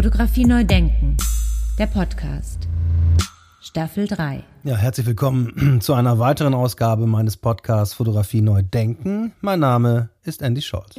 Fotografie 0.00 0.46
neu 0.46 0.64
denken. 0.64 1.18
Der 1.78 1.84
Podcast. 1.84 2.66
Staffel 3.60 4.06
3. 4.06 4.42
Ja, 4.64 4.76
herzlich 4.76 5.06
willkommen 5.06 5.80
zu 5.82 5.92
einer 5.92 6.18
weiteren 6.18 6.54
Ausgabe 6.54 7.06
meines 7.06 7.36
Podcasts 7.36 7.92
Fotografie 7.92 8.40
neu 8.40 8.62
denken. 8.62 9.32
Mein 9.42 9.60
Name 9.60 10.08
ist 10.22 10.40
Andy 10.40 10.62
Scholz. 10.62 10.94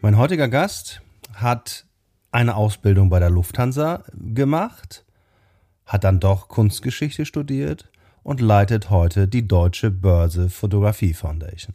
Mein 0.00 0.16
heutiger 0.16 0.46
Gast 0.46 1.00
hat 1.34 1.86
eine 2.30 2.54
Ausbildung 2.54 3.10
bei 3.10 3.18
der 3.18 3.30
Lufthansa 3.30 4.04
gemacht, 4.12 5.04
hat 5.86 6.04
dann 6.04 6.20
doch 6.20 6.46
Kunstgeschichte 6.46 7.24
studiert 7.26 7.90
und 8.22 8.40
leitet 8.40 8.90
heute 8.90 9.28
die 9.28 9.46
Deutsche 9.46 9.90
Börse 9.90 10.50
Fotografie 10.50 11.14
Foundation. 11.14 11.74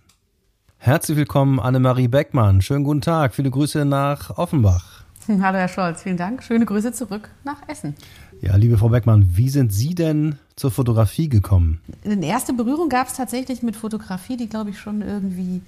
Herzlich 0.78 1.18
willkommen, 1.18 1.60
Annemarie 1.60 2.08
Beckmann. 2.08 2.62
Schönen 2.62 2.84
guten 2.84 3.02
Tag. 3.02 3.34
Viele 3.34 3.50
Grüße 3.50 3.86
nach 3.86 4.38
Offenbach. 4.38 5.04
Hallo, 5.28 5.58
Herr 5.58 5.68
Scholz. 5.68 6.04
Vielen 6.04 6.18
Dank. 6.18 6.44
Schöne 6.44 6.66
Grüße 6.66 6.92
zurück 6.92 7.30
nach 7.44 7.68
Essen. 7.68 7.96
Ja, 8.42 8.56
liebe 8.58 8.78
Frau 8.78 8.90
Beckmann, 8.90 9.38
wie 9.38 9.50
sind 9.50 9.72
Sie 9.72 9.96
denn 9.96 10.38
zur 10.58 10.72
Fotografie 10.72 11.30
gekommen? 11.30 11.80
Eine 12.04 12.26
erste 12.26 12.54
Berührung 12.54 12.90
gab 12.90 13.08
es 13.08 13.14
tatsächlich 13.14 13.64
mit 13.64 13.76
Fotografie, 13.78 14.36
die, 14.36 14.50
glaube 14.50 14.72
ich, 14.72 14.80
schon 14.80 15.02
irgendwie 15.02 15.62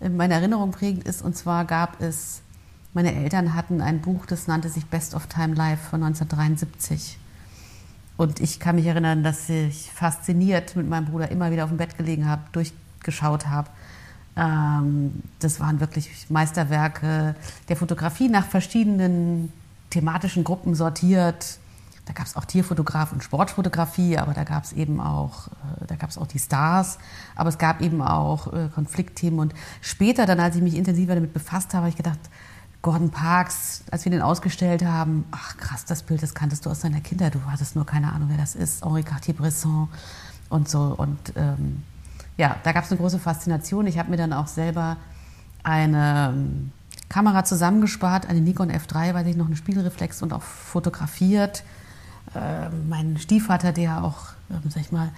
in 0.00 0.16
meiner 0.16 0.34
Erinnerung 0.34 0.72
prägend 0.72 1.06
ist. 1.06 1.22
Und 1.22 1.36
zwar 1.36 1.64
gab 1.64 2.00
es, 2.00 2.42
meine 2.94 3.14
Eltern 3.14 3.54
hatten 3.54 3.80
ein 3.80 4.00
Buch, 4.00 4.26
das 4.26 4.48
nannte 4.48 4.68
sich 4.68 4.86
Best 4.86 5.14
of 5.14 5.26
Time 5.28 5.54
Life 5.54 5.88
von 5.90 6.02
1973. 6.02 7.18
Und 8.16 8.40
ich 8.40 8.60
kann 8.60 8.76
mich 8.76 8.86
erinnern, 8.86 9.22
dass 9.22 9.48
ich 9.48 9.90
fasziniert 9.92 10.74
mit 10.76 10.88
meinem 10.88 11.06
Bruder 11.06 11.30
immer 11.30 11.50
wieder 11.50 11.64
auf 11.64 11.70
dem 11.70 11.76
Bett 11.76 11.98
gelegen 11.98 12.26
habe, 12.26 12.42
durchgeschaut 12.52 13.46
habe. 13.46 13.68
Ähm, 14.36 15.22
das 15.40 15.60
waren 15.60 15.80
wirklich 15.80 16.26
Meisterwerke 16.30 17.34
der 17.68 17.76
Fotografie 17.76 18.28
nach 18.28 18.46
verschiedenen 18.46 19.52
thematischen 19.90 20.44
Gruppen 20.44 20.74
sortiert. 20.74 21.58
Da 22.06 22.12
gab 22.12 22.26
es 22.26 22.36
auch 22.36 22.44
Tierfotograf 22.44 23.12
und 23.12 23.24
Sportfotografie, 23.24 24.16
aber 24.16 24.32
da 24.32 24.44
gab 24.44 24.64
es 24.64 24.72
eben 24.72 25.00
auch, 25.00 25.48
äh, 25.48 25.86
da 25.86 25.96
gab 25.96 26.08
es 26.08 26.18
auch 26.18 26.26
die 26.26 26.38
Stars, 26.38 26.98
aber 27.34 27.48
es 27.48 27.58
gab 27.58 27.80
eben 27.80 28.00
auch 28.00 28.52
äh, 28.52 28.68
Konfliktthemen. 28.74 29.40
Und 29.40 29.54
später, 29.80 30.24
dann, 30.24 30.40
als 30.40 30.56
ich 30.56 30.62
mich 30.62 30.76
intensiver 30.76 31.14
damit 31.14 31.32
befasst 31.32 31.74
habe, 31.74 31.82
habe 31.82 31.88
ich 31.90 31.96
gedacht, 31.96 32.20
Gordon 32.86 33.10
Parks, 33.10 33.82
als 33.90 34.04
wir 34.04 34.12
den 34.12 34.22
ausgestellt 34.22 34.84
haben, 34.84 35.24
ach 35.32 35.56
krass, 35.56 35.84
das 35.86 36.04
Bild, 36.04 36.22
das 36.22 36.36
kanntest 36.36 36.66
du 36.66 36.70
aus 36.70 36.78
deiner 36.78 37.00
Kindheit, 37.00 37.34
du 37.34 37.40
hattest 37.50 37.74
nur 37.74 37.84
keine 37.84 38.12
Ahnung, 38.12 38.28
wer 38.30 38.36
das 38.36 38.54
ist, 38.54 38.84
Henri 38.84 39.02
Cartier-Bresson 39.02 39.88
und 40.50 40.68
so. 40.68 40.94
Und 40.96 41.18
ähm, 41.34 41.82
ja, 42.36 42.54
da 42.62 42.70
gab 42.70 42.84
es 42.84 42.92
eine 42.92 43.00
große 43.00 43.18
Faszination. 43.18 43.88
Ich 43.88 43.98
habe 43.98 44.08
mir 44.08 44.16
dann 44.16 44.32
auch 44.32 44.46
selber 44.46 44.98
eine 45.64 46.32
ähm, 46.32 46.70
Kamera 47.08 47.44
zusammengespart, 47.44 48.28
eine 48.28 48.40
Nikon 48.40 48.70
F3, 48.70 49.14
weil 49.14 49.26
ich 49.26 49.34
noch 49.34 49.46
eine 49.46 49.56
Spielreflex 49.56 50.22
und 50.22 50.32
auch 50.32 50.42
fotografiert. 50.42 51.64
Äh, 52.36 52.68
mein 52.88 53.18
Stiefvater, 53.18 53.72
der 53.72 54.04
auch, 54.04 54.28
äh, 54.48 54.68
sag 54.68 54.82
ich 54.82 54.92
mal, 54.92 55.08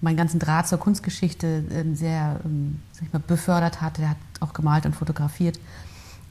meinen 0.00 0.16
ganzen 0.16 0.38
Draht 0.38 0.68
zur 0.68 0.78
Kunstgeschichte 0.78 1.64
äh, 1.70 1.92
sehr 1.96 2.38
ähm, 2.44 2.82
sag 2.92 3.02
ich 3.02 3.12
mal, 3.12 3.18
befördert 3.18 3.80
hatte, 3.80 4.02
der 4.02 4.10
hat 4.10 4.16
auch 4.38 4.52
gemalt 4.52 4.86
und 4.86 4.94
fotografiert. 4.94 5.58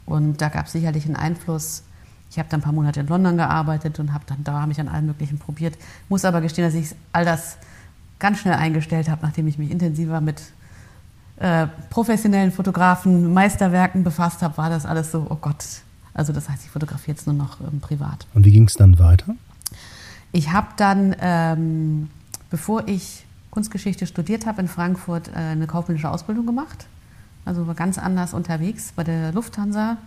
Und 0.05 0.41
da 0.41 0.49
gab 0.49 0.67
es 0.67 0.73
sicherlich 0.73 1.05
einen 1.05 1.15
Einfluss. 1.15 1.83
Ich 2.29 2.39
habe 2.39 2.49
dann 2.49 2.59
ein 2.59 2.63
paar 2.63 2.73
Monate 2.73 2.99
in 2.99 3.07
London 3.07 3.37
gearbeitet 3.37 3.99
und 3.99 4.13
habe 4.13 4.25
dann 4.27 4.43
da 4.43 4.65
mich 4.65 4.79
an 4.79 4.87
allem 4.87 5.07
Möglichen 5.07 5.39
probiert. 5.39 5.77
Muss 6.09 6.25
aber 6.25 6.41
gestehen, 6.41 6.65
dass 6.65 6.73
ich 6.73 6.95
all 7.11 7.25
das 7.25 7.57
ganz 8.19 8.39
schnell 8.39 8.55
eingestellt 8.55 9.09
habe, 9.09 9.25
nachdem 9.25 9.47
ich 9.47 9.57
mich 9.57 9.71
intensiver 9.71 10.21
mit 10.21 10.41
äh, 11.37 11.67
professionellen 11.89 12.51
Fotografen, 12.51 13.33
Meisterwerken 13.33 14.03
befasst 14.03 14.41
habe, 14.41 14.57
war 14.57 14.69
das 14.69 14.85
alles 14.85 15.11
so, 15.11 15.27
oh 15.29 15.35
Gott. 15.35 15.63
Also 16.13 16.31
das 16.31 16.49
heißt, 16.49 16.63
ich 16.63 16.69
fotografiere 16.69 17.17
jetzt 17.17 17.27
nur 17.27 17.35
noch 17.35 17.59
ähm, 17.59 17.81
privat. 17.81 18.25
Und 18.33 18.45
wie 18.45 18.51
ging 18.51 18.67
es 18.67 18.73
dann 18.73 18.99
weiter? 18.99 19.35
Ich 20.31 20.51
habe 20.51 20.67
dann, 20.77 21.15
ähm, 21.19 22.09
bevor 22.49 22.87
ich 22.87 23.25
Kunstgeschichte 23.51 24.07
studiert 24.07 24.45
habe, 24.45 24.61
in 24.61 24.67
Frankfurt 24.67 25.29
äh, 25.29 25.37
eine 25.37 25.67
kaufmännische 25.67 26.09
Ausbildung 26.09 26.45
gemacht 26.45 26.87
also 27.45 27.67
war 27.67 27.75
ganz 27.75 27.97
anders 27.97 28.33
unterwegs 28.33 28.91
bei 28.95 29.03
der 29.03 29.31
Lufthansa. 29.31 29.97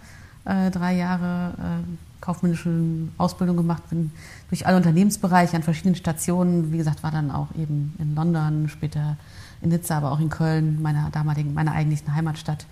Äh, 0.44 0.70
drei 0.70 0.96
Jahre 0.96 1.54
äh, 1.58 2.20
kaufmännische 2.20 2.70
Ausbildung 3.16 3.56
gemacht, 3.56 3.88
bin 3.90 4.10
durch 4.48 4.66
alle 4.66 4.76
Unternehmensbereiche 4.76 5.56
an 5.56 5.62
verschiedenen 5.62 5.94
Stationen. 5.94 6.72
Wie 6.72 6.78
gesagt, 6.78 7.02
war 7.02 7.10
dann 7.10 7.30
auch 7.30 7.48
eben 7.56 7.94
in 7.98 8.14
London, 8.14 8.68
später 8.68 9.16
in 9.62 9.70
Nizza, 9.70 9.98
aber 9.98 10.12
auch 10.12 10.20
in 10.20 10.28
Köln, 10.28 10.82
meiner 10.82 11.10
damaligen, 11.10 11.54
meiner 11.54 11.72
eigentlichen 11.72 12.14
Heimatstadt. 12.14 12.66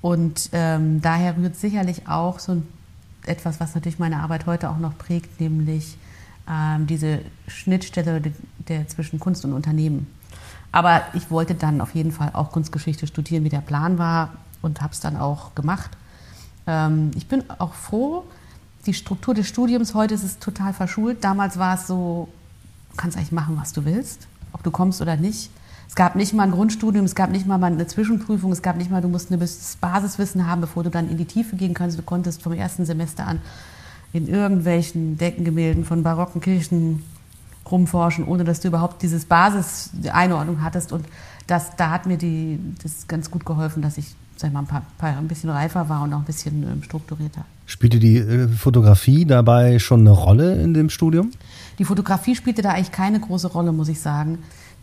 Und 0.00 0.50
ähm, 0.52 1.00
daher 1.00 1.36
rührt 1.36 1.56
sicherlich 1.56 2.08
auch 2.08 2.38
so 2.38 2.62
etwas, 3.26 3.60
was 3.60 3.74
natürlich 3.74 3.98
meine 3.98 4.20
Arbeit 4.20 4.46
heute 4.46 4.70
auch 4.70 4.78
noch 4.78 4.96
prägt, 4.98 5.40
nämlich 5.40 5.96
ähm, 6.50 6.86
diese 6.86 7.20
Schnittstelle 7.48 8.20
der, 8.20 8.32
der 8.68 8.88
zwischen 8.88 9.18
Kunst 9.18 9.44
und 9.44 9.52
Unternehmen. 9.52 10.06
Aber 10.74 11.02
ich 11.12 11.30
wollte 11.30 11.54
dann 11.54 11.80
auf 11.80 11.94
jeden 11.94 12.10
Fall 12.10 12.30
auch 12.32 12.50
Kunstgeschichte 12.50 13.06
studieren, 13.06 13.44
wie 13.44 13.48
der 13.48 13.60
Plan 13.60 13.96
war 13.96 14.30
und 14.60 14.82
habe 14.82 14.92
es 14.92 14.98
dann 14.98 15.16
auch 15.16 15.54
gemacht. 15.54 15.92
Ähm, 16.66 17.12
ich 17.14 17.28
bin 17.28 17.44
auch 17.60 17.74
froh, 17.74 18.24
die 18.84 18.92
Struktur 18.92 19.34
des 19.34 19.46
Studiums 19.46 19.94
heute 19.94 20.14
ist 20.14 20.24
es 20.24 20.40
total 20.40 20.72
verschult. 20.72 21.22
Damals 21.22 21.60
war 21.60 21.76
es 21.76 21.86
so, 21.86 22.28
du 22.90 22.96
kannst 22.96 23.16
eigentlich 23.16 23.30
machen, 23.30 23.56
was 23.56 23.72
du 23.72 23.84
willst, 23.84 24.26
ob 24.52 24.64
du 24.64 24.72
kommst 24.72 25.00
oder 25.00 25.14
nicht. 25.14 25.48
Es 25.86 25.94
gab 25.94 26.16
nicht 26.16 26.32
mal 26.32 26.42
ein 26.42 26.50
Grundstudium, 26.50 27.04
es 27.04 27.14
gab 27.14 27.30
nicht 27.30 27.46
mal 27.46 27.62
eine 27.62 27.86
Zwischenprüfung, 27.86 28.50
es 28.50 28.60
gab 28.60 28.76
nicht 28.76 28.90
mal, 28.90 29.00
du 29.00 29.06
musst 29.06 29.30
ein 29.30 29.38
Basiswissen 29.80 30.48
haben, 30.48 30.60
bevor 30.60 30.82
du 30.82 30.90
dann 30.90 31.08
in 31.08 31.18
die 31.18 31.24
Tiefe 31.24 31.54
gehen 31.54 31.74
kannst. 31.74 31.96
Du 31.96 32.02
konntest 32.02 32.42
vom 32.42 32.52
ersten 32.52 32.84
Semester 32.84 33.28
an 33.28 33.40
in 34.12 34.26
irgendwelchen 34.26 35.18
Deckengemälden 35.18 35.84
von 35.84 36.02
barocken 36.02 36.40
Kirchen 36.40 37.04
rumforschen, 37.70 38.26
ohne 38.26 38.44
dass 38.44 38.60
du 38.60 38.68
überhaupt 38.68 39.02
dieses 39.02 39.24
Basis-Einordnung 39.24 40.62
hattest. 40.62 40.92
Und 40.92 41.06
das, 41.46 41.76
da 41.76 41.90
hat 41.90 42.06
mir 42.06 42.16
die, 42.16 42.58
das 42.82 43.08
ganz 43.08 43.30
gut 43.30 43.44
geholfen, 43.44 43.82
dass 43.82 43.98
ich 43.98 44.14
sag 44.36 44.52
mal, 44.52 44.60
ein, 44.60 44.66
paar, 44.66 44.82
ein 45.00 45.28
bisschen 45.28 45.50
reifer 45.50 45.88
war 45.88 46.02
und 46.02 46.12
auch 46.12 46.18
ein 46.18 46.24
bisschen 46.24 46.62
ähm, 46.62 46.82
strukturierter. 46.82 47.44
Spielte 47.66 47.98
die 47.98 48.18
äh, 48.18 48.48
Fotografie 48.48 49.24
dabei 49.24 49.78
schon 49.78 50.00
eine 50.00 50.10
Rolle 50.10 50.60
in 50.60 50.74
dem 50.74 50.90
Studium? 50.90 51.30
Die 51.78 51.84
Fotografie 51.84 52.34
spielte 52.34 52.62
da 52.62 52.70
eigentlich 52.70 52.92
keine 52.92 53.20
große 53.20 53.48
Rolle, 53.48 53.72
muss 53.72 53.88
ich 53.88 54.00
sagen. 54.00 54.38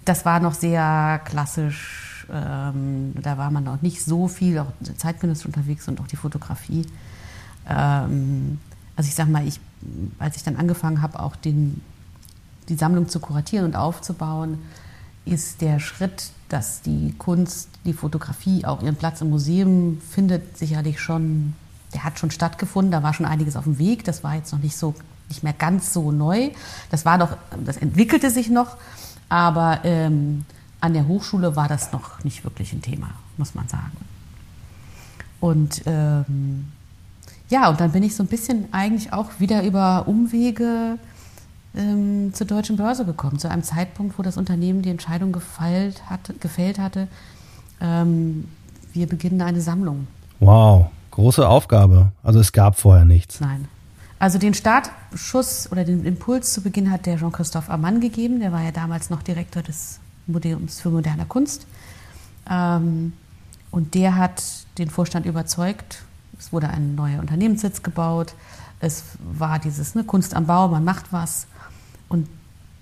Das 0.06 0.26
war 0.26 0.40
noch 0.40 0.54
sehr 0.54 1.22
klassisch. 1.26 2.26
Ähm, 2.32 3.14
da 3.22 3.38
war 3.38 3.52
man 3.52 3.64
noch 3.64 3.82
nicht 3.82 4.04
so 4.04 4.28
viel, 4.28 4.58
auch 4.60 4.72
zeitgenössisch 4.98 5.46
unterwegs 5.46 5.88
und 5.88 6.00
auch 6.00 6.08
die 6.08 6.16
Fotografie. 6.16 6.86
Ähm, 7.70 8.60
also 8.96 9.08
ich 9.08 9.16
sag 9.16 9.30
mal, 9.30 9.46
ich, 9.46 9.60
als 10.18 10.38
ich 10.38 10.44
dann 10.44 10.56
angefangen 10.56 11.02
habe, 11.02 11.20
auch 11.20 11.36
den 11.36 11.82
die 12.72 12.78
Sammlung 12.78 13.10
zu 13.10 13.20
kuratieren 13.20 13.66
und 13.66 13.76
aufzubauen, 13.76 14.58
ist 15.26 15.62
der 15.62 15.80
Schritt, 15.80 16.32
dass 16.50 16.82
die 16.82 17.14
Kunst, 17.18 17.70
die 17.86 17.94
Fotografie 17.94 18.66
auch 18.66 18.82
ihren 18.82 18.96
Platz 18.96 19.22
im 19.22 19.30
Museum 19.30 20.02
findet, 20.10 20.58
sicherlich 20.58 21.00
schon, 21.00 21.54
der 21.94 22.04
hat 22.04 22.18
schon 22.18 22.32
stattgefunden. 22.32 22.92
Da 22.92 23.04
war 23.04 23.14
schon 23.14 23.26
einiges 23.26 23.56
auf 23.56 23.66
dem 23.66 23.78
Weg. 23.78 24.04
Das 24.06 24.24
war 24.24 24.36
jetzt 24.36 24.52
noch 24.52 24.60
nicht 24.60 24.76
so, 24.76 24.96
nicht 25.30 25.44
mehr 25.44 25.54
ganz 25.54 25.94
so 25.94 26.12
neu. 26.12 26.50
Das 26.90 27.06
war 27.06 27.18
noch, 27.18 27.38
das 27.64 27.78
entwickelte 27.78 28.32
sich 28.32 28.50
noch, 28.50 28.78
aber 29.30 29.82
ähm, 29.84 30.46
an 30.80 30.94
der 30.94 31.08
Hochschule 31.08 31.56
war 31.56 31.68
das 31.68 31.92
noch 31.92 32.24
nicht 32.24 32.44
wirklich 32.44 32.74
ein 32.74 32.82
Thema, 32.82 33.12
muss 33.38 33.54
man 33.54 33.68
sagen. 33.68 33.98
Und 35.40 35.84
ähm, 35.86 36.72
ja, 37.50 37.70
und 37.70 37.82
dann 37.82 37.92
bin 37.92 38.04
ich 38.04 38.16
so 38.16 38.24
ein 38.24 38.28
bisschen 38.28 38.72
eigentlich 38.72 39.12
auch 39.12 39.40
wieder 39.40 39.64
über 39.64 40.08
Umwege 40.08 40.98
ähm, 41.76 42.34
zur 42.34 42.48
deutschen 42.48 42.78
Börse 42.78 43.06
gekommen, 43.06 43.40
zu 43.40 43.50
einem 43.50 43.64
Zeitpunkt, 43.64 44.18
wo 44.18 44.24
das 44.24 44.38
Unternehmen 44.38 44.82
die 44.82 44.90
Entscheidung 44.90 45.32
gefällt 45.32 46.10
hatte, 46.10 46.34
gefällt 46.34 46.80
hatte 46.80 47.08
ähm, 47.82 48.48
wir 48.94 49.08
beginnen 49.08 49.42
eine 49.42 49.62
Sammlung. 49.62 50.08
Wow, 50.40 50.88
große 51.12 51.48
Aufgabe. 51.48 52.12
Also 52.24 52.40
es 52.40 52.52
gab 52.54 52.80
vorher 52.80 53.06
nichts. 53.06 53.42
Nein. 53.42 53.68
Also 54.20 54.38
den 54.38 54.54
Startschuss 54.54 55.72
oder 55.72 55.84
den 55.84 56.06
Impuls 56.06 56.54
zu 56.54 56.62
Beginn 56.62 56.92
hat 56.92 57.08
der 57.08 57.18
Jean-Christophe 57.18 57.72
Amann 57.72 58.02
gegeben. 58.02 58.40
Der 58.40 58.52
war 58.52 58.62
ja 58.62 58.72
damals 58.72 59.10
noch 59.10 59.24
Direktor 59.24 59.64
des 59.64 60.00
Museums 60.28 60.80
für 60.80 60.90
moderne 60.90 61.26
Kunst. 61.26 61.66
Ähm, 62.50 63.14
und 63.72 63.96
der 63.96 64.16
hat 64.16 64.44
den 64.78 64.90
Vorstand 64.90 65.26
überzeugt. 65.26 66.04
Es 66.38 66.54
wurde 66.54 66.68
ein 66.70 66.96
neuer 66.96 67.20
Unternehmenssitz 67.20 67.82
gebaut. 67.82 68.36
Es 68.80 69.04
war 69.20 69.58
dieses 69.58 69.96
ne, 69.96 70.04
Kunst 70.04 70.36
am 70.36 70.46
Bau, 70.46 70.68
man 70.68 70.84
macht 70.84 71.12
was 71.12 71.48
und 72.12 72.28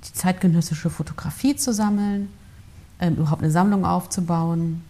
die 0.06 0.14
zeitgenössische 0.14 0.90
Fotografie 0.90 1.56
zu 1.56 1.74
sammeln, 1.74 2.30
ähm, 3.00 3.16
überhaupt 3.16 3.44
eine 3.44 3.52
Sammlung 3.52 3.86
aufzubauen, 3.86 4.82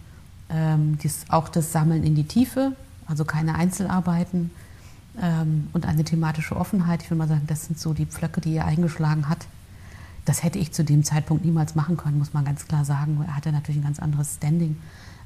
ähm, 0.48 0.98
dies, 0.98 1.26
auch 1.28 1.48
das 1.48 1.72
Sammeln 1.72 2.04
in 2.04 2.14
die 2.14 2.24
Tiefe, 2.24 2.72
also 3.06 3.24
keine 3.24 3.54
Einzelarbeiten 3.54 4.50
ähm, 5.20 5.68
und 5.72 5.86
eine 5.86 6.04
thematische 6.04 6.56
Offenheit. 6.56 7.02
Ich 7.02 7.10
würde 7.10 7.18
mal 7.18 7.28
sagen, 7.28 7.46
das 7.46 7.66
sind 7.66 7.78
so 7.78 7.92
die 7.92 8.06
Pflöcke, 8.06 8.40
die 8.40 8.54
er 8.54 8.66
eingeschlagen 8.66 9.28
hat, 9.28 9.46
Das 10.24 10.42
hätte 10.42 10.58
ich 10.58 10.72
zu 10.72 10.84
dem 10.84 11.02
Zeitpunkt 11.02 11.44
niemals 11.44 11.74
machen 11.74 11.96
können, 11.96 12.18
muss 12.18 12.34
man 12.34 12.44
ganz 12.44 12.66
klar 12.66 12.84
sagen. 12.84 13.22
Er 13.26 13.36
hatte 13.36 13.52
natürlich 13.52 13.80
ein 13.80 13.84
ganz 13.84 13.98
anderes 13.98 14.34
Standing 14.36 14.76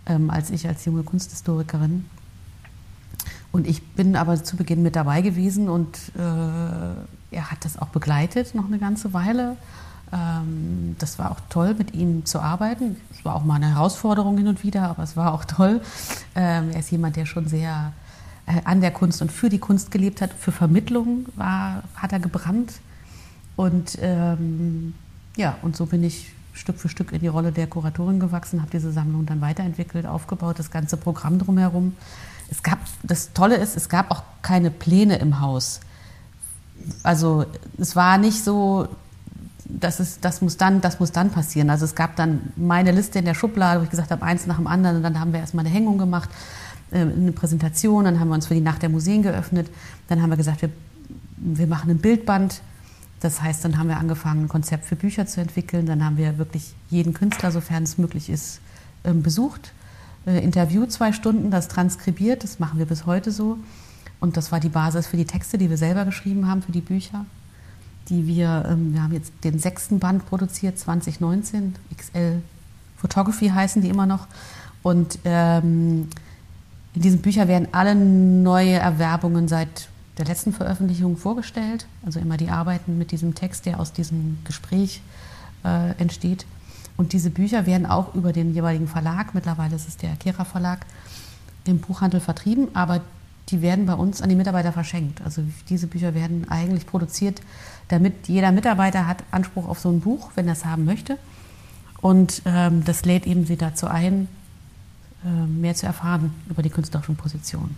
ähm, 0.06 0.31
als 0.31 0.50
ich 0.50 0.66
als 0.69 0.84
junge 0.84 1.02
Kunsthistorikerin. 1.02 2.05
Und 3.55 3.69
ich 3.69 3.87
bin 3.93 4.17
aber 4.17 4.43
zu 4.43 4.56
Beginn 4.56 4.83
mit 4.83 4.97
dabei 4.97 5.21
gewesen 5.21 5.69
und 5.69 5.97
äh, 6.17 6.21
er 7.31 7.51
hat 7.53 7.65
das 7.65 7.79
auch 7.79 7.87
begleitet 7.87 8.53
noch 8.56 8.67
eine 8.67 8.81
ganze 8.81 9.12
Weile. 9.12 9.56
Ähm, 10.12 10.97
das 10.99 11.21
war 11.21 11.31
auch 11.31 11.39
toll, 11.51 11.77
mit 11.79 11.95
ihm 11.95 12.25
zu 12.25 12.41
arbeiten. 12.41 12.97
Es 13.17 13.25
war 13.25 13.37
auch 13.37 13.45
mal 13.45 13.55
eine 13.55 13.77
Herausforderung 13.77 14.37
hin 14.39 14.49
und 14.49 14.65
wieder, 14.65 14.89
aber 14.89 15.05
es 15.05 15.17
war 15.17 15.33
auch 15.33 15.45
toll. 15.45 15.81
Ähm, 16.35 16.73
er 16.73 16.81
ist 16.81 16.91
jemand, 16.91 17.15
der 17.15 17.27
schon 17.27 17.47
sehr 17.47 17.93
äh, 18.47 18.61
an 18.65 18.81
der 18.81 18.91
Kunst 18.91 19.23
und 19.23 19.31
für 19.31 19.51
die 19.51 19.61
Kunst 19.61 19.93
gelebt 19.93 20.21
hat. 20.21 20.33
Für 20.33 20.50
Vermittlung 20.50 21.27
war, 21.37 21.85
hat 21.95 22.11
er 22.11 22.19
gebrannt. 22.19 22.73
Und 23.55 23.97
ähm, 24.00 24.95
ja, 25.37 25.59
und 25.62 25.77
so 25.77 25.87
bin 25.87 26.03
ich 26.03 26.33
Stück 26.55 26.81
für 26.81 26.89
Stück 26.89 27.12
in 27.12 27.21
die 27.21 27.29
Rolle 27.29 27.53
der 27.53 27.69
Kuratorin 27.69 28.19
gewachsen, 28.19 28.62
habe 28.62 28.73
diese 28.73 28.91
Sammlung 28.91 29.27
dann 29.27 29.41
weiterentwickelt, 29.41 30.07
aufgebaut, 30.07 30.59
das 30.59 30.73
ganze 30.73 30.97
Programm 30.97 31.39
drumherum. 31.39 31.95
Es 32.55 32.62
gab, 32.62 32.79
das 33.03 33.33
Tolle 33.33 33.56
ist, 33.56 33.77
es 33.77 33.89
gab 33.89 34.11
auch 34.11 34.23
keine 34.43 34.71
Pläne 34.71 35.17
im 35.17 35.41
Haus. 35.41 35.81
Also 37.03 37.47
es 37.79 37.97
war 37.97 38.17
nicht 38.19 38.45
so, 38.45 38.89
das, 39.65 39.99
ist, 39.99 40.25
das, 40.25 40.41
muss 40.41 40.56
dann, 40.56 40.81
das 40.81 41.01
muss 41.01 41.11
dann 41.11 41.31
passieren. 41.31 41.69
Also 41.71 41.85
es 41.85 41.95
gab 41.95 42.15
dann 42.17 42.53
meine 42.56 42.93
Liste 42.93 43.19
in 43.19 43.25
der 43.25 43.35
Schublade, 43.35 43.81
wo 43.81 43.85
ich 43.85 43.91
gesagt 43.91 44.11
habe, 44.11 44.23
eins 44.23 44.47
nach 44.47 44.56
dem 44.56 44.67
anderen. 44.67 44.99
Und 44.99 45.03
dann 45.03 45.19
haben 45.19 45.33
wir 45.33 45.41
erstmal 45.41 45.65
eine 45.65 45.75
Hängung 45.75 45.99
gemacht, 45.99 46.29
äh, 46.91 47.01
eine 47.01 47.33
Präsentation. 47.33 48.05
Dann 48.05 48.21
haben 48.21 48.29
wir 48.29 48.35
uns 48.35 48.47
für 48.47 48.55
die 48.55 48.61
Nacht 48.61 48.83
der 48.83 48.89
Museen 48.89 49.23
geöffnet. 49.23 49.69
Dann 50.09 50.23
haben 50.23 50.31
wir 50.31 50.37
gesagt, 50.37 50.62
wir, 50.62 50.71
wir 51.39 51.67
machen 51.67 51.91
ein 51.91 51.99
Bildband. 51.99 52.61
Das 53.21 53.43
heißt, 53.43 53.65
dann 53.65 53.79
haben 53.79 53.89
wir 53.89 53.97
angefangen, 53.97 54.45
ein 54.45 54.49
Konzept 54.49 54.85
für 54.85 54.97
Bücher 54.97 55.27
zu 55.27 55.41
entwickeln. 55.41 55.87
Dann 55.87 56.05
haben 56.05 56.19
wir 56.19 56.39
wirklich 56.39 56.75
jeden 56.91 57.15
Künstler, 57.15 57.50
sofern 57.50 57.83
es 57.83 57.99
möglich 57.99 58.31
ist, 58.31 58.61
ähm, 59.05 59.23
besucht, 59.23 59.73
äh, 60.26 60.43
interviewt 60.43 60.93
zwei 60.93 61.12
Stunden, 61.12 61.50
das 61.50 61.69
transkribiert. 61.69 62.44
Das 62.44 62.59
machen 62.59 62.79
wir 62.79 62.87
bis 62.87 63.06
heute 63.06 63.31
so. 63.31 63.59
Und 64.21 64.37
das 64.37 64.53
war 64.53 64.61
die 64.61 64.69
Basis 64.69 65.06
für 65.06 65.17
die 65.17 65.26
Texte, 65.26 65.59
die 65.59 65.71
wir 65.71 65.76
selber 65.76 66.05
geschrieben 66.05 66.49
haben, 66.49 66.62
für 66.62 66.73
die 66.73 66.81
Bücher 66.81 67.25
die 68.09 68.26
wir, 68.26 68.67
ähm, 68.69 68.93
wir 68.93 69.03
haben 69.03 69.12
jetzt 69.12 69.32
den 69.44 69.59
sechsten 69.59 69.99
Band 69.99 70.26
produziert, 70.26 70.79
2019, 70.79 71.75
XL 71.97 72.43
Photography 72.97 73.49
heißen 73.49 73.82
die 73.82 73.88
immer 73.88 74.06
noch. 74.06 74.26
Und 74.82 75.19
ähm, 75.25 76.09
in 76.94 77.03
diesen 77.03 77.21
Büchern 77.21 77.49
werden 77.49 77.69
alle 77.73 77.94
neue 77.94 78.75
Erwerbungen 78.75 79.49
seit 79.49 79.88
der 80.19 80.26
letzten 80.26 80.53
Veröffentlichung 80.53 81.17
vorgestellt. 81.17 81.87
Also 82.06 82.21
immer 82.21 82.37
die 82.37 82.50
Arbeiten 82.50 82.99
mit 82.99 83.11
diesem 83.11 83.35
Text, 83.35 83.67
der 83.67 83.81
aus 83.81 83.93
diesem 83.93 84.38
Gespräch 84.44 85.03
äh, 85.65 85.91
entsteht. 85.99 86.47
Und 86.96 87.12
diese 87.12 87.31
Bücher 87.31 87.67
werden 87.67 87.87
auch 87.87 88.14
über 88.14 88.32
den 88.32 88.55
jeweiligen 88.55 88.87
Verlag, 88.87 89.35
mittlerweile 89.35 89.75
ist 89.75 89.88
es 89.88 89.96
der 89.96 90.14
Kera 90.17 90.44
Verlag, 90.44 90.87
im 91.67 91.79
Buchhandel 91.79 92.20
vertrieben, 92.20 92.69
aber 92.75 93.00
die 93.49 93.62
werden 93.62 93.87
bei 93.87 93.94
uns 93.94 94.23
an 94.23 94.29
die 94.29 94.37
Mitarbeiter 94.37 94.73
verschenkt. 94.73 95.20
Also 95.23 95.43
diese 95.69 95.87
Bücher 95.87 96.14
werden 96.14 96.46
eigentlich 96.49 96.87
produziert 96.87 97.41
damit 97.88 98.29
jeder 98.29 98.52
Mitarbeiter 98.52 99.06
hat 99.06 99.23
Anspruch 99.31 99.69
auf 99.69 99.79
so 99.79 99.91
ein 99.91 100.00
Buch, 100.00 100.31
wenn 100.35 100.46
er 100.46 100.55
es 100.55 100.64
haben 100.64 100.85
möchte. 100.85 101.19
Und 102.00 102.43
ähm, 102.44 102.85
das 102.85 103.05
lädt 103.05 103.26
eben 103.26 103.47
sie 103.47 103.56
dazu 103.56 103.87
ein, 103.87 104.29
äh, 105.25 105.47
mehr 105.47 105.75
zu 105.75 105.87
erfahren 105.87 106.32
über 106.49 106.62
die 106.62 106.70
künstlerischen 106.70 107.17
Positionen. 107.17 107.76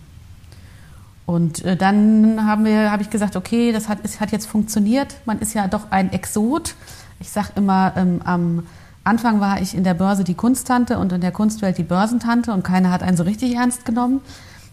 Und 1.25 1.63
äh, 1.65 1.75
dann 1.75 2.45
haben 2.45 2.65
wir, 2.65 2.91
habe 2.91 3.03
ich 3.03 3.09
gesagt, 3.09 3.35
okay, 3.35 3.71
das 3.71 3.89
hat, 3.89 3.99
es 4.03 4.19
hat 4.21 4.31
jetzt 4.31 4.47
funktioniert. 4.47 5.17
Man 5.25 5.39
ist 5.39 5.53
ja 5.53 5.67
doch 5.67 5.91
ein 5.91 6.11
Exot. 6.13 6.75
Ich 7.19 7.29
sage 7.29 7.49
immer, 7.55 7.93
ähm, 7.97 8.21
am 8.23 8.63
Anfang 9.07 9.39
war 9.39 9.61
ich 9.61 9.73
in 9.73 9.85
der 9.85 9.93
Börse 9.93 10.25
die 10.25 10.33
Kunsttante 10.33 10.99
und 10.99 11.13
in 11.13 11.21
der 11.21 11.31
Kunstwelt 11.31 11.77
die 11.77 11.83
Börsentante 11.83 12.51
und 12.51 12.63
keiner 12.63 12.91
hat 12.91 13.03
einen 13.03 13.15
so 13.15 13.23
richtig 13.23 13.55
ernst 13.55 13.85
genommen. 13.85 14.19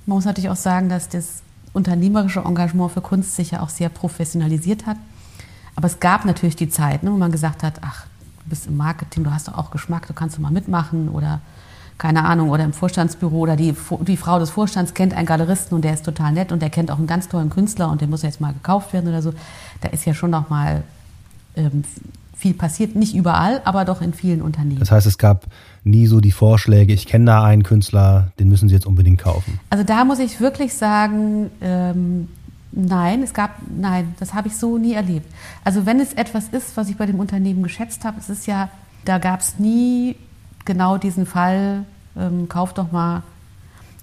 Man 0.07 0.17
muss 0.17 0.25
natürlich 0.25 0.51
auch 0.51 0.57
sagen, 0.57 0.89
dass 0.89 1.09
das 1.09 1.43
unternehmerische 1.73 2.41
Engagement 2.41 2.91
für 2.91 3.01
Kunst 3.01 3.37
sich 3.37 3.53
ja 3.53 3.61
auch 3.61 3.69
sehr 3.69 3.89
professionalisiert 3.89 4.87
hat. 4.87 4.97
Aber 5.77 5.87
es 5.87 6.01
gab 6.01 6.25
natürlich 6.25 6.57
die 6.57 6.69
Zeit, 6.69 7.05
ne, 7.05 7.13
wo 7.13 7.17
man 7.17 7.31
gesagt 7.31 7.63
hat, 7.63 7.75
ach, 7.83 8.07
du 8.43 8.51
bist 8.51 8.67
im 8.67 8.77
Marketing, 8.77 9.23
du 9.23 9.33
hast 9.33 9.47
doch 9.47 9.57
auch 9.57 9.71
Geschmack, 9.71 10.09
du 10.09 10.15
kannst 10.15 10.37
doch 10.37 10.43
mal 10.43 10.51
mitmachen 10.51 11.09
oder 11.09 11.41
keine 11.97 12.25
Ahnung, 12.25 12.51
oder 12.51 12.65
im 12.65 12.73
Vorstandsbüro 12.73 13.39
oder 13.39 13.55
die, 13.55 13.73
die 14.01 14.17
Frau 14.17 14.41
des 14.41 14.51
Vorstands 14.51 14.95
kennt 14.95 15.15
einen 15.15 15.27
Galeristen 15.27 15.77
und 15.77 15.83
der 15.83 15.95
ist 15.95 16.05
total 16.05 16.33
nett 16.33 16.51
und 16.51 16.61
der 16.61 16.71
kennt 16.71 16.91
auch 16.91 16.99
einen 16.99 17.07
ganz 17.07 17.29
tollen 17.29 17.51
Künstler 17.51 17.89
und 17.89 18.01
der 18.01 18.09
muss 18.09 18.23
jetzt 18.23 18.41
mal 18.41 18.53
gekauft 18.53 18.93
werden 18.93 19.09
oder 19.09 19.23
so. 19.23 19.33
Da 19.81 19.91
ist 19.91 20.05
ja 20.05 20.13
schon 20.13 20.31
noch 20.31 20.51
mal 20.51 20.83
ähm, 21.55 21.85
viel 22.37 22.55
passiert, 22.55 22.97
nicht 22.97 23.15
überall, 23.15 23.61
aber 23.65 23.85
doch 23.85 24.03
in 24.03 24.13
vielen 24.13 24.43
Unternehmen. 24.43 24.81
Das 24.81 24.91
heißt, 24.91 25.07
es 25.07 25.19
gab 25.19 25.47
nie 25.85 26.07
so 26.07 26.21
die 26.21 26.33
Vorschläge, 26.33 26.93
ich 26.93 27.07
kenne 27.07 27.27
da 27.27 27.45
einen 27.45 27.63
Künstler, 27.63 28.33
den 28.39 28.49
müssen 28.49 28.69
Sie 28.69 28.75
jetzt 28.75 28.87
unbedingt 28.87 29.21
kaufen. 29.21 29.61
Also 29.71 29.85
da 29.85 30.05
muss 30.05 30.19
ich 30.19 30.41
wirklich 30.41 30.75
sagen, 30.75 31.51
ähm, 31.61 32.29
Nein, 32.77 33.23
es 33.23 33.33
gab, 33.33 33.59
nein, 33.69 34.15
das 34.19 34.35
habe 34.35 34.49
ich 34.49 34.57
so 34.57 34.79
nie 34.79 34.95
erlebt. 34.95 35.33
Also 35.63 35.87
wenn 35.87 36.01
es 36.01 36.13
etwas 36.13 36.49
ist, 36.49 36.77
was 36.77 36.89
ich 36.89 36.97
bei 36.97 37.07
dem 37.07 37.21
Unternehmen 37.21 37.63
geschätzt 37.63 38.05
habe, 38.05 38.19
es 38.19 38.29
ist 38.29 38.47
ja, 38.47 38.69
da 39.05 39.19
gab 39.19 39.41
es 39.41 39.61
nie 39.61 40.17
genau 40.65 40.99
diesen 40.99 41.25
Fall, 41.25 41.85
ähm, 42.17 42.49
kauf 42.49 42.75
doch 42.75 42.91
mal. 42.91 43.23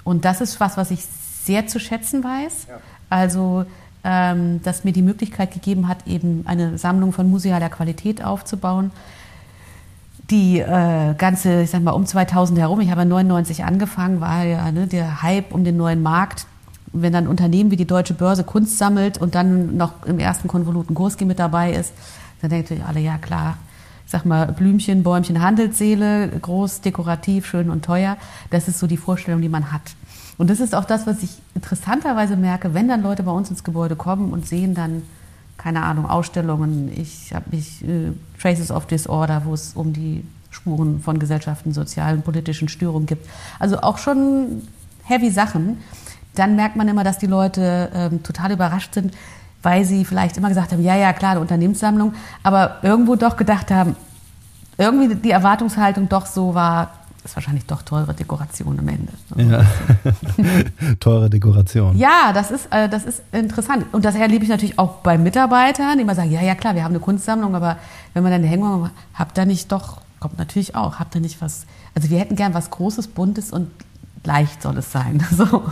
Und 0.06 0.24
das 0.24 0.40
ist 0.40 0.62
was, 0.62 0.78
was 0.78 0.90
ich 0.90 1.04
sehr 1.44 1.68
zu 1.68 1.80
schätzen 1.82 2.24
weiß. 2.24 2.68
Ja. 2.70 2.78
Also, 3.10 3.66
ähm, 4.04 4.62
dass 4.64 4.84
mir 4.84 4.94
die 4.94 5.02
Möglichkeit 5.02 5.54
gegeben 5.54 5.88
hat, 5.88 6.08
eben 6.08 6.44
eine 6.46 6.78
Sammlung 6.78 7.14
von 7.14 7.30
musealer 7.30 7.70
Qualität 7.70 8.24
aufzubauen. 8.24 8.92
Die 10.30 10.60
äh, 10.60 11.14
ganze, 11.18 11.64
ich 11.64 11.70
sag 11.72 11.82
mal, 11.82 11.92
um 11.92 12.06
2000 12.06 12.58
herum, 12.60 12.80
ich 12.80 12.90
habe 12.90 13.06
99 13.06 13.66
angefangen, 13.66 14.22
war 14.22 14.44
ja 14.44 14.72
ne, 14.72 14.88
der 14.88 15.22
Hype 15.22 15.54
um 15.54 15.64
den 15.64 15.78
neuen 15.78 16.02
Markt 16.02 16.46
wenn 16.94 17.14
dann 17.14 17.28
Unternehmen 17.28 17.72
wie 17.72 17.78
die 17.78 17.86
Deutsche 17.86 18.14
Börse 18.14 18.44
Kunst 18.44 18.78
sammelt 18.78 19.18
und 19.18 19.36
dann 19.36 19.78
noch 19.78 20.06
im 20.06 20.20
ersten 20.20 20.48
Konvolut 20.48 20.90
ein 20.90 20.96
Kurski 20.96 21.26
mit 21.26 21.40
dabei 21.40 21.72
ist, 21.72 21.94
dann 22.42 22.50
denken 22.50 22.66
natürlich 22.66 22.86
alle, 22.86 23.00
ja 23.00 23.18
klar, 23.18 23.58
ich 24.06 24.12
sag 24.12 24.26
mal, 24.26 24.48
Blümchen, 24.48 25.04
Bäumchen, 25.04 25.42
Handelsseele, 25.42 26.28
groß, 26.42 26.82
dekorativ, 26.82 27.46
schön 27.46 27.70
und 27.70 27.86
teuer. 27.86 28.18
Das 28.50 28.68
ist 28.68 28.80
so 28.80 28.88
die 28.88 28.98
Vorstellung, 28.98 29.42
die 29.42 29.50
man 29.50 29.72
hat. 29.72 29.82
Und 30.42 30.50
das 30.50 30.60
ist 30.60 30.74
auch 30.74 30.86
das, 30.86 31.06
was 31.06 31.22
ich 31.22 31.30
interessanterweise 31.54 32.36
merke, 32.36 32.74
wenn 32.74 32.88
dann 32.88 33.04
Leute 33.04 33.22
bei 33.22 33.32
uns 33.32 33.52
ins 33.52 33.64
Gebäude 33.64 33.96
kommen 33.96 34.34
und 34.34 34.48
sehen 34.48 34.74
dann, 34.74 35.04
keine 35.58 35.84
Ahnung, 35.84 36.10
Ausstellungen, 36.10 36.92
ich 36.96 37.32
habe 37.36 37.46
mich 37.52 37.88
äh, 37.88 38.12
Traces 38.42 38.72
of 38.72 38.88
Disorder, 38.88 39.44
wo 39.46 39.54
es 39.54 39.74
um 39.76 39.94
die 39.94 40.26
Spuren 40.50 41.00
von 41.00 41.20
Gesellschaften, 41.20 41.74
sozialen, 41.74 42.24
politischen 42.24 42.70
Störungen 42.70 43.06
gibt. 43.06 43.30
Also 43.60 43.82
auch 43.82 44.00
schon 44.00 44.64
heavy 45.04 45.30
Sachen 45.30 45.78
dann 46.34 46.56
merkt 46.56 46.76
man 46.76 46.88
immer, 46.88 47.04
dass 47.04 47.18
die 47.18 47.28
Leute 47.28 47.92
ähm, 47.94 48.24
total 48.24 48.52
überrascht 48.52 48.94
sind, 48.94 49.14
weil 49.62 49.86
sie 49.86 50.06
vielleicht 50.06 50.38
immer 50.38 50.50
gesagt 50.50 50.72
haben, 50.72 50.82
ja, 50.82 50.96
ja, 50.96 51.14
klar, 51.14 51.32
eine 51.32 51.42
Unternehmenssammlung, 51.42 52.14
aber 52.42 52.78
irgendwo 52.82 53.16
doch 53.16 53.38
gedacht 53.38 53.70
haben, 53.70 53.96
irgendwie 54.78 55.14
die 55.14 55.32
Erwartungshaltung 55.32 56.10
doch 56.10 56.26
so 56.26 56.56
war, 56.56 57.01
ist 57.24 57.36
wahrscheinlich 57.36 57.66
doch 57.66 57.82
teure 57.82 58.14
Dekoration 58.14 58.80
am 58.80 58.88
Ende. 58.88 59.14
Ja. 59.36 59.66
teure 61.00 61.30
Dekoration. 61.30 61.98
Ja, 61.98 62.32
das 62.34 62.52
ist, 62.52 62.68
äh, 62.72 62.90
das 62.90 63.04
ist 63.04 63.22
interessant. 63.32 63.86
Und 63.92 64.06
das 64.06 64.16
erlebe 64.16 64.44
ich 64.44 64.50
natürlich 64.50 64.80
auch 64.80 64.98
bei 64.98 65.18
Mitarbeitern, 65.18 65.98
die 65.98 66.04
immer 66.04 66.16
sagen, 66.16 66.32
ja, 66.32 66.42
ja, 66.42 66.56
klar, 66.56 66.76
wir 66.76 66.84
haben 66.84 66.92
eine 66.92 67.00
Kunstsammlung, 67.00 67.56
aber 67.56 67.78
wenn 68.14 68.24
man 68.24 68.32
dann 68.32 68.42
eine 68.42 68.50
Hängung 68.50 68.90
habt 69.14 69.38
ihr 69.38 69.46
nicht 69.46 69.72
doch, 69.72 70.02
kommt 70.20 70.38
natürlich 70.38 70.76
auch, 70.76 71.00
habt 71.00 71.16
ihr 71.16 71.22
nicht 71.22 71.42
was, 71.42 71.66
also 71.96 72.10
wir 72.10 72.20
hätten 72.20 72.36
gern 72.36 72.54
was 72.54 72.70
Großes, 72.70 73.08
Buntes 73.08 73.52
und 73.52 73.70
leicht 74.24 74.62
soll 74.62 74.78
es 74.78 74.92
sein. 74.92 75.26
So. 75.32 75.64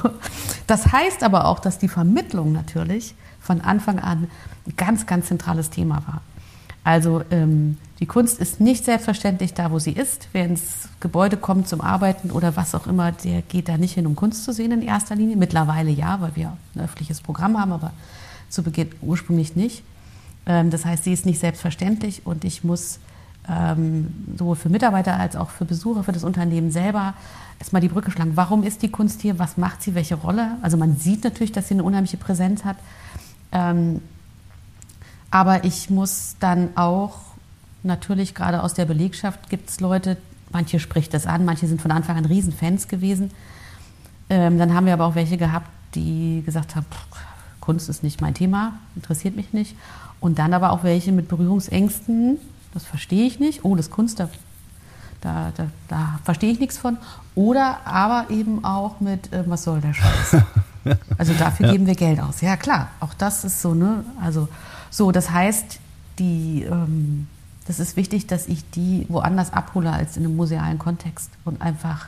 Das 0.67 0.91
heißt 0.91 1.23
aber 1.23 1.45
auch, 1.45 1.59
dass 1.59 1.79
die 1.79 1.87
Vermittlung 1.87 2.51
natürlich 2.51 3.15
von 3.39 3.61
Anfang 3.61 3.99
an 3.99 4.27
ein 4.67 4.75
ganz, 4.75 5.05
ganz 5.05 5.27
zentrales 5.27 5.69
Thema 5.69 6.03
war. 6.07 6.21
Also 6.89 7.21
ähm, 7.29 7.77
die 7.99 8.07
Kunst 8.07 8.39
ist 8.39 8.59
nicht 8.59 8.83
selbstverständlich 8.83 9.53
da, 9.53 9.69
wo 9.69 9.77
sie 9.77 9.91
ist. 9.91 10.27
Wer 10.31 10.45
ins 10.45 10.89
Gebäude 10.99 11.37
kommt 11.37 11.67
zum 11.67 11.81
Arbeiten 11.81 12.31
oder 12.31 12.55
was 12.55 12.73
auch 12.73 12.87
immer, 12.87 13.11
der 13.11 13.43
geht 13.43 13.69
da 13.69 13.77
nicht 13.77 13.93
hin, 13.93 14.07
um 14.07 14.15
Kunst 14.15 14.43
zu 14.43 14.51
sehen 14.53 14.71
in 14.71 14.81
erster 14.81 15.15
Linie. 15.15 15.35
Mittlerweile 15.35 15.91
ja, 15.91 16.19
weil 16.19 16.35
wir 16.35 16.57
ein 16.73 16.81
öffentliches 16.81 17.21
Programm 17.21 17.59
haben, 17.59 17.73
aber 17.73 17.91
zu 18.49 18.63
Beginn 18.63 18.89
ursprünglich 19.03 19.55
nicht. 19.55 19.83
Ähm, 20.47 20.71
das 20.71 20.83
heißt, 20.83 21.03
sie 21.03 21.13
ist 21.13 21.27
nicht 21.27 21.37
selbstverständlich 21.37 22.25
und 22.25 22.43
ich 22.43 22.63
muss 22.63 22.97
ähm, 23.47 24.25
sowohl 24.35 24.55
für 24.55 24.69
Mitarbeiter 24.69 25.19
als 25.19 25.35
auch 25.35 25.51
für 25.51 25.65
Besucher, 25.65 26.03
für 26.03 26.11
das 26.11 26.23
Unternehmen 26.23 26.71
selber 26.71 27.13
erstmal 27.59 27.83
die 27.83 27.89
Brücke 27.89 28.09
schlagen. 28.09 28.31
Warum 28.33 28.63
ist 28.63 28.81
die 28.81 28.89
Kunst 28.89 29.21
hier? 29.21 29.37
Was 29.37 29.57
macht 29.57 29.83
sie? 29.83 29.93
Welche 29.93 30.15
Rolle? 30.15 30.57
Also 30.63 30.75
man 30.75 30.97
sieht 30.97 31.23
natürlich, 31.23 31.51
dass 31.51 31.67
sie 31.67 31.75
eine 31.75 31.83
unheimliche 31.83 32.17
Präsenz 32.17 32.65
hat. 32.65 32.77
Ähm, 33.51 34.01
aber 35.31 35.63
ich 35.63 35.89
muss 35.89 36.35
dann 36.39 36.75
auch, 36.75 37.17
natürlich 37.83 38.35
gerade 38.35 38.63
aus 38.63 38.73
der 38.73 38.85
Belegschaft 38.85 39.49
gibt 39.49 39.69
es 39.69 39.79
Leute, 39.79 40.17
manche 40.51 40.79
spricht 40.79 41.13
das 41.13 41.27
an, 41.27 41.45
manche 41.45 41.67
sind 41.67 41.81
von 41.81 41.91
Anfang 41.91 42.17
an 42.17 42.25
Riesenfans 42.25 42.87
gewesen. 42.87 43.31
Ähm, 44.29 44.57
dann 44.57 44.73
haben 44.73 44.85
wir 44.85 44.93
aber 44.93 45.05
auch 45.05 45.15
welche 45.15 45.37
gehabt, 45.37 45.69
die 45.95 46.43
gesagt 46.45 46.75
haben, 46.75 46.85
Kunst 47.59 47.89
ist 47.89 48.03
nicht 48.03 48.21
mein 48.21 48.33
Thema, 48.33 48.73
interessiert 48.95 49.35
mich 49.35 49.53
nicht. 49.53 49.75
Und 50.19 50.39
dann 50.39 50.53
aber 50.53 50.71
auch 50.71 50.83
welche 50.83 51.11
mit 51.11 51.27
Berührungsängsten, 51.27 52.37
das 52.73 52.83
verstehe 52.83 53.25
ich 53.25 53.39
nicht. 53.39 53.63
Oh, 53.63 53.75
das 53.75 53.87
ist 53.87 53.91
Kunst, 53.91 54.19
da, 54.19 54.29
da, 55.21 55.51
da, 55.55 55.67
da 55.87 56.19
verstehe 56.23 56.51
ich 56.51 56.59
nichts 56.59 56.77
von. 56.77 56.97
Oder 57.35 57.85
aber 57.85 58.29
eben 58.29 58.65
auch 58.65 58.99
mit, 58.99 59.31
äh, 59.31 59.43
was 59.47 59.63
soll 59.63 59.81
der 59.81 59.93
Scheiß? 59.93 60.37
Also 61.17 61.33
dafür 61.33 61.67
ja. 61.67 61.71
geben 61.73 61.85
wir 61.87 61.93
Geld 61.93 62.21
aus. 62.21 62.39
Ja, 62.39 62.55
klar, 62.55 62.87
auch 63.01 63.13
das 63.13 63.43
ist 63.43 63.61
so, 63.61 63.73
ne? 63.73 64.05
Also 64.23 64.47
so, 64.89 65.11
das 65.11 65.31
heißt, 65.31 65.79
die, 66.17 66.63
ähm, 66.69 67.27
das 67.65 67.79
ist 67.79 67.95
wichtig, 67.95 68.27
dass 68.27 68.47
ich 68.47 68.69
die 68.71 69.05
woanders 69.09 69.53
abhole 69.53 69.91
als 69.91 70.17
in 70.17 70.25
einem 70.25 70.35
musealen 70.35 70.79
Kontext 70.79 71.29
und 71.45 71.61
einfach 71.61 72.07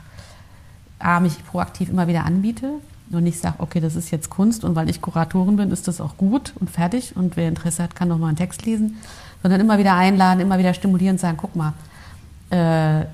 A, 0.98 1.20
mich 1.20 1.44
proaktiv 1.46 1.88
immer 1.88 2.06
wieder 2.06 2.24
anbiete 2.24 2.74
und 3.10 3.24
nicht 3.24 3.40
sage, 3.40 3.56
okay, 3.58 3.80
das 3.80 3.96
ist 3.96 4.10
jetzt 4.10 4.30
Kunst 4.30 4.64
und 4.64 4.74
weil 4.76 4.88
ich 4.88 5.00
Kuratorin 5.00 5.56
bin, 5.56 5.70
ist 5.70 5.88
das 5.88 6.00
auch 6.00 6.16
gut 6.16 6.52
und 6.60 6.70
fertig 6.70 7.16
und 7.16 7.36
wer 7.36 7.48
Interesse 7.48 7.82
hat, 7.82 7.96
kann 7.96 8.08
noch 8.08 8.18
mal 8.18 8.28
einen 8.28 8.36
Text 8.36 8.64
lesen, 8.64 8.96
sondern 9.42 9.60
immer 9.60 9.78
wieder 9.78 9.94
einladen, 9.94 10.40
immer 10.40 10.58
wieder 10.58 10.74
stimulieren 10.74 11.14
und 11.14 11.18
sagen, 11.18 11.36
guck 11.40 11.56
mal, 11.56 11.74
äh, 12.50 13.06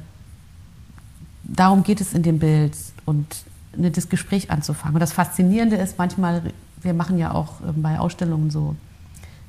darum 1.44 1.82
geht 1.82 2.00
es 2.00 2.12
in 2.12 2.22
dem 2.22 2.38
Bild 2.38 2.76
und 3.06 3.26
das 3.72 4.08
Gespräch 4.08 4.50
anzufangen. 4.50 4.96
Und 4.96 5.00
das 5.00 5.12
Faszinierende 5.12 5.76
ist 5.76 5.98
manchmal, 5.98 6.42
wir 6.82 6.94
machen 6.94 7.18
ja 7.18 7.32
auch 7.32 7.60
ähm, 7.66 7.82
bei 7.82 7.98
Ausstellungen 7.98 8.50
so, 8.50 8.76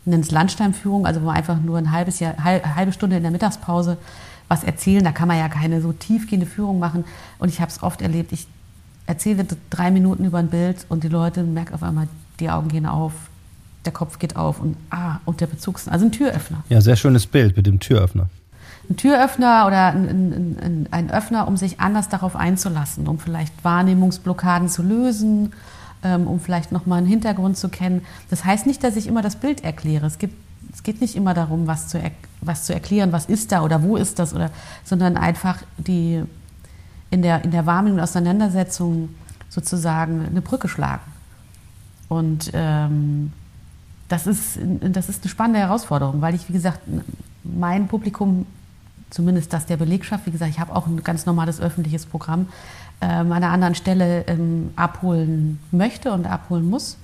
nennen 0.05 0.23
es 0.23 0.31
Landsteinführung, 0.31 1.05
also 1.05 1.21
wo 1.21 1.25
wir 1.25 1.33
einfach 1.33 1.59
nur 1.59 1.77
ein 1.77 1.91
halbes 1.91 2.19
Jahr, 2.19 2.35
halbe 2.43 2.91
Stunde 2.91 3.17
in 3.17 3.23
der 3.23 3.31
Mittagspause 3.31 3.97
was 4.47 4.63
erzählen. 4.63 5.03
Da 5.03 5.11
kann 5.11 5.27
man 5.27 5.37
ja 5.37 5.47
keine 5.47 5.81
so 5.81 5.93
tiefgehende 5.93 6.47
Führung 6.47 6.79
machen. 6.79 7.05
Und 7.37 7.49
ich 7.49 7.61
habe 7.61 7.71
es 7.71 7.83
oft 7.83 8.01
erlebt, 8.01 8.31
ich 8.31 8.47
erzähle 9.05 9.45
drei 9.69 9.91
Minuten 9.91 10.25
über 10.25 10.37
ein 10.37 10.49
Bild 10.49 10.85
und 10.89 11.03
die 11.03 11.07
Leute 11.07 11.43
merken 11.43 11.73
auf 11.73 11.83
einmal, 11.83 12.07
die 12.39 12.49
Augen 12.49 12.69
gehen 12.69 12.85
auf, 12.85 13.13
der 13.85 13.93
Kopf 13.93 14.19
geht 14.19 14.35
auf 14.35 14.59
und 14.59 14.77
ah, 14.91 15.19
und 15.25 15.41
der 15.41 15.47
Bezugs, 15.47 15.87
also 15.87 16.05
ein 16.05 16.11
Türöffner. 16.11 16.63
Ja, 16.69 16.81
sehr 16.81 16.95
schönes 16.95 17.25
Bild 17.25 17.55
mit 17.57 17.65
dem 17.65 17.79
Türöffner. 17.79 18.29
Ein 18.89 18.97
Türöffner 18.97 19.65
oder 19.67 19.87
ein, 19.87 20.57
ein, 20.61 20.87
ein 20.91 21.11
Öffner, 21.11 21.47
um 21.47 21.57
sich 21.57 21.79
anders 21.79 22.09
darauf 22.09 22.35
einzulassen, 22.35 23.07
um 23.07 23.19
vielleicht 23.19 23.63
Wahrnehmungsblockaden 23.63 24.67
zu 24.67 24.83
lösen, 24.83 25.53
um 26.27 26.39
vielleicht 26.39 26.71
nochmal 26.71 26.99
einen 26.99 27.07
Hintergrund 27.07 27.57
zu 27.57 27.69
kennen. 27.69 28.05
Das 28.29 28.45
heißt 28.45 28.65
nicht, 28.65 28.83
dass 28.83 28.95
ich 28.95 29.07
immer 29.07 29.21
das 29.21 29.35
Bild 29.35 29.63
erkläre. 29.63 30.05
Es, 30.05 30.17
gibt, 30.17 30.35
es 30.73 30.83
geht 30.83 31.01
nicht 31.01 31.15
immer 31.15 31.33
darum, 31.33 31.67
was 31.67 31.87
zu, 31.87 32.01
was 32.41 32.63
zu 32.63 32.73
erklären, 32.73 33.11
was 33.11 33.25
ist 33.25 33.51
da 33.51 33.63
oder 33.63 33.83
wo 33.83 33.97
ist 33.97 34.19
das, 34.19 34.33
oder, 34.33 34.51
sondern 34.83 35.17
einfach 35.17 35.61
die, 35.77 36.23
in 37.09 37.21
der, 37.21 37.43
in 37.43 37.51
der 37.51 37.67
und 37.67 37.99
Auseinandersetzung 37.99 39.09
sozusagen 39.49 40.25
eine 40.25 40.41
Brücke 40.41 40.67
schlagen. 40.67 41.03
Und 42.07 42.51
ähm, 42.53 43.31
das, 44.07 44.27
ist, 44.27 44.59
das 44.81 45.09
ist 45.09 45.23
eine 45.23 45.29
spannende 45.29 45.59
Herausforderung, 45.59 46.21
weil 46.21 46.35
ich, 46.35 46.49
wie 46.49 46.53
gesagt, 46.53 46.81
mein 47.43 47.87
Publikum, 47.87 48.45
zumindest 49.09 49.53
das 49.53 49.65
der 49.65 49.77
Belegschaft, 49.77 50.25
wie 50.25 50.31
gesagt, 50.31 50.51
ich 50.51 50.59
habe 50.59 50.75
auch 50.75 50.87
ein 50.87 51.03
ganz 51.03 51.25
normales 51.25 51.59
öffentliches 51.59 52.05
Programm, 52.05 52.41
ähm, 52.41 52.47
an 53.05 53.31
einer 53.31 53.51
anderen 53.51 53.75
Stelle 53.75 54.25
ähm, 54.27 54.71
abholen 54.75 55.59
möchte 55.71 56.11
und 56.11 56.27
abholen 56.27 56.69
muss. 56.69 56.97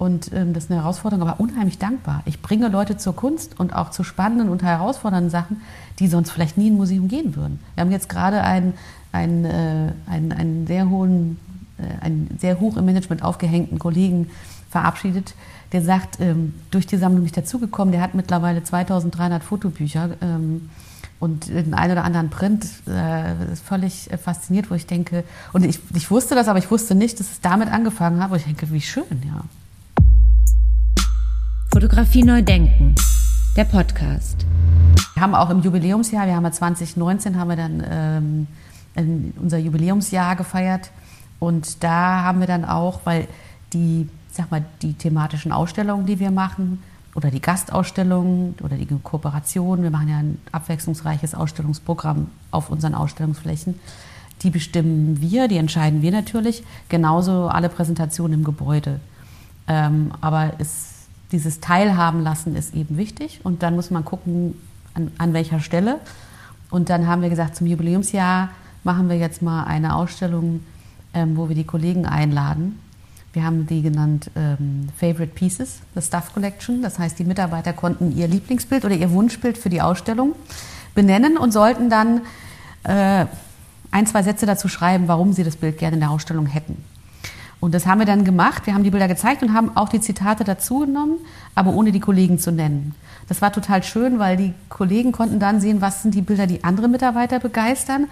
Und 0.00 0.32
ähm, 0.32 0.54
das 0.54 0.64
ist 0.64 0.70
eine 0.70 0.80
Herausforderung, 0.80 1.28
aber 1.28 1.40
unheimlich 1.40 1.76
dankbar. 1.76 2.22
Ich 2.24 2.40
bringe 2.40 2.68
Leute 2.68 2.96
zur 2.96 3.14
Kunst 3.14 3.60
und 3.60 3.76
auch 3.76 3.90
zu 3.90 4.02
spannenden 4.02 4.48
und 4.48 4.62
herausfordernden 4.62 5.28
Sachen, 5.28 5.60
die 5.98 6.08
sonst 6.08 6.30
vielleicht 6.30 6.56
nie 6.56 6.68
in 6.68 6.74
ein 6.74 6.76
Museum 6.78 7.06
gehen 7.06 7.36
würden. 7.36 7.60
Wir 7.74 7.82
haben 7.82 7.90
jetzt 7.90 8.08
gerade 8.08 8.42
einen, 8.42 8.72
einen, 9.12 9.44
äh, 9.44 9.92
einen, 10.06 10.32
einen 10.32 10.66
sehr 10.66 10.88
hohen, 10.88 11.38
äh, 11.76 12.02
einen 12.02 12.38
sehr 12.40 12.60
hoch 12.60 12.78
im 12.78 12.86
Management 12.86 13.22
aufgehängten 13.22 13.78
Kollegen 13.78 14.30
verabschiedet, 14.70 15.34
der 15.72 15.82
sagt, 15.82 16.18
ähm, 16.18 16.54
durch 16.70 16.86
die 16.86 16.96
Sammlung 16.96 17.22
nicht 17.22 17.36
dazugekommen, 17.36 17.92
der 17.92 18.00
hat 18.00 18.14
mittlerweile 18.14 18.62
2300 18.62 19.44
Fotobücher 19.44 20.10
ähm, 20.22 20.70
und 21.20 21.48
den 21.48 21.74
einen 21.74 21.92
oder 21.92 22.04
anderen 22.04 22.30
Print 22.30 22.66
äh, 22.88 23.52
ist 23.52 23.62
völlig 23.62 24.08
fasziniert, 24.22 24.70
wo 24.70 24.74
ich 24.74 24.86
denke, 24.86 25.22
und 25.52 25.64
ich, 25.64 25.78
ich 25.94 26.10
wusste 26.10 26.34
das, 26.34 26.48
aber 26.48 26.58
ich 26.58 26.70
wusste 26.70 26.94
nicht, 26.94 27.20
dass 27.20 27.30
es 27.30 27.40
damit 27.42 27.70
angefangen 27.70 28.22
hat, 28.22 28.30
wo 28.30 28.36
ich 28.36 28.44
denke, 28.44 28.70
wie 28.72 28.80
schön, 28.80 29.04
ja. 29.26 29.44
Fotografie 31.70 32.24
neu 32.24 32.42
denken, 32.42 32.94
der 33.54 33.64
Podcast. 33.64 34.46
Wir 35.14 35.22
haben 35.22 35.34
auch 35.34 35.50
im 35.50 35.60
Jubiläumsjahr, 35.60 36.26
wir 36.26 36.34
haben 36.34 36.44
ja 36.44 36.52
2019, 36.52 37.38
haben 37.38 37.48
wir 37.48 37.56
dann 37.56 38.46
ähm, 38.96 39.32
unser 39.40 39.58
Jubiläumsjahr 39.58 40.36
gefeiert 40.36 40.90
und 41.38 41.84
da 41.84 42.24
haben 42.24 42.40
wir 42.40 42.46
dann 42.46 42.64
auch, 42.64 43.00
weil 43.04 43.28
die, 43.74 44.08
sag 44.32 44.50
mal, 44.50 44.64
die 44.80 44.94
thematischen 44.94 45.52
Ausstellungen, 45.52 46.06
die 46.06 46.18
wir 46.18 46.30
machen, 46.30 46.82
oder 47.14 47.30
die 47.30 47.40
Gastausstellungen 47.40 48.54
oder 48.62 48.76
die 48.76 48.86
Kooperation. 48.86 49.82
Wir 49.82 49.90
machen 49.90 50.08
ja 50.08 50.18
ein 50.18 50.38
abwechslungsreiches 50.52 51.34
Ausstellungsprogramm 51.34 52.28
auf 52.50 52.70
unseren 52.70 52.94
Ausstellungsflächen. 52.94 53.78
Die 54.42 54.50
bestimmen 54.50 55.20
wir, 55.20 55.48
die 55.48 55.58
entscheiden 55.58 56.02
wir 56.02 56.12
natürlich. 56.12 56.62
Genauso 56.88 57.48
alle 57.48 57.68
Präsentationen 57.68 58.40
im 58.40 58.44
Gebäude. 58.44 59.00
Ähm, 59.66 60.12
aber 60.20 60.54
es, 60.58 61.06
dieses 61.32 61.60
Teilhaben 61.60 62.22
lassen 62.22 62.56
ist 62.56 62.74
eben 62.74 62.96
wichtig. 62.96 63.40
Und 63.42 63.62
dann 63.62 63.74
muss 63.74 63.90
man 63.90 64.04
gucken, 64.04 64.54
an, 64.94 65.10
an 65.18 65.32
welcher 65.32 65.60
Stelle. 65.60 65.98
Und 66.70 66.88
dann 66.88 67.06
haben 67.06 67.22
wir 67.22 67.28
gesagt, 67.28 67.56
zum 67.56 67.66
Jubiläumsjahr 67.66 68.50
machen 68.84 69.08
wir 69.08 69.16
jetzt 69.16 69.42
mal 69.42 69.64
eine 69.64 69.94
Ausstellung, 69.96 70.60
ähm, 71.12 71.36
wo 71.36 71.48
wir 71.48 71.56
die 71.56 71.64
Kollegen 71.64 72.06
einladen 72.06 72.78
wir 73.32 73.44
haben 73.44 73.66
die 73.66 73.82
genannt 73.82 74.30
ähm, 74.34 74.88
Favorite 74.96 75.32
Pieces, 75.34 75.80
the 75.94 76.02
Stuff 76.02 76.32
Collection. 76.34 76.82
Das 76.82 76.98
heißt, 76.98 77.18
die 77.18 77.24
Mitarbeiter 77.24 77.72
konnten 77.72 78.16
ihr 78.16 78.26
Lieblingsbild 78.26 78.84
oder 78.84 78.94
ihr 78.94 79.10
Wunschbild 79.12 79.56
für 79.56 79.68
die 79.68 79.80
Ausstellung 79.80 80.34
benennen 80.94 81.36
und 81.36 81.52
sollten 81.52 81.90
dann 81.90 82.22
äh, 82.82 83.26
ein, 83.92 84.06
zwei 84.06 84.22
Sätze 84.22 84.46
dazu 84.46 84.68
schreiben, 84.68 85.06
warum 85.06 85.32
sie 85.32 85.44
das 85.44 85.56
Bild 85.56 85.78
gerne 85.78 85.94
in 85.94 86.00
der 86.00 86.10
Ausstellung 86.10 86.46
hätten. 86.46 86.76
Und 87.60 87.74
das 87.74 87.86
haben 87.86 87.98
wir 87.98 88.06
dann 88.06 88.24
gemacht. 88.24 88.66
Wir 88.66 88.74
haben 88.74 88.84
die 88.84 88.90
Bilder 88.90 89.06
gezeigt 89.06 89.42
und 89.42 89.52
haben 89.52 89.76
auch 89.76 89.90
die 89.90 90.00
Zitate 90.00 90.44
dazu 90.44 90.80
genommen, 90.80 91.18
aber 91.54 91.74
ohne 91.74 91.92
die 91.92 92.00
Kollegen 92.00 92.38
zu 92.38 92.50
nennen. 92.50 92.94
Das 93.28 93.42
war 93.42 93.52
total 93.52 93.84
schön, 93.84 94.18
weil 94.18 94.36
die 94.36 94.54
Kollegen 94.68 95.12
konnten 95.12 95.38
dann 95.38 95.60
sehen, 95.60 95.80
was 95.80 96.02
sind 96.02 96.14
die 96.14 96.22
Bilder, 96.22 96.46
die 96.46 96.64
andere 96.64 96.88
Mitarbeiter 96.88 97.38
begeistern 97.38 98.08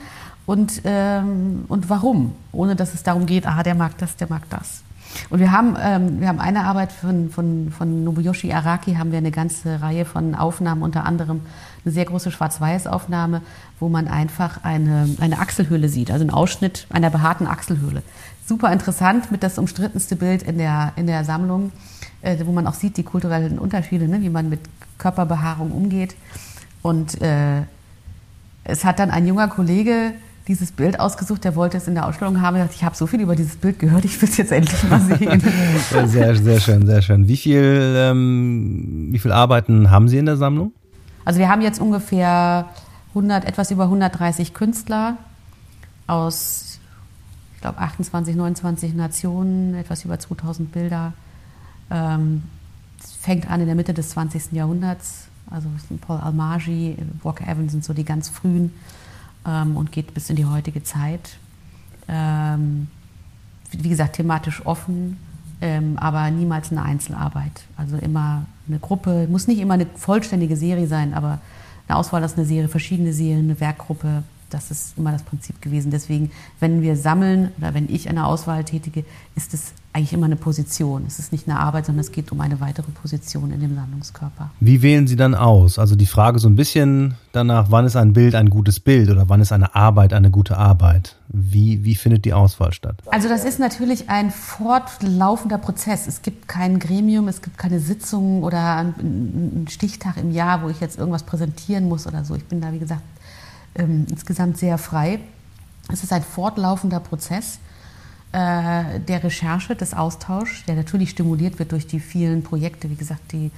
und, 0.47 0.83
ähm, 0.85 1.65
und 1.69 1.89
warum, 1.89 2.35
ohne 2.53 2.77
dass 2.77 2.95
es 2.95 3.03
darum 3.03 3.27
geht, 3.27 3.47
ah, 3.47 3.63
der 3.63 3.75
mag 3.75 3.99
das, 3.99 4.17
der 4.17 4.29
mag 4.29 4.43
das. 4.51 4.83
Und 5.31 5.41
wir 5.41 5.53
haben, 5.53 5.77
ähm, 5.81 6.21
wir 6.21 6.29
haben 6.29 6.41
eine 6.41 6.65
Arbeit 6.65 6.93
von, 6.93 7.31
von, 7.31 7.71
von 7.71 8.05
Nobuyoshi 8.05 8.53
Araki, 8.53 8.95
haben 8.95 9.11
wir 9.11 9.19
eine 9.19 9.31
ganze 9.31 9.81
Reihe 9.81 10.05
von 10.05 10.35
Aufnahmen, 10.35 10.83
unter 10.83 11.05
anderem 11.05 11.43
eine 11.85 11.93
sehr 11.93 12.05
große 12.05 12.31
Schwarz-Weiß-Aufnahme, 12.31 13.43
wo 13.81 13.89
man 13.89 14.09
einfach 14.09 14.65
eine, 14.65 15.09
eine 15.21 15.39
Achselhöhle 15.39 15.89
sieht, 15.89 16.11
also 16.11 16.23
einen 16.23 16.31
Ausschnitt 16.31 16.87
einer 16.91 17.11
behaarten 17.11 17.47
Achselhöhle. 17.47 18.03
Super 18.47 18.73
interessant 18.73 19.31
mit 19.31 19.43
das 19.43 19.59
umstrittenste 19.59 20.17
Bild 20.17 20.43
in 20.43 20.59
der, 20.59 20.93
in 20.97 21.07
der 21.07 21.25
Sammlung, 21.25 21.73
äh, 22.23 22.37
wo 22.45 22.53
man 22.53 22.67
auch 22.67 22.75
sieht 22.75 22.97
die 22.97 23.03
kulturellen 23.03 23.59
Unterschiede, 23.59 24.09
ne, 24.09 24.21
wie 24.23 24.31
man 24.31 24.49
mit 24.49 24.61
Körperbehaarung 24.99 25.71
umgeht. 25.71 26.17
Und 26.83 27.21
äh, 27.21 27.63
es 28.65 28.85
hat 28.85 28.99
dann 28.99 29.11
ein 29.11 29.27
junger 29.27 29.49
Kollege 29.49 30.13
dieses 30.49 30.73
Bild 30.73 30.99
ausgesucht, 30.99 31.45
der 31.45 31.55
wollte 31.55 31.77
es 31.77 31.87
in 31.87 31.95
der 31.95 32.07
Ausstellung 32.07 32.41
haben. 32.41 32.57
Ich 32.57 32.63
dachte, 32.63 32.75
ich 32.75 32.85
habe 32.85 32.97
so 32.97 33.07
viel 33.07 33.21
über 33.21 33.37
dieses 33.37 33.57
Bild 33.57 33.79
gehört, 33.79 34.05
ich 34.07 34.21
will 34.21 34.29
es 34.29 34.39
jetzt 34.39 34.51
endlich 34.51 34.83
mal 34.85 35.01
sehen. 35.01 35.43
sehr, 36.07 36.35
sehr 36.35 36.61
schön, 36.61 36.87
sehr 36.87 37.03
schön. 37.03 37.29
Wie 37.29 37.37
viel, 37.37 37.95
ähm, 37.97 39.09
wie 39.11 39.19
viel 39.19 39.31
Arbeiten 39.31 39.91
haben 39.91 40.09
Sie 40.09 40.17
in 40.17 40.27
der 40.27 40.39
Sammlung? 40.39 40.73
Also 41.27 41.39
wir 41.39 41.51
haben 41.51 41.61
jetzt 41.61 41.81
ungefähr 41.81 42.71
100, 43.11 43.45
etwas 43.45 43.71
über 43.71 43.85
130 43.85 44.55
Künstler 44.55 45.19
aus, 46.07 46.81
ich 47.55 47.61
glaube, 47.61 47.79
28, 47.79 48.35
29 48.35 48.95
Nationen, 48.95 49.75
etwas 49.75 50.07
über 50.07 50.19
2000 50.19 50.73
Bilder. 50.73 51.13
Ähm, 51.91 52.45
es 52.99 53.13
fängt 53.13 53.51
an 53.51 53.61
in 53.61 53.67
der 53.67 53.75
Mitte 53.75 53.93
des 53.93 54.11
20. 54.11 54.53
Jahrhunderts. 54.53 55.27
Also 55.51 55.69
Paul 56.01 56.19
Almagi, 56.19 56.97
Walker 57.23 57.47
Evans 57.47 57.73
sind 57.73 57.85
so 57.85 57.93
die 57.93 58.05
ganz 58.05 58.29
frühen 58.31 58.73
ähm, 59.49 59.77
und 59.77 59.91
geht 59.91 60.15
bis 60.15 60.29
in 60.31 60.37
die 60.37 60.47
heutige 60.47 60.83
Zeit. 60.85 61.39
Ähm, 62.09 62.89
wie 63.73 63.89
gesagt, 63.89 64.17
thematisch 64.17 64.65
offen, 64.65 65.17
ähm, 65.61 65.99
aber 65.99 66.31
niemals 66.31 66.71
eine 66.71 66.83
Einzelarbeit. 66.83 67.65
Also 67.77 67.97
immer 67.97 68.47
eine 68.69 68.79
Gruppe, 68.79 69.27
muss 69.31 69.47
nicht 69.47 69.61
immer 69.61 69.75
eine 69.75 69.87
vollständige 69.87 70.57
Serie 70.57 70.87
sein, 70.87 71.15
aber 71.15 71.41
eine 71.89 71.97
Auswahl 71.97 72.23
aus 72.23 72.37
einer 72.37 72.47
Serie, 72.47 72.69
verschiedene 72.69 73.13
Serien, 73.13 73.45
eine 73.45 73.61
Werkgruppe, 73.61 74.23
das 74.51 74.71
ist 74.71 74.97
immer 74.97 75.13
das 75.13 75.23
Prinzip 75.23 75.61
gewesen. 75.61 75.91
Deswegen, 75.91 76.31
wenn 76.61 76.81
wir 76.83 76.97
sammeln 76.97 77.53
oder 77.59 77.75
wenn 77.75 77.93
ich 77.93 78.09
eine 78.09 78.27
Auswahl 78.27 78.65
tätige, 78.65 79.05
ist 79.37 79.53
es 79.55 79.73
eigentlich 79.93 80.13
immer 80.13 80.27
eine 80.27 80.37
Position. 80.37 81.05
Es 81.07 81.19
ist 81.19 81.33
nicht 81.33 81.49
eine 81.49 81.59
Arbeit, 81.59 81.87
sondern 81.87 82.01
es 82.01 82.13
geht 82.13 82.31
um 82.31 82.41
eine 82.41 82.61
weitere 82.61 82.91
Position 82.91 83.51
in 83.51 83.61
dem 83.61 83.75
Sammlungskörper. 83.75 84.51
Wie 84.61 84.83
wählen 84.83 85.07
Sie 85.07 85.17
dann 85.17 85.35
aus? 85.35 85.79
Also 85.79 85.97
die 85.97 86.07
Frage 86.07 86.39
so 86.39 86.49
ein 86.49 86.57
bisschen 86.57 87.15
danach, 87.33 87.71
wann 87.71 87.87
ist 87.87 87.97
ein 87.97 88.13
Bild 88.13 88.35
ein 88.35 88.51
gutes 88.51 88.81
Bild 88.81 89.11
oder 89.11 89.29
wann 89.29 89.41
ist 89.41 89.51
eine 89.51 89.75
Arbeit 89.75 90.13
eine 90.13 90.31
gute 90.31 90.57
Arbeit? 90.59 91.17
Wie, 91.29 91.85
wie 91.85 91.95
findet 91.95 92.27
die 92.27 92.35
Auswahl 92.35 92.73
statt? 92.73 93.03
Also 93.07 93.29
das 93.29 93.45
ist 93.45 93.59
natürlich 93.59 94.11
ein 94.11 94.31
fortlaufender 94.31 95.59
Prozess. 95.59 96.07
Es 96.07 96.23
gibt 96.23 96.49
kein 96.49 96.79
Gremium, 96.79 97.27
es 97.27 97.41
gibt 97.41 97.57
keine 97.57 97.81
Sitzung 97.81 98.43
oder 98.43 98.77
einen 98.77 99.67
Stichtag 99.69 100.19
im 100.19 100.31
Jahr, 100.31 100.63
wo 100.63 100.69
ich 100.69 100.81
jetzt 100.81 100.99
irgendwas 100.99 101.23
präsentieren 101.23 101.89
muss 101.89 102.07
oder 102.07 102.25
so. 102.25 102.35
Ich 102.35 102.45
bin 102.45 102.61
da, 102.61 102.73
wie 102.73 102.79
gesagt, 102.79 103.03
ähm, 103.75 104.07
insgesamt 104.11 104.59
sehr 104.59 104.77
frei. 104.77 105.19
Es 105.91 106.05
ist 106.05 106.13
ein 106.13 106.23
fortlaufender 106.23 107.01
Prozess 107.01 107.59
äh, 108.33 109.01
der 109.01 109.25
Recherche, 109.25 109.75
des 109.75 109.95
Austauschs, 109.95 110.65
der 110.67 110.77
natürlich 110.77 111.11
stimuliert 111.11 111.59
wird 111.59 111.73
durch 111.73 111.87
die 111.87 112.01
vielen 112.01 112.43
Projekte, 112.43 112.91
wie 112.91 112.95
gesagt, 112.95 113.33
die, 113.33 113.51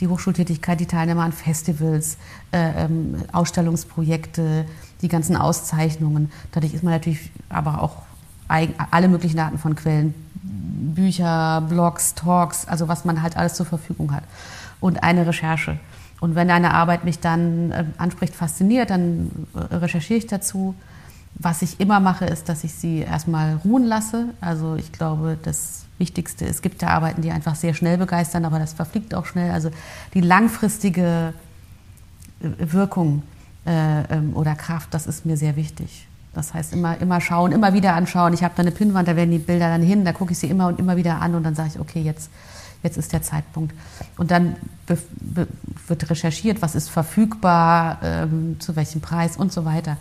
die 0.00 0.08
Hochschultätigkeit, 0.08 0.78
die 0.80 0.86
Teilnehmer 0.86 1.22
an 1.22 1.32
Festivals, 1.32 2.18
äh, 2.52 2.84
ähm, 2.84 3.16
Ausstellungsprojekte, 3.32 4.66
die 5.02 5.08
ganzen 5.08 5.36
Auszeichnungen. 5.36 6.30
Dadurch 6.52 6.74
ist 6.74 6.82
man 6.82 6.92
natürlich 6.92 7.30
aber 7.48 7.82
auch 7.82 8.02
eigen, 8.48 8.74
alle 8.90 9.08
möglichen 9.08 9.38
Arten 9.38 9.58
von 9.58 9.74
Quellen, 9.74 10.14
Bücher, 10.42 11.62
Blogs, 11.68 12.14
Talks, 12.14 12.66
also 12.66 12.88
was 12.88 13.04
man 13.04 13.22
halt 13.22 13.36
alles 13.36 13.54
zur 13.54 13.66
Verfügung 13.66 14.12
hat. 14.12 14.24
Und 14.80 15.02
eine 15.02 15.26
Recherche. 15.26 15.78
Und 16.20 16.34
wenn 16.34 16.50
eine 16.50 16.74
Arbeit 16.74 17.04
mich 17.04 17.20
dann 17.20 17.70
äh, 17.70 17.84
anspricht, 17.96 18.34
fasziniert, 18.34 18.90
dann 18.90 19.30
äh, 19.54 19.74
recherchiere 19.76 20.18
ich 20.18 20.26
dazu. 20.26 20.74
Was 21.34 21.62
ich 21.62 21.78
immer 21.80 22.00
mache, 22.00 22.24
ist, 22.24 22.48
dass 22.48 22.64
ich 22.64 22.74
sie 22.74 23.00
erstmal 23.00 23.60
ruhen 23.64 23.84
lasse. 23.84 24.26
Also 24.40 24.74
ich 24.74 24.92
glaube, 24.92 25.38
das 25.42 25.84
Wichtigste, 25.98 26.46
es 26.46 26.62
gibt 26.62 26.82
ja 26.82 26.88
Arbeiten, 26.88 27.22
die 27.22 27.30
einfach 27.30 27.54
sehr 27.54 27.74
schnell 27.74 27.98
begeistern, 27.98 28.44
aber 28.44 28.58
das 28.58 28.72
verfliegt 28.72 29.14
auch 29.14 29.26
schnell. 29.26 29.50
Also 29.50 29.70
die 30.14 30.20
langfristige 30.20 31.34
äh, 32.40 32.48
Wirkung 32.58 33.22
äh, 33.66 34.02
ähm, 34.14 34.34
oder 34.34 34.54
Kraft, 34.54 34.94
das 34.94 35.06
ist 35.06 35.26
mir 35.26 35.36
sehr 35.36 35.56
wichtig. 35.56 36.06
Das 36.34 36.54
heißt, 36.54 36.72
immer, 36.72 37.00
immer 37.00 37.20
schauen, 37.20 37.52
immer 37.52 37.72
wieder 37.72 37.94
anschauen. 37.94 38.32
Ich 38.32 38.44
habe 38.44 38.54
da 38.56 38.62
eine 38.62 38.70
Pinnwand, 38.70 39.08
da 39.08 39.16
werden 39.16 39.30
die 39.30 39.38
Bilder 39.38 39.68
dann 39.68 39.82
hin, 39.82 40.04
da 40.04 40.12
gucke 40.12 40.32
ich 40.32 40.38
sie 40.38 40.48
immer 40.48 40.68
und 40.68 40.78
immer 40.78 40.96
wieder 40.96 41.20
an 41.20 41.34
und 41.34 41.42
dann 41.42 41.54
sage 41.54 41.70
ich, 41.74 41.80
okay, 41.80 42.00
jetzt 42.00 42.30
jetzt 42.82 42.96
ist 42.96 43.12
der 43.12 43.22
Zeitpunkt. 43.22 43.74
Und 44.16 44.30
dann 44.30 44.56
wird 44.86 46.10
recherchiert, 46.10 46.62
was 46.62 46.74
ist 46.74 46.88
verfügbar, 46.88 47.98
ähm, 48.02 48.56
zu 48.60 48.76
welchem 48.76 49.00
Preis 49.00 49.36
und 49.36 49.52
so 49.52 49.64
weiter. 49.64 49.96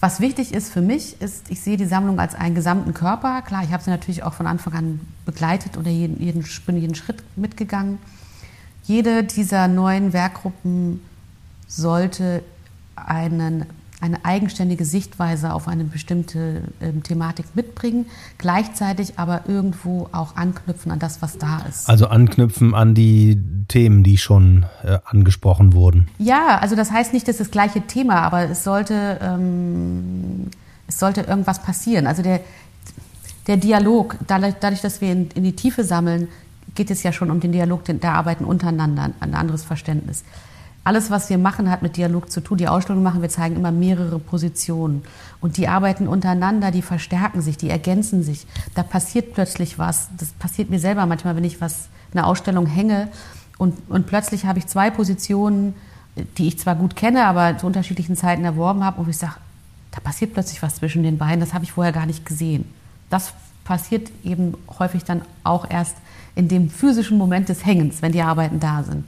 Was 0.00 0.20
wichtig 0.20 0.54
ist 0.54 0.72
für 0.72 0.80
mich, 0.80 1.20
ist, 1.20 1.50
ich 1.50 1.60
sehe 1.60 1.76
die 1.76 1.84
Sammlung 1.84 2.18
als 2.18 2.34
einen 2.34 2.54
gesamten 2.54 2.94
Körper. 2.94 3.42
Klar, 3.42 3.62
ich 3.64 3.70
habe 3.70 3.82
sie 3.82 3.90
natürlich 3.90 4.22
auch 4.22 4.32
von 4.32 4.46
Anfang 4.46 4.72
an 4.72 5.00
begleitet 5.26 5.76
oder 5.76 5.90
jeden, 5.90 6.18
jeden, 6.22 6.42
bin 6.64 6.78
jeden 6.78 6.94
Schritt 6.94 7.22
mitgegangen. 7.36 7.98
Jede 8.84 9.24
dieser 9.24 9.68
neuen 9.68 10.14
Werkgruppen 10.14 11.02
sollte 11.68 12.42
einen 12.96 13.66
eine 14.00 14.24
eigenständige 14.24 14.84
Sichtweise 14.84 15.52
auf 15.52 15.68
eine 15.68 15.84
bestimmte 15.84 16.62
ähm, 16.80 17.02
Thematik 17.02 17.46
mitbringen, 17.54 18.06
gleichzeitig 18.38 19.18
aber 19.18 19.42
irgendwo 19.46 20.08
auch 20.12 20.36
anknüpfen 20.36 20.90
an 20.90 20.98
das, 20.98 21.20
was 21.20 21.36
da 21.36 21.60
ist. 21.68 21.88
Also 21.88 22.06
anknüpfen 22.06 22.74
an 22.74 22.94
die 22.94 23.38
Themen, 23.68 24.02
die 24.02 24.16
schon 24.16 24.64
äh, 24.82 24.98
angesprochen 25.04 25.74
wurden. 25.74 26.08
Ja, 26.18 26.58
also 26.58 26.76
das 26.76 26.90
heißt 26.90 27.12
nicht, 27.12 27.28
dass 27.28 27.36
das 27.36 27.50
gleiche 27.50 27.82
Thema, 27.82 28.22
aber 28.22 28.48
es 28.48 28.64
sollte, 28.64 29.18
ähm, 29.22 30.48
es 30.88 30.98
sollte 30.98 31.20
irgendwas 31.22 31.62
passieren. 31.62 32.06
Also 32.06 32.22
der, 32.22 32.40
der 33.46 33.58
Dialog, 33.58 34.16
dadurch, 34.26 34.80
dass 34.80 35.00
wir 35.02 35.12
in, 35.12 35.28
in 35.34 35.44
die 35.44 35.54
Tiefe 35.54 35.84
sammeln, 35.84 36.28
geht 36.74 36.90
es 36.90 37.02
ja 37.02 37.12
schon 37.12 37.30
um 37.30 37.40
den 37.40 37.52
Dialog 37.52 37.84
der 37.84 38.12
Arbeiten 38.14 38.44
untereinander, 38.44 39.10
ein 39.20 39.34
anderes 39.34 39.64
Verständnis 39.64 40.24
alles, 40.82 41.10
was 41.10 41.28
wir 41.28 41.38
machen, 41.38 41.70
hat 41.70 41.82
mit 41.82 41.96
Dialog 41.96 42.30
zu 42.30 42.40
tun. 42.40 42.58
Die 42.58 42.68
Ausstellung 42.68 43.02
machen, 43.02 43.22
wir 43.22 43.28
zeigen 43.28 43.56
immer 43.56 43.70
mehrere 43.70 44.18
Positionen. 44.18 45.02
Und 45.40 45.56
die 45.56 45.68
arbeiten 45.68 46.08
untereinander, 46.08 46.70
die 46.70 46.82
verstärken 46.82 47.42
sich, 47.42 47.56
die 47.56 47.70
ergänzen 47.70 48.22
sich. 48.22 48.46
Da 48.74 48.82
passiert 48.82 49.34
plötzlich 49.34 49.78
was. 49.78 50.08
Das 50.18 50.30
passiert 50.32 50.70
mir 50.70 50.78
selber 50.78 51.06
manchmal, 51.06 51.36
wenn 51.36 51.44
ich 51.44 51.60
was, 51.60 51.88
eine 52.12 52.26
Ausstellung 52.26 52.66
hänge 52.66 53.08
und, 53.60 53.76
und 53.90 54.06
plötzlich 54.06 54.46
habe 54.46 54.58
ich 54.58 54.66
zwei 54.68 54.88
Positionen, 54.88 55.74
die 56.38 56.48
ich 56.48 56.58
zwar 56.58 56.74
gut 56.76 56.96
kenne, 56.96 57.26
aber 57.26 57.58
zu 57.58 57.66
unterschiedlichen 57.66 58.16
Zeiten 58.16 58.42
erworben 58.42 58.82
habe, 58.82 59.02
und 59.02 59.08
ich 59.10 59.18
sage, 59.18 59.34
da 59.90 60.00
passiert 60.00 60.32
plötzlich 60.32 60.62
was 60.62 60.76
zwischen 60.76 61.02
den 61.02 61.18
beiden, 61.18 61.40
das 61.40 61.52
habe 61.52 61.64
ich 61.64 61.72
vorher 61.72 61.92
gar 61.92 62.06
nicht 62.06 62.24
gesehen. 62.24 62.64
Das 63.10 63.34
passiert 63.64 64.10
eben 64.24 64.54
häufig 64.78 65.04
dann 65.04 65.20
auch 65.44 65.68
erst 65.68 65.98
in 66.34 66.48
dem 66.48 66.70
physischen 66.70 67.18
Moment 67.18 67.50
des 67.50 67.66
Hängens, 67.66 68.00
wenn 68.00 68.12
die 68.12 68.22
Arbeiten 68.22 68.60
da 68.60 68.82
sind. 68.82 69.04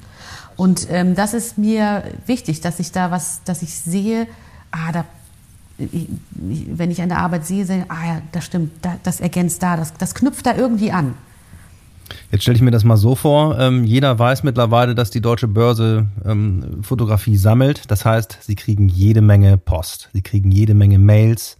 Und 0.56 0.88
ähm, 0.90 1.14
das 1.14 1.34
ist 1.34 1.58
mir 1.58 2.04
wichtig, 2.26 2.60
dass 2.60 2.78
ich 2.80 2.92
da 2.92 3.10
was, 3.10 3.42
dass 3.44 3.62
ich 3.62 3.74
sehe, 3.74 4.26
ah, 4.70 4.92
da, 4.92 5.04
ich, 5.78 6.08
wenn 6.40 6.90
ich 6.90 7.00
eine 7.00 7.18
Arbeit 7.18 7.46
sehe, 7.46 7.64
sehe 7.64 7.84
ah 7.88 8.06
ja, 8.06 8.22
das 8.32 8.44
stimmt, 8.44 8.72
da, 8.82 8.96
das 9.02 9.20
ergänzt 9.20 9.62
da, 9.62 9.76
das, 9.76 9.94
das 9.94 10.14
knüpft 10.14 10.46
da 10.46 10.54
irgendwie 10.54 10.92
an. 10.92 11.14
Jetzt 12.30 12.42
stelle 12.42 12.56
ich 12.56 12.62
mir 12.62 12.70
das 12.70 12.84
mal 12.84 12.96
so 12.96 13.14
vor, 13.14 13.58
ähm, 13.58 13.84
jeder 13.84 14.18
weiß 14.18 14.42
mittlerweile, 14.42 14.94
dass 14.94 15.10
die 15.10 15.20
deutsche 15.20 15.48
Börse 15.48 16.08
ähm, 16.24 16.82
Fotografie 16.82 17.36
sammelt. 17.36 17.90
Das 17.90 18.04
heißt, 18.04 18.38
sie 18.42 18.54
kriegen 18.54 18.88
jede 18.88 19.22
Menge 19.22 19.56
Post, 19.56 20.10
sie 20.12 20.22
kriegen 20.22 20.50
jede 20.50 20.74
Menge 20.74 20.98
Mails 20.98 21.56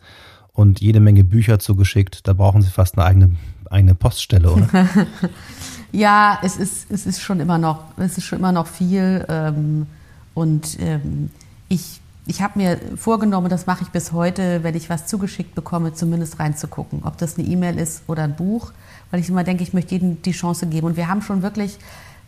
und 0.53 0.81
jede 0.81 1.01
Menge 1.01 1.25
Bücher 1.25 1.59
zugeschickt. 1.59 2.27
Da 2.29 2.33
brauchen 2.35 2.63
sie 2.63 2.71
fast 2.71 2.99
eine 2.99 3.07
eigene, 3.07 3.37
eigene 3.71 3.95
Poststelle, 3.95 4.51
oder? 4.51 4.69
Ja, 5.93 6.39
es 6.43 6.57
ist, 6.57 6.91
es 6.91 7.05
ist 7.05 7.21
schon 7.21 7.39
immer 7.41 7.59
noch, 7.59 7.85
es 7.99 8.17
ist 8.17 8.25
schon 8.25 8.39
immer 8.39 8.53
noch 8.53 8.67
viel. 8.67 9.27
Ähm, 9.29 9.87
und 10.33 10.81
ähm, 10.81 11.31
ich, 11.69 12.01
ich 12.27 12.41
habe 12.41 12.59
mir 12.59 12.81
vorgenommen, 12.97 13.51
das 13.51 13.67
mache 13.67 13.83
ich 13.83 13.91
bis 13.91 14.13
heute, 14.13 14.63
wenn 14.65 14.75
ich 14.75 14.89
was 14.89 15.07
zugeschickt 15.07 15.55
bekomme, 15.55 15.93
zumindest 15.93 16.39
reinzugucken, 16.39 17.03
ob 17.05 17.19
das 17.19 17.39
eine 17.39 17.47
E-Mail 17.47 17.79
ist 17.79 18.05
oder 18.07 18.25
ein 18.25 18.37
Buch, 18.37 18.73
weil 19.11 19.21
ich 19.21 19.29
immer 19.29 19.45
denke, 19.45 19.63
ich 19.63 19.75
möchte 19.75 19.93
jedem 19.93 20.23
die 20.23 20.33
Chance 20.33 20.67
geben. 20.67 20.87
Und 20.87 20.97
wir 20.97 21.09
haben 21.09 21.21
schon 21.21 21.43
wirklich, 21.43 21.79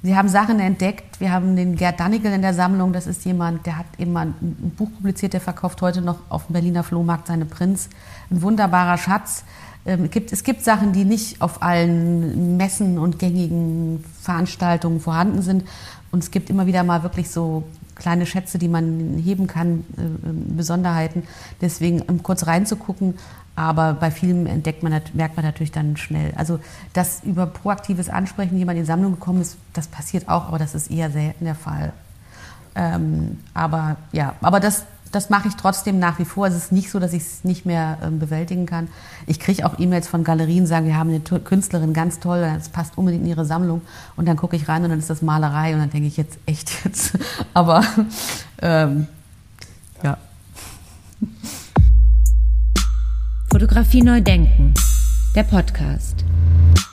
wir 0.03 0.19
haben 0.19 0.29
Sachen 0.29 0.61
entdeckt. 0.61 1.19
Wir 1.19 1.33
haben 1.33 1.57
den 1.57 1.77
Gerd 1.77 1.99
Dannigel 1.99 2.35
in 2.35 2.43
der 2.43 2.53
Sammlung. 2.53 2.93
Das 2.93 3.07
ist 3.07 3.25
jemand, 3.25 3.65
der 3.65 3.79
hat 3.79 3.87
eben 3.97 4.13
mal 4.13 4.27
ein 4.27 4.73
Buch 4.77 4.91
publiziert, 4.95 5.33
der 5.33 5.41
verkauft 5.41 5.81
heute 5.81 6.03
noch 6.03 6.19
auf 6.29 6.49
dem 6.49 6.53
Berliner 6.53 6.85
Flohmarkt 6.85 7.29
seine 7.29 7.47
Prinz. 7.47 7.89
Ein 8.31 8.43
wunderbarer 8.43 8.99
Schatz. 8.99 9.45
Ähm, 9.87 10.11
gibt, 10.11 10.33
es 10.33 10.45
gibt 10.45 10.63
Sachen, 10.63 10.93
die 10.93 11.05
nicht 11.05 11.43
auf 11.43 11.63
allen 11.63 12.57
Messen 12.57 12.99
und 12.99 13.19
gängigen 13.19 14.05
Veranstaltungen 14.21 15.01
vorhanden 15.01 15.43
sind. 15.43 15.65
Und 16.11 16.23
es 16.23 16.31
gibt 16.31 16.49
immer 16.49 16.67
wieder 16.67 16.85
mal 16.85 17.03
wirklich 17.03 17.31
so 17.31 17.65
kleine 17.95 18.27
Schätze, 18.27 18.59
die 18.59 18.69
man 18.69 19.21
heben 19.23 19.47
kann, 19.47 19.85
äh, 19.97 20.29
ähm, 20.29 20.57
Besonderheiten. 20.57 21.25
Deswegen 21.61 22.03
um 22.03 22.23
kurz 22.23 22.47
reinzugucken. 22.47 23.15
Aber 23.57 23.95
bei 23.95 24.11
vielen 24.11 24.47
entdeckt 24.47 24.83
man, 24.83 25.01
merkt 25.13 25.37
man 25.37 25.45
natürlich 25.45 25.71
dann 25.71 25.97
schnell. 25.97 26.33
Also, 26.37 26.59
dass 26.93 27.23
über 27.23 27.47
proaktives 27.47 28.09
Ansprechen 28.09 28.59
jemand 28.59 28.79
in 28.79 28.85
Sammlung 28.85 29.13
gekommen 29.13 29.43
ist, 29.43 29.59
das 29.75 29.87
passiert 29.87 30.29
auch, 30.29 30.49
aber 30.49 30.59
das 30.59 30.75
ist 30.75 30.91
eher 30.91 31.11
selten 31.11 31.45
der 31.45 31.55
Fall. 31.55 31.93
Ähm, 32.75 33.39
aber 33.55 33.97
ja, 34.11 34.35
aber 34.41 34.59
das, 34.59 34.85
das 35.15 35.31
mache 35.31 35.49
ich 35.49 35.55
trotzdem 35.55 35.99
nach 35.99 36.19
wie 36.19 36.25
vor. 36.25 36.47
Es 36.47 36.55
ist 36.55 36.73
nicht 36.73 36.91
so, 36.91 36.99
dass 36.99 37.13
ich 37.13 37.23
es 37.23 37.45
nicht 37.45 37.65
mehr 37.67 37.99
ähm, 38.03 38.19
bewältigen 38.19 38.67
kann. 38.67 38.89
Ich 39.27 39.39
kriege 39.39 39.65
auch 39.65 39.79
E-Mails 39.79 40.09
von 40.09 40.25
Galerien, 40.25 40.67
sagen, 40.67 40.87
wir 40.87 40.97
haben 40.97 41.11
eine 41.11 41.21
Künstlerin, 41.21 41.93
ganz 41.93 42.19
toll, 42.19 42.41
das 42.41 42.69
passt 42.69 42.99
unbedingt 42.99 43.23
in 43.25 43.31
ihre 43.31 43.45
Sammlung. 43.45 43.83
Und 44.17 44.27
dann 44.27 44.37
gucke 44.37 44.57
ich 44.57 44.69
rein 44.69 44.83
und 44.83 44.91
dann 44.91 44.99
ist 44.99 45.11
das 45.11 45.23
Malerei 45.23 45.75
und 45.75 45.81
dann 45.81 45.91
denke 45.91 46.09
ich 46.09 46.17
jetzt, 46.17 46.39
echt 46.47 46.85
jetzt. 46.85 47.17
Aber 47.55 47.85
ähm, 48.61 49.07
ja. 50.03 50.19
Fotografie 53.51 54.03
neu 54.03 54.21
denken. 54.21 54.75
Der 55.37 55.45
Podcast. 55.45 56.25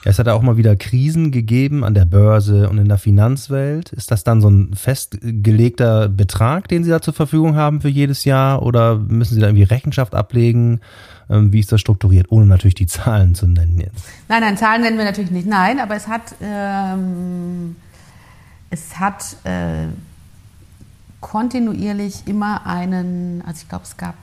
Es 0.03 0.17
hat 0.17 0.27
auch 0.27 0.41
mal 0.41 0.57
wieder 0.57 0.75
Krisen 0.75 1.31
gegeben 1.31 1.83
an 1.83 1.93
der 1.93 2.05
Börse 2.05 2.69
und 2.69 2.79
in 2.79 2.89
der 2.89 2.97
Finanzwelt. 2.97 3.93
Ist 3.93 4.09
das 4.09 4.23
dann 4.23 4.41
so 4.41 4.49
ein 4.49 4.73
festgelegter 4.73 6.09
Betrag, 6.09 6.67
den 6.67 6.83
Sie 6.83 6.89
da 6.89 7.01
zur 7.01 7.13
Verfügung 7.13 7.55
haben 7.55 7.81
für 7.81 7.89
jedes 7.89 8.25
Jahr 8.25 8.63
oder 8.63 8.95
müssen 8.95 9.35
Sie 9.35 9.41
da 9.41 9.47
irgendwie 9.47 9.63
Rechenschaft 9.63 10.15
ablegen? 10.15 10.81
Ähm, 11.29 11.53
wie 11.53 11.59
ist 11.59 11.71
das 11.71 11.81
strukturiert, 11.81 12.27
ohne 12.31 12.47
natürlich 12.47 12.73
die 12.73 12.87
Zahlen 12.87 13.35
zu 13.35 13.47
nennen 13.47 13.79
jetzt? 13.79 14.03
Nein, 14.27 14.41
nein, 14.41 14.57
Zahlen 14.57 14.81
nennen 14.81 14.97
wir 14.97 15.05
natürlich 15.05 15.31
nicht. 15.31 15.47
Nein, 15.47 15.79
aber 15.79 15.95
es 15.95 16.07
hat, 16.07 16.33
ähm, 16.41 17.75
es 18.71 18.97
hat 18.99 19.37
äh, 19.43 19.85
kontinuierlich 21.19 22.23
immer 22.25 22.65
einen, 22.65 23.43
also 23.45 23.61
ich 23.61 23.69
glaube, 23.69 23.83
es 23.83 23.95
gab, 23.97 24.15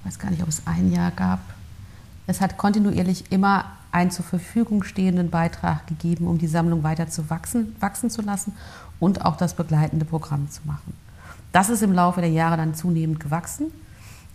ich 0.00 0.06
weiß 0.06 0.18
gar 0.18 0.30
nicht, 0.32 0.42
ob 0.42 0.48
es 0.48 0.62
ein 0.66 0.90
Jahr 0.90 1.12
gab, 1.12 1.38
es 2.26 2.40
hat 2.40 2.58
kontinuierlich 2.58 3.30
immer 3.30 3.64
einen 3.92 4.10
zur 4.10 4.24
Verfügung 4.24 4.82
stehenden 4.82 5.30
Beitrag 5.30 5.86
gegeben, 5.86 6.26
um 6.26 6.38
die 6.38 6.46
Sammlung 6.46 6.82
weiter 6.82 7.08
zu 7.08 7.30
wachsen, 7.30 7.74
wachsen 7.80 8.10
zu 8.10 8.22
lassen 8.22 8.52
und 9.00 9.24
auch 9.24 9.36
das 9.36 9.54
begleitende 9.54 10.04
Programm 10.04 10.50
zu 10.50 10.60
machen. 10.64 10.92
Das 11.52 11.70
ist 11.70 11.82
im 11.82 11.92
Laufe 11.92 12.20
der 12.20 12.30
Jahre 12.30 12.56
dann 12.56 12.74
zunehmend 12.74 13.20
gewachsen. 13.20 13.66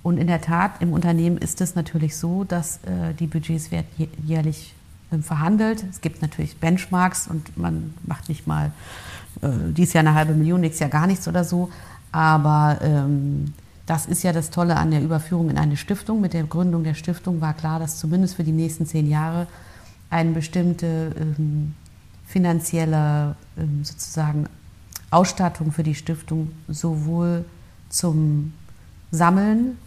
Und 0.02 0.18
in 0.18 0.28
der 0.28 0.42
Tat, 0.42 0.82
im 0.82 0.92
Unternehmen 0.92 1.38
ist 1.38 1.62
es 1.62 1.76
natürlich 1.76 2.18
so, 2.18 2.44
dass 2.44 2.78
äh, 2.78 3.14
die 3.18 3.28
Budgets 3.28 3.72
werden 3.72 3.88
jährlich 4.26 4.74
äh, 5.12 5.18
verhandelt. 5.20 5.86
Es 5.90 6.02
gibt 6.02 6.22
natürlich 6.22 6.58
Benchmarks 6.58 7.28
und 7.28 7.58
man 7.58 7.94
macht 8.06 8.28
nicht 8.28 8.46
mal 8.46 8.72
äh, 9.42 9.48
dieses 9.72 9.94
Jahr 9.94 10.02
eine 10.02 10.14
halbe 10.14 10.34
Million, 10.34 10.60
nächstes 10.60 10.82
Jahr 10.82 10.90
gar 10.90 11.08
nichts 11.08 11.28
oder 11.28 11.46
so. 11.46 11.70
Aber 12.12 12.80
ähm, 12.82 13.54
das 13.86 14.06
ist 14.06 14.24
ja 14.24 14.32
das 14.32 14.50
Tolle 14.50 14.78
an 14.78 14.92
der 14.92 15.02
Überführung 15.02 15.50
in 15.50 15.58
eine 15.58 15.76
Stiftung. 15.76 16.22
Mit 16.22 16.34
der 16.34 16.44
Gründung 16.44 16.84
der 16.84 16.94
Stiftung 16.94 17.42
war 17.42 17.54
klar, 17.54 17.80
dass 17.80 18.00
zumindest 18.00 18.36
für 18.36 18.44
die 18.44 18.52
nächsten 18.52 18.86
zehn 18.86 19.10
Jahre 19.10 19.48
eine 20.10 20.32
bestimmte 20.32 21.12
ähm, 21.20 21.74
finanzielle 22.26 23.36
ähm, 23.58 23.84
sozusagen 23.84 24.46
Ausstattung 25.12 25.72
für 25.72 25.84
die 25.84 25.96
Stiftung 25.96 26.52
sowohl 26.68 27.46
zum 27.90 28.54
Sammeln 29.12 29.78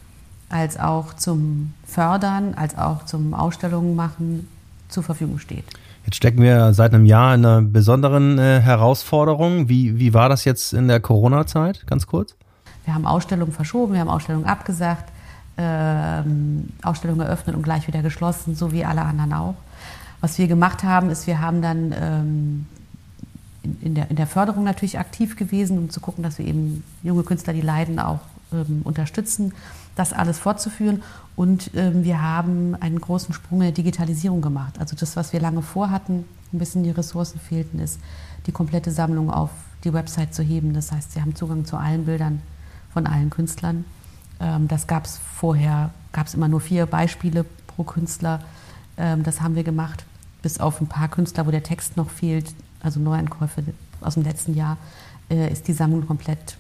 als 0.49 0.79
auch 0.79 1.15
zum 1.15 1.73
Fördern, 1.85 2.55
als 2.55 2.77
auch 2.79 3.05
zum 3.05 3.35
Ausstellungen 3.35 3.97
machen 3.97 4.49
zur 4.89 5.03
Verfügung 5.03 5.39
steht. 5.39 5.65
Jetzt 6.05 6.17
stecken 6.17 6.41
wir 6.41 6.73
seit 6.73 6.95
einem 6.95 7.05
Jahr 7.05 7.35
in 7.35 7.45
einer 7.45 7.63
besonderen 7.63 8.39
äh, 8.39 8.61
Herausforderung. 8.61 9.69
Wie, 9.69 9.99
wie 9.99 10.15
war 10.15 10.29
das 10.29 10.45
jetzt 10.45 10.73
in 10.73 10.87
der 10.87 11.01
Corona-Zeit, 11.01 11.85
ganz 11.89 12.07
kurz? 12.07 12.37
Wir 12.87 12.95
haben 12.95 13.07
Ausstellungen 13.07 13.53
verschoben, 13.53 13.95
wir 13.95 14.01
haben 14.01 14.09
Ausstellungen 14.09 14.47
abgesagt, 14.47 15.13
ähm, 15.59 16.69
Ausstellungen 16.83 17.27
eröffnet 17.27 17.57
und 17.57 17.63
gleich 17.63 17.87
wieder 17.89 18.01
geschlossen, 18.01 18.55
so 18.55 18.73
wie 18.73 18.85
alle 18.85 19.03
anderen 19.03 19.33
auch. 19.33 19.55
Was 20.21 20.39
wir 20.39 20.47
gemacht 20.47 20.85
haben, 20.85 21.11
ist, 21.11 21.27
wir 21.27 21.41
haben 21.41 21.61
dann 21.63 21.95
ähm, 22.01 22.67
in, 23.81 23.95
der, 23.97 24.09
in 24.09 24.17
der 24.17 24.29
Förderung 24.29 24.65
natürlich 24.65 24.99
aktiv 24.99 25.37
gewesen, 25.37 25.79
um 25.79 25.91
zu 25.91 26.01
gucken, 26.01 26.23
dass 26.23 26.39
wir 26.39 26.47
eben 26.47 26.85
junge 27.03 27.25
Künstler, 27.25 27.53
die 27.53 27.61
leiden, 27.61 27.99
auch 27.99 28.21
ähm, 28.53 28.83
unterstützen, 28.85 29.53
das 29.97 30.13
alles 30.13 30.39
fortzuführen. 30.39 31.03
Und 31.35 31.73
ähm, 31.75 32.05
wir 32.05 32.23
haben 32.23 32.77
einen 32.79 33.01
großen 33.01 33.35
Sprung 33.35 33.61
in 33.61 33.67
der 33.67 33.73
Digitalisierung 33.73 34.43
gemacht. 34.43 34.79
Also 34.79 34.95
das, 34.95 35.17
was 35.17 35.33
wir 35.33 35.41
lange 35.41 35.63
vorhatten, 35.63 36.25
ein 36.53 36.59
bisschen 36.59 36.85
die 36.85 36.91
Ressourcen 36.91 37.41
fehlten, 37.41 37.81
ist, 37.81 37.99
die 38.47 38.53
komplette 38.53 38.93
Sammlung 38.93 39.31
auf 39.31 39.51
die 39.83 39.93
Website 39.93 40.35
zu 40.35 40.45
heben. 40.45 40.73
Das 40.73 40.93
heißt, 40.93 41.13
sie 41.13 41.21
haben 41.21 41.35
Zugang 41.35 41.65
zu 41.65 41.77
allen 41.77 42.05
Bildern 42.05 42.41
von 42.97 43.07
allen 43.07 43.29
Künstlern. 43.29 43.85
Ähm, 44.41 44.69
das 44.69 44.87
gab 44.87 45.05
es 45.05 45.19
vorher, 45.19 45.91
gab 46.13 46.29
es 46.29 46.35
immer 46.35 46.49
nur 46.49 46.63
vier 46.63 46.87
Beispiele 46.87 47.45
pro 47.67 47.85
Künstler. 47.85 48.41
Ähm, 48.97 49.23
das 49.23 49.43
haben 49.43 49.55
wir 49.55 49.65
gemacht, 49.65 50.07
bis 50.41 50.59
auf 50.61 50.81
ein 50.81 50.87
paar 50.87 51.09
Künstler, 51.09 51.47
wo 51.47 51.51
der 51.51 51.63
Text 51.63 51.99
noch 51.99 52.09
fehlt, 52.09 52.55
also 52.81 52.99
Neueinkäufe 52.99 53.63
aus 54.01 54.15
dem 54.15 54.23
letzten 54.23 54.55
Jahr, 54.55 54.79
äh, 55.29 55.53
ist 55.53 55.69
die 55.69 55.75
Sammlung 55.75 56.07
komplett 56.07 56.57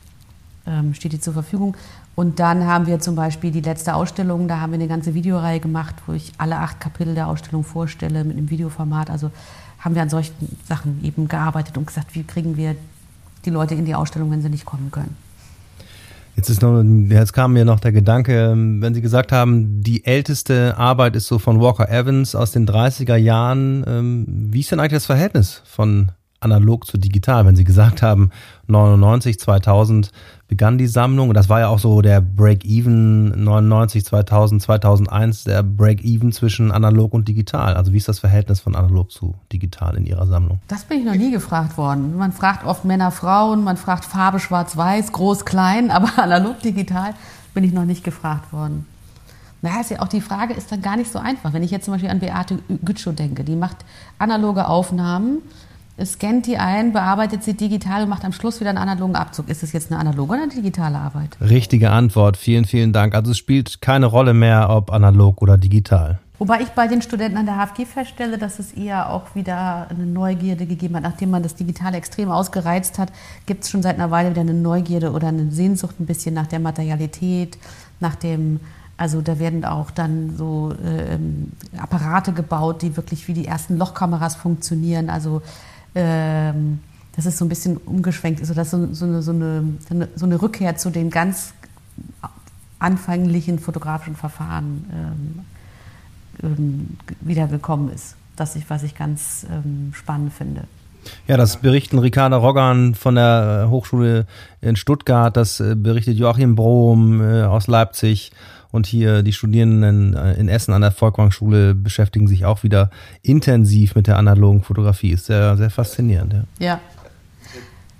ähm, 0.66 0.92
steht 0.92 1.14
die 1.14 1.20
zur 1.20 1.32
Verfügung. 1.32 1.74
Und 2.16 2.38
dann 2.38 2.66
haben 2.66 2.86
wir 2.86 3.00
zum 3.00 3.14
Beispiel 3.14 3.50
die 3.50 3.62
letzte 3.62 3.94
Ausstellung, 3.94 4.46
da 4.46 4.60
haben 4.60 4.72
wir 4.72 4.78
eine 4.78 4.88
ganze 4.88 5.14
Videoreihe 5.14 5.60
gemacht, 5.60 5.94
wo 6.06 6.12
ich 6.12 6.34
alle 6.36 6.58
acht 6.58 6.80
Kapitel 6.80 7.14
der 7.14 7.28
Ausstellung 7.28 7.64
vorstelle 7.64 8.24
mit 8.24 8.36
einem 8.36 8.50
Videoformat. 8.50 9.08
Also 9.08 9.30
haben 9.78 9.94
wir 9.94 10.02
an 10.02 10.10
solchen 10.10 10.34
Sachen 10.68 11.02
eben 11.02 11.28
gearbeitet 11.28 11.78
und 11.78 11.86
gesagt, 11.86 12.14
wie 12.14 12.24
kriegen 12.24 12.58
wir 12.58 12.76
die 13.46 13.50
Leute 13.50 13.74
in 13.74 13.86
die 13.86 13.94
Ausstellung, 13.94 14.30
wenn 14.32 14.42
sie 14.42 14.50
nicht 14.50 14.66
kommen 14.66 14.90
können. 14.90 15.16
Jetzt, 16.36 16.50
ist 16.50 16.60
noch, 16.60 16.82
jetzt 16.82 17.32
kam 17.32 17.54
mir 17.54 17.64
noch 17.64 17.80
der 17.80 17.92
Gedanke, 17.92 18.50
ähm, 18.52 18.82
wenn 18.82 18.92
Sie 18.92 19.00
gesagt 19.00 19.32
haben, 19.32 19.80
die 19.80 20.04
älteste 20.04 20.76
Arbeit 20.76 21.16
ist 21.16 21.28
so 21.28 21.38
von 21.38 21.60
Walker 21.60 21.88
Evans 21.88 22.34
aus 22.34 22.52
den 22.52 22.68
30er 22.68 23.16
Jahren. 23.16 23.82
Ähm, 23.86 24.26
wie 24.50 24.60
ist 24.60 24.70
denn 24.70 24.78
eigentlich 24.78 24.92
das 24.92 25.06
Verhältnis 25.06 25.62
von 25.64 26.12
analog 26.46 26.86
zu 26.86 26.96
digital, 26.96 27.44
wenn 27.44 27.56
Sie 27.56 27.64
gesagt 27.64 28.02
haben, 28.02 28.30
99, 28.68 29.38
2000 29.38 30.10
begann 30.48 30.78
die 30.78 30.86
Sammlung. 30.86 31.34
Das 31.34 31.48
war 31.48 31.60
ja 31.60 31.68
auch 31.68 31.78
so 31.78 32.00
der 32.02 32.20
Break-Even 32.20 33.44
99, 33.44 34.04
2000, 34.04 34.62
2001, 34.62 35.44
der 35.44 35.62
Break-Even 35.62 36.32
zwischen 36.32 36.70
analog 36.70 37.12
und 37.12 37.28
digital. 37.28 37.74
Also 37.74 37.92
wie 37.92 37.96
ist 37.96 38.08
das 38.08 38.20
Verhältnis 38.20 38.60
von 38.60 38.76
analog 38.76 39.10
zu 39.10 39.34
digital 39.52 39.96
in 39.96 40.06
Ihrer 40.06 40.26
Sammlung? 40.26 40.60
Das 40.68 40.84
bin 40.84 41.00
ich 41.00 41.04
noch 41.04 41.14
nie 41.14 41.32
gefragt 41.32 41.76
worden. 41.76 42.16
Man 42.16 42.32
fragt 42.32 42.64
oft 42.64 42.84
Männer, 42.84 43.10
Frauen, 43.10 43.64
man 43.64 43.76
fragt 43.76 44.04
Farbe 44.04 44.38
schwarz-weiß, 44.38 45.12
groß, 45.12 45.44
klein, 45.44 45.90
aber 45.96 46.22
analog, 46.22 46.60
digital 46.60 47.14
bin 47.54 47.64
ich 47.64 47.72
noch 47.72 47.84
nicht 47.84 48.04
gefragt 48.04 48.52
worden. 48.52 48.86
Naja, 49.62 49.80
ist 49.80 49.90
ja 49.90 50.00
auch 50.00 50.08
die 50.08 50.20
Frage 50.20 50.54
ist 50.54 50.70
dann 50.70 50.82
gar 50.82 50.96
nicht 50.96 51.10
so 51.10 51.18
einfach. 51.18 51.52
Wenn 51.52 51.62
ich 51.62 51.70
jetzt 51.70 51.86
zum 51.86 51.94
Beispiel 51.94 52.10
an 52.10 52.20
Beate 52.20 52.58
Gütschow 52.84 53.14
denke, 53.14 53.42
die 53.42 53.56
macht 53.56 53.78
analoge 54.18 54.68
Aufnahmen 54.68 55.38
scannt 56.04 56.46
die 56.46 56.58
ein, 56.58 56.92
bearbeitet 56.92 57.42
sie 57.42 57.54
digital 57.54 58.02
und 58.02 58.08
macht 58.08 58.24
am 58.24 58.32
Schluss 58.32 58.60
wieder 58.60 58.70
einen 58.70 58.78
analogen 58.78 59.16
Abzug. 59.16 59.48
Ist 59.48 59.62
das 59.62 59.72
jetzt 59.72 59.90
eine 59.90 60.00
analoge 60.00 60.34
oder 60.34 60.42
eine 60.42 60.52
digitale 60.52 60.98
Arbeit? 60.98 61.36
Richtige 61.40 61.90
Antwort. 61.90 62.36
Vielen, 62.36 62.64
vielen 62.66 62.92
Dank. 62.92 63.14
Also 63.14 63.30
es 63.30 63.38
spielt 63.38 63.80
keine 63.80 64.06
Rolle 64.06 64.34
mehr, 64.34 64.68
ob 64.68 64.92
analog 64.92 65.40
oder 65.40 65.56
digital. 65.56 66.18
Wobei 66.38 66.60
ich 66.60 66.68
bei 66.68 66.86
den 66.86 67.00
Studenten 67.00 67.38
an 67.38 67.46
der 67.46 67.56
HFG 67.56 67.86
feststelle, 67.86 68.36
dass 68.36 68.58
es 68.58 68.72
eher 68.72 69.10
auch 69.10 69.34
wieder 69.34 69.86
eine 69.88 70.04
Neugierde 70.04 70.66
gegeben 70.66 70.96
hat. 70.96 71.02
Nachdem 71.02 71.30
man 71.30 71.42
das 71.42 71.54
Digitale 71.54 71.96
extrem 71.96 72.30
ausgereizt 72.30 72.98
hat, 72.98 73.10
gibt 73.46 73.64
es 73.64 73.70
schon 73.70 73.82
seit 73.82 73.94
einer 73.94 74.10
Weile 74.10 74.30
wieder 74.30 74.42
eine 74.42 74.52
Neugierde 74.52 75.12
oder 75.12 75.28
eine 75.28 75.50
Sehnsucht 75.50 75.98
ein 75.98 76.04
bisschen 76.04 76.34
nach 76.34 76.46
der 76.46 76.60
Materialität, 76.60 77.56
nach 78.00 78.16
dem, 78.16 78.60
also 78.98 79.22
da 79.22 79.38
werden 79.38 79.64
auch 79.64 79.90
dann 79.90 80.36
so 80.36 80.72
äh, 80.72 81.18
Apparate 81.78 82.34
gebaut, 82.34 82.82
die 82.82 82.98
wirklich 82.98 83.26
wie 83.28 83.34
die 83.34 83.46
ersten 83.46 83.78
Lochkameras 83.78 84.36
funktionieren. 84.36 85.08
Also 85.08 85.40
ähm, 85.96 86.80
dass 87.16 87.24
es 87.24 87.38
so 87.38 87.44
ein 87.44 87.48
bisschen 87.48 87.78
umgeschwenkt 87.78 88.40
ist, 88.40 88.54
dass 88.54 88.70
so, 88.70 88.92
so, 88.92 89.06
eine, 89.06 89.22
so, 89.22 89.32
eine, 89.32 90.08
so 90.14 90.26
eine 90.26 90.42
Rückkehr 90.42 90.76
zu 90.76 90.90
den 90.90 91.10
ganz 91.10 91.54
anfänglichen 92.78 93.58
fotografischen 93.58 94.16
Verfahren 94.16 94.84
ähm, 94.92 95.44
ähm, 96.42 96.96
wiedergekommen 97.20 97.90
ist. 97.90 98.16
Das 98.36 98.54
ich, 98.54 98.68
was 98.68 98.82
ich 98.82 98.94
ganz 98.94 99.46
ähm, 99.50 99.92
spannend 99.94 100.34
finde. 100.34 100.64
Ja, 101.26 101.38
das 101.38 101.56
berichten 101.56 101.98
Ricarda 101.98 102.36
Roggan 102.36 102.94
von 102.94 103.14
der 103.14 103.68
Hochschule 103.70 104.26
in 104.60 104.76
Stuttgart, 104.76 105.34
das 105.34 105.60
äh, 105.60 105.74
berichtet 105.74 106.18
Joachim 106.18 106.54
Brom 106.54 107.22
äh, 107.22 107.44
aus 107.44 107.66
Leipzig 107.66 108.32
und 108.76 108.86
hier 108.86 109.22
die 109.22 109.32
Studierenden 109.32 110.14
äh, 110.14 110.34
in 110.34 110.48
Essen 110.48 110.72
an 110.72 110.82
der 110.82 110.92
Volkwang-Schule 110.92 111.74
beschäftigen 111.74 112.28
sich 112.28 112.44
auch 112.44 112.62
wieder 112.62 112.90
intensiv 113.22 113.94
mit 113.96 114.06
der 114.06 114.18
analogen 114.18 114.62
Fotografie. 114.62 115.10
Ist 115.10 115.26
sehr, 115.26 115.56
sehr 115.56 115.70
faszinierend. 115.70 116.34
Ja. 116.34 116.66
ja. 116.66 116.80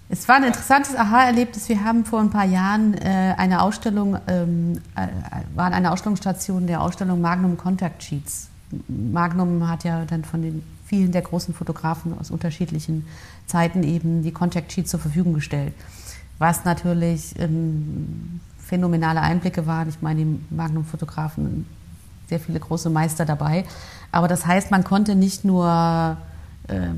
Es 0.08 0.28
war 0.28 0.36
ein 0.36 0.44
interessantes 0.44 0.94
Aha-Erlebnis. 0.94 1.68
Wir 1.68 1.82
haben 1.82 2.04
vor 2.04 2.20
ein 2.20 2.30
paar 2.30 2.44
Jahren 2.44 2.94
äh, 2.94 3.34
eine 3.36 3.62
Ausstellung, 3.62 4.18
ähm, 4.28 4.80
äh, 4.94 5.08
waren 5.56 5.72
eine 5.72 5.90
Ausstellungsstation 5.90 6.68
der 6.68 6.80
Ausstellung 6.80 7.20
Magnum 7.20 7.56
Contact 7.56 8.02
Sheets. 8.04 8.48
Magnum 8.86 9.68
hat 9.68 9.82
ja 9.82 10.04
dann 10.04 10.24
von 10.24 10.42
den 10.42 10.62
vielen 10.84 11.10
der 11.10 11.22
großen 11.22 11.54
Fotografen 11.54 12.16
aus 12.18 12.30
unterschiedlichen 12.30 13.06
Zeiten 13.46 13.82
eben 13.82 14.22
die 14.22 14.30
Contact 14.30 14.70
Sheets 14.70 14.90
zur 14.90 15.00
Verfügung 15.00 15.34
gestellt. 15.34 15.72
Was 16.38 16.64
natürlich 16.64 17.34
ähm, 17.40 18.40
phänomenale 18.66 19.20
Einblicke 19.20 19.66
waren. 19.66 19.88
Ich 19.88 20.02
meine, 20.02 20.24
die 20.24 20.40
Magnum-Fotografen, 20.50 21.66
sehr 22.28 22.40
viele 22.40 22.58
große 22.58 22.90
Meister 22.90 23.24
dabei. 23.24 23.64
Aber 24.10 24.26
das 24.28 24.46
heißt, 24.46 24.70
man 24.70 24.82
konnte 24.82 25.14
nicht 25.14 25.44
nur 25.44 26.16
äh, 26.68 26.88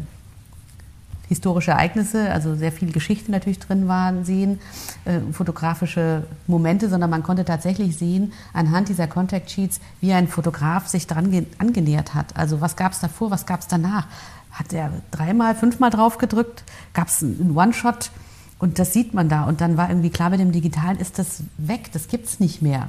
historische 1.29 1.73
Ereignisse, 1.73 2.31
also 2.33 2.55
sehr 2.55 2.73
viel 2.73 2.91
Geschichte 2.91 3.31
natürlich 3.31 3.59
drin 3.59 3.87
waren, 3.87 4.25
sehen, 4.25 4.61
äh, 5.05 5.21
fotografische 5.33 6.25
Momente, 6.47 6.89
sondern 6.89 7.11
man 7.11 7.23
konnte 7.23 7.45
tatsächlich 7.45 7.99
sehen, 7.99 8.33
anhand 8.55 8.89
dieser 8.89 9.07
Contact 9.07 9.51
Sheets, 9.51 9.81
wie 10.01 10.15
ein 10.15 10.27
Fotograf 10.27 10.89
sich 10.89 11.07
dran 11.07 11.47
angenähert 11.59 12.15
hat. 12.15 12.35
Also 12.37 12.63
was 12.63 12.77
gab 12.77 12.93
es 12.93 13.01
davor, 13.01 13.31
was 13.31 13.45
gab 13.45 13.61
es 13.61 13.69
danach? 13.69 14.07
Hat 14.51 14.73
er 14.73 14.91
dreimal, 15.11 15.55
fünfmal 15.55 15.91
drauf 15.91 16.17
gedrückt? 16.17 16.65
Gab 16.95 17.09
es 17.09 17.23
einen 17.23 17.55
One-Shot? 17.55 18.11
Und 18.59 18.79
das 18.79 18.93
sieht 18.93 19.15
man 19.15 19.29
da. 19.29 19.45
Und 19.45 19.61
dann 19.61 19.77
war 19.77 19.89
irgendwie 19.89 20.11
klar, 20.11 20.31
mit 20.31 20.41
dem 20.41 20.53
Digitalen 20.53 20.99
ist 20.99 21.19
das 21.19 21.43
weg, 21.59 21.91
das 21.93 22.09
gibt 22.09 22.27
es 22.27 22.41
nicht 22.41 22.61
mehr. 22.61 22.89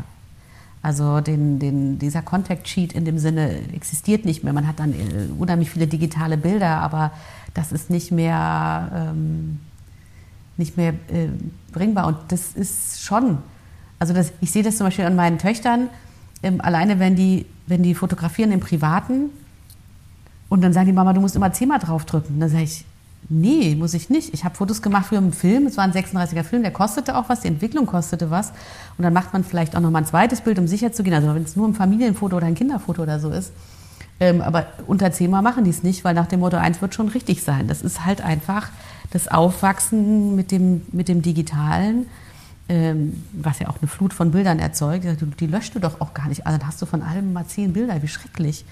Also 0.82 1.20
den, 1.20 1.60
den, 1.60 2.00
dieser 2.00 2.22
Contact 2.22 2.68
Sheet 2.68 2.94
in 2.94 3.06
dem 3.06 3.20
Sinne 3.20 3.60
existiert 3.74 4.26
nicht 4.26 4.44
mehr. 4.44 4.54
Man 4.54 4.66
hat 4.68 4.80
dann 4.80 4.94
äh, 4.94 5.28
unheimlich 5.38 5.70
viele 5.70 5.88
digitale 5.88 6.38
Bilder, 6.38 6.78
aber 6.80 7.12
das 7.54 7.72
ist 7.72 7.90
nicht 7.90 8.12
mehr, 8.12 9.12
ähm, 9.12 9.60
nicht 10.58 10.78
mehr 10.78 10.94
äh, 11.10 11.28
bringbar. 11.74 12.08
Und 12.08 12.18
das 12.30 12.54
ist 12.54 13.02
schon, 13.04 13.40
also 14.00 14.14
das, 14.14 14.32
ich 14.40 14.52
sehe 14.52 14.64
das 14.64 14.78
zum 14.78 14.88
Beispiel 14.88 15.06
an 15.06 15.18
meinen 15.18 15.38
Töchtern, 15.38 15.90
ähm, 16.44 16.62
alleine 16.62 17.00
wenn 17.00 17.18
die, 17.18 17.46
wenn 17.68 17.84
die 17.84 17.94
fotografieren 17.94 18.54
im 18.54 18.62
Privaten 18.62 19.30
und 20.48 20.62
dann 20.62 20.72
sagen 20.72 20.88
die 20.88 20.94
Mama, 20.94 21.12
du 21.12 21.20
musst 21.20 21.36
immer 21.36 21.52
zehnmal 21.52 21.80
draufdrücken. 21.80 22.40
Dann 22.40 22.50
sage 22.50 22.64
ich, 22.64 22.86
Nee, 23.28 23.76
muss 23.76 23.94
ich 23.94 24.10
nicht. 24.10 24.34
Ich 24.34 24.44
habe 24.44 24.56
Fotos 24.56 24.82
gemacht 24.82 25.08
für 25.08 25.18
einen 25.18 25.34
Film. 25.34 25.68
Es 25.68 25.78
war 25.78 25.84
ein 25.84 25.92
36er 25.92 26.44
Film, 26.44 26.64
der 26.64 26.72
kostete 26.72 27.16
auch 27.16 27.30
was, 27.30 27.42
die 27.42 27.48
Entwicklung 27.48 27.86
kostete 27.86 28.32
was. 28.32 28.52
Und 28.98 29.04
dann 29.04 29.14
macht 29.14 29.34
man 29.34 29.44
vielleicht 29.44 29.76
auch 29.76 29.82
noch 29.82 29.92
mal 29.92 30.00
ein 30.00 30.06
zweites 30.06 30.42
Bild, 30.42 30.58
um 30.58 30.68
sicher 30.68 30.92
zu 30.92 31.04
gehen. 31.04 31.14
Also 31.14 31.34
wenn 31.36 31.44
es 31.44 31.56
nur 31.56 31.68
ein 31.68 31.76
Familienfoto 31.76 32.38
oder 32.38 32.48
ein 32.48 32.56
Kinderfoto 32.56 33.04
oder 33.04 33.20
so 33.20 33.30
ist. 33.30 33.52
Ähm, 34.20 34.42
aber 34.42 34.68
unter 34.88 35.12
zehnmal 35.12 35.42
machen 35.42 35.64
die 35.64 35.70
es 35.70 35.84
nicht, 35.84 36.04
weil 36.04 36.14
nach 36.14 36.28
dem 36.28 36.40
Motto 36.40 36.58
eins 36.58 36.82
wird 36.82 36.96
schon 36.96 37.08
richtig 37.10 37.44
sein. 37.44 37.68
Das 37.68 37.82
ist 37.82 38.06
halt 38.06 38.22
einfach 38.22 38.70
das 39.12 39.28
Aufwachsen 39.28 40.36
mit 40.36 40.52
dem, 40.52 40.82
mit 40.92 41.08
dem 41.08 41.22
Digitalen. 41.22 42.08
ähm, 42.70 43.24
was 43.34 43.60
ja 43.60 43.68
auch 43.68 43.80
eine 43.80 43.88
Flut 43.88 44.14
von 44.14 44.32
Bildern 44.32 44.60
erzeugt, 44.60 45.04
die, 45.04 45.26
die 45.26 45.48
löscht 45.48 45.76
du 45.76 45.80
doch 45.80 46.02
auch 46.02 46.14
gar 46.14 46.28
nicht. 46.28 46.46
Also 46.46 46.60
dann 46.60 46.68
hast 46.68 46.82
du 46.82 46.86
von 46.86 47.02
allem 47.02 47.34
mal 47.34 47.46
zehn 47.46 47.74
Bilder, 47.74 48.02
wie 48.02 48.08
schrecklich. 48.08 48.64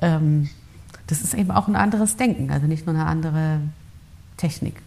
Ähm, 0.00 0.48
das 1.06 1.22
ist 1.22 1.34
eben 1.34 1.50
auch 1.50 1.68
ein 1.68 1.76
anderes 1.76 2.16
Denken, 2.16 2.50
also 2.50 2.66
nicht 2.66 2.86
nur 2.86 2.94
eine 2.94 3.06
andere 3.06 3.60
Technik, 4.36 4.82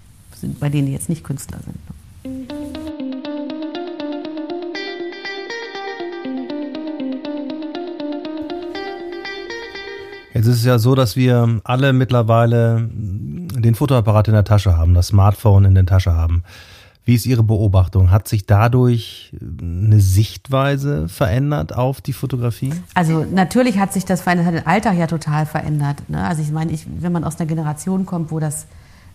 bei 0.59 0.69
denen 0.69 0.87
die 0.87 0.93
jetzt 0.93 1.09
nicht 1.09 1.23
Künstler 1.23 1.59
sind. 1.63 1.77
Jetzt 10.33 10.45
ist 10.45 10.57
es 10.57 10.65
ja 10.65 10.79
so, 10.79 10.95
dass 10.95 11.15
wir 11.15 11.59
alle 11.63 11.91
mittlerweile 11.91 12.89
den 12.93 13.75
Fotoapparat 13.75 14.27
in 14.27 14.33
der 14.33 14.43
Tasche 14.45 14.77
haben, 14.77 14.93
das 14.93 15.07
Smartphone 15.07 15.65
in 15.65 15.75
der 15.75 15.85
Tasche 15.85 16.13
haben. 16.13 16.43
Wie 17.09 17.15
ist 17.15 17.25
Ihre 17.25 17.41
Beobachtung? 17.41 18.11
Hat 18.11 18.27
sich 18.27 18.45
dadurch 18.45 19.35
eine 19.41 19.99
Sichtweise 19.99 21.09
verändert 21.09 21.75
auf 21.75 22.01
die 22.01 22.13
Fotografie? 22.13 22.71
Also 22.93 23.25
natürlich 23.25 23.79
hat 23.79 23.93
sich 23.93 24.05
das 24.05 24.21
verändert, 24.21 24.45
hat 24.45 24.53
den 24.53 24.67
Alltag 24.67 24.95
ja 24.95 25.07
total 25.07 25.47
verändert. 25.47 26.07
Ne? 26.07 26.23
Also 26.23 26.43
ich 26.43 26.51
meine, 26.51 26.71
ich, 26.71 26.85
wenn 26.99 27.11
man 27.11 27.23
aus 27.23 27.39
einer 27.39 27.47
Generation 27.47 28.05
kommt, 28.05 28.29
wo 28.29 28.39
das 28.39 28.67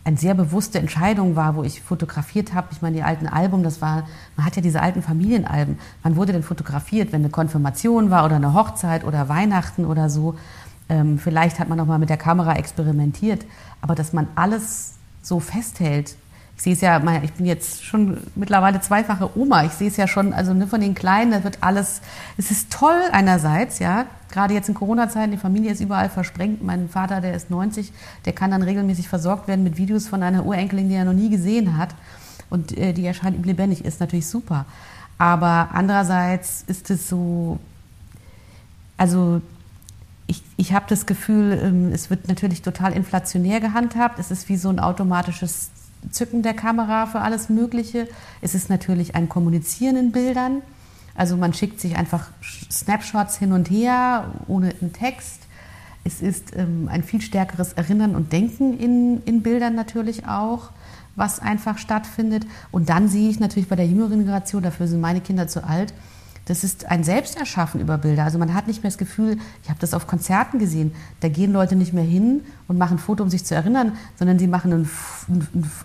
eine 0.03 0.17
sehr 0.17 0.35
bewusste 0.35 0.81
Entscheidung 0.81 1.37
war, 1.37 1.55
wo 1.55 1.63
ich 1.63 1.83
fotografiert 1.83 2.53
habe. 2.53 2.67
Ich 2.73 2.83
meine, 2.83 2.97
die 2.97 3.05
alten 3.05 3.29
Alben, 3.29 3.63
das 3.63 3.81
war, 3.81 4.09
man 4.37 4.45
hat 4.45 4.57
ja 4.57 4.63
diese 4.63 4.83
alten 4.83 5.01
Familienalben. 5.01 5.79
Wann 6.03 6.17
wurde 6.17 6.33
denn 6.33 6.43
fotografiert, 6.43 7.13
wenn 7.13 7.21
eine 7.21 7.31
Konfirmation 7.31 8.11
war 8.11 8.25
oder 8.25 8.35
eine 8.35 8.55
Hochzeit 8.55 9.05
oder 9.05 9.29
Weihnachten 9.29 9.85
oder 9.85 10.11
so? 10.11 10.35
Ähm, 10.89 11.21
vielleicht 11.21 11.61
hat 11.61 11.69
man 11.69 11.79
noch 11.79 11.87
mal 11.87 12.01
mit 12.01 12.11
der 12.11 12.17
Kamera 12.17 12.57
experimentiert, 12.57 13.47
aber 13.81 13.95
dass 13.95 14.13
man 14.13 14.27
alles 14.35 14.95
so 15.23 15.39
festhält. 15.39 16.17
Ich 16.57 16.63
sehe 16.63 16.73
es 16.75 16.81
ja, 16.81 17.03
ich 17.23 17.33
bin 17.33 17.47
jetzt 17.47 17.85
schon 17.85 18.19
mittlerweile 18.37 18.81
zweifache 18.81 19.37
Oma. 19.37 19.65
Ich 19.65 19.73
sehe 19.73 19.89
es 19.89 19.97
ja 19.97 20.07
schon, 20.07 20.33
also 20.33 20.55
ne, 20.55 20.67
von 20.67 20.81
den 20.81 20.95
Kleinen, 20.95 21.33
das 21.33 21.43
wird 21.43 21.59
alles. 21.61 22.01
Es 22.37 22.51
ist 22.51 22.73
toll 22.73 23.01
einerseits, 23.11 23.81
ja. 23.81 24.07
Gerade 24.31 24.55
jetzt 24.55 24.69
in 24.69 24.75
Corona-Zeiten, 24.75 25.33
die 25.33 25.37
Familie 25.37 25.73
ist 25.73 25.81
überall 25.81 26.09
versprengt. 26.09 26.63
Mein 26.63 26.89
Vater, 26.89 27.21
der 27.21 27.35
ist 27.35 27.51
90, 27.51 27.93
der 28.25 28.33
kann 28.33 28.53
dann 28.53 28.63
regelmäßig 28.63 29.09
versorgt 29.09 29.49
werden 29.49 29.65
mit 29.65 29.77
Videos 29.77 30.07
von 30.07 30.23
einer 30.23 30.47
Urenkelin, 30.47 30.89
die 30.89 30.95
er 30.95 31.05
noch 31.05 31.13
nie 31.13 31.29
gesehen 31.29 31.77
hat 31.77 31.95
und 32.51 32.77
äh, 32.77 32.93
die 32.93 33.05
erscheint 33.05 33.37
ihm 33.37 33.45
lebendig 33.45 33.85
ist, 33.85 34.01
natürlich 34.01 34.27
super. 34.27 34.65
Aber 35.19 35.71
andererseits 35.73 36.65
ist 36.67 36.91
es 36.91 37.09
so, 37.09 37.59
also 38.97 39.41
ich, 40.27 40.43
ich 40.57 40.73
habe 40.73 40.87
das 40.89 41.07
Gefühl, 41.07 41.61
ähm, 41.63 41.93
es 41.93 42.11
wird 42.11 42.29
natürlich 42.29 42.63
total 42.63 42.93
inflationär 42.93 43.61
gehandhabt. 43.61 44.19
Es 44.19 44.31
ist 44.31 44.49
wie 44.49 44.57
so 44.57 44.69
ein 44.69 44.79
automatisches 44.79 45.71
Zücken 46.11 46.43
der 46.43 46.55
Kamera 46.55 47.07
für 47.07 47.21
alles 47.21 47.49
Mögliche. 47.49 48.09
Es 48.41 48.55
ist 48.55 48.71
natürlich 48.71 49.15
ein 49.15 49.29
Kommunizieren 49.29 49.97
in 49.97 50.13
Bildern. 50.13 50.63
Also 51.15 51.37
man 51.37 51.55
schickt 51.55 51.81
sich 51.81 51.97
einfach 51.97 52.31
Snapshots 52.71 53.37
hin 53.37 53.53
und 53.53 53.71
her 53.71 54.33
ohne 54.49 54.75
einen 54.81 54.93
Text. 54.93 55.43
Es 56.03 56.21
ist 56.21 56.55
ähm, 56.57 56.89
ein 56.91 57.03
viel 57.03 57.21
stärkeres 57.21 57.73
Erinnern 57.73 58.15
und 58.15 58.33
Denken 58.33 58.79
in, 58.79 59.23
in 59.25 59.43
Bildern 59.43 59.75
natürlich 59.75 60.27
auch, 60.27 60.71
was 61.17 61.41
einfach 61.41 61.79
stattfindet. 61.79 62.47
Und 62.73 62.89
dann 62.89 63.09
sehe 63.09 63.31
ich 63.31 63.41
natürlich 63.41 63.69
bei 63.69 63.77
der 63.77 63.87
jüngeren 63.87 64.21
Generation, 64.21 64.63
dafür 64.63 64.87
sind 64.87 65.01
meine 65.01 65.21
Kinder 65.21 65.49
zu 65.49 65.65
alt, 65.65 65.95
das 66.47 66.63
ist 66.63 66.87
ein 66.87 67.05
Selbsterschaffen 67.05 67.81
über 67.81 67.97
Bilder. 67.97 68.25
Also 68.25 68.39
man 68.39 68.53
hat 68.53 68.67
nicht 68.67 68.83
mehr 68.83 68.91
das 68.91 68.99
Gefühl, 68.99 69.39
ich 69.63 69.71
habe 69.71 69.81
das 69.81 69.95
auf 69.95 70.07
Konzerten 70.07 70.59
gesehen, 70.59 70.93
da 71.21 71.29
gehen 71.29 71.53
Leute 71.53 71.75
nicht 71.75 71.93
mehr 71.95 72.05
hin 72.05 72.43
und 72.69 72.77
machen 72.77 72.97
ein 72.97 73.01
Foto, 73.01 73.23
um 73.23 73.31
sich 73.31 73.45
zu 73.45 73.55
erinnern, 73.55 73.97
sondern 74.17 74.39
sie 74.39 74.47
machen 74.47 74.73
ein, 74.73 74.91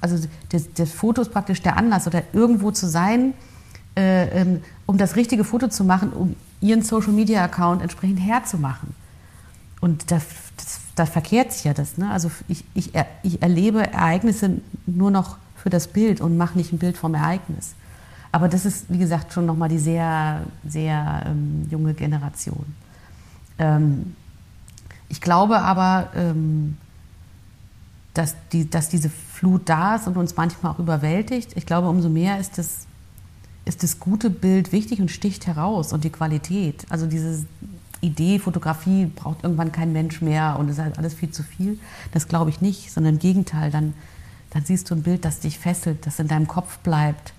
also 0.01 0.27
das, 0.49 0.73
das, 0.73 0.91
Foto 0.91 1.21
ist 1.21 1.31
praktisch 1.31 1.61
der 1.61 1.77
Anlass 1.77 2.07
oder 2.07 2.23
irgendwo 2.33 2.71
zu 2.71 2.89
sein, 2.89 3.33
äh, 3.95 4.41
ähm, 4.41 4.61
um 4.85 4.97
das 4.97 5.15
richtige 5.15 5.45
Foto 5.45 5.69
zu 5.69 5.85
machen, 5.85 6.11
um 6.11 6.35
ihren 6.59 6.81
Social-Media-Account 6.81 7.81
entsprechend 7.81 8.19
herzumachen. 8.19 8.93
Und 9.79 10.11
da, 10.11 10.17
das, 10.57 10.79
da 10.95 11.05
verkehrt 11.05 11.53
sich 11.53 11.63
ja 11.63 11.73
das. 11.73 11.97
Ne? 11.97 12.11
Also 12.11 12.29
ich, 12.49 12.65
ich, 12.73 12.91
ich 13.23 13.41
erlebe 13.41 13.93
Ereignisse 13.93 14.59
nur 14.85 15.09
noch 15.09 15.37
für 15.55 15.69
das 15.69 15.87
Bild 15.87 16.19
und 16.19 16.35
mache 16.35 16.57
nicht 16.57 16.73
ein 16.73 16.79
Bild 16.79 16.97
vom 16.97 17.15
Ereignis. 17.15 17.75
Aber 18.31 18.47
das 18.47 18.65
ist, 18.65 18.85
wie 18.89 18.97
gesagt, 18.97 19.33
schon 19.33 19.45
nochmal 19.45 19.69
die 19.69 19.79
sehr, 19.79 20.41
sehr 20.67 21.23
ähm, 21.25 21.67
junge 21.69 21.93
Generation. 21.93 22.65
Ähm, 23.57 24.15
ich 25.07 25.19
glaube 25.19 25.59
aber, 25.59 26.09
ähm, 26.15 26.77
dass, 28.13 28.35
die, 28.51 28.69
dass 28.69 28.89
diese 28.89 29.09
Flut 29.09 29.67
da 29.67 29.95
ist 29.95 30.07
und 30.07 30.17
uns 30.17 30.35
manchmal 30.37 30.73
auch 30.73 30.79
überwältigt. 30.79 31.53
Ich 31.55 31.65
glaube, 31.65 31.89
umso 31.89 32.09
mehr 32.09 32.39
ist 32.39 32.57
das, 32.57 32.85
ist 33.65 33.81
das 33.81 33.99
gute 33.99 34.29
Bild 34.29 34.71
wichtig 34.71 35.01
und 35.01 35.09
sticht 35.09 35.47
heraus 35.47 35.93
und 35.93 36.03
die 36.03 36.09
Qualität. 36.11 36.85
Also 36.89 37.07
diese 37.07 37.45
Idee, 38.01 38.37
Fotografie 38.39 39.07
braucht 39.07 39.43
irgendwann 39.43 39.71
kein 39.71 39.91
Mensch 39.91 40.21
mehr 40.21 40.57
und 40.59 40.69
ist 40.69 40.79
halt 40.79 40.97
alles 40.99 41.15
viel 41.15 41.31
zu 41.31 41.43
viel. 41.43 41.79
Das 42.11 42.27
glaube 42.27 42.51
ich 42.51 42.61
nicht, 42.61 42.91
sondern 42.91 43.15
im 43.15 43.19
Gegenteil. 43.19 43.71
Dann, 43.71 43.93
dann 44.51 44.63
siehst 44.65 44.89
du 44.89 44.95
ein 44.95 45.01
Bild, 45.01 45.25
das 45.25 45.39
dich 45.39 45.57
fesselt, 45.57 46.05
das 46.05 46.19
in 46.19 46.27
deinem 46.27 46.47
Kopf 46.47 46.77
bleibt 46.79 47.33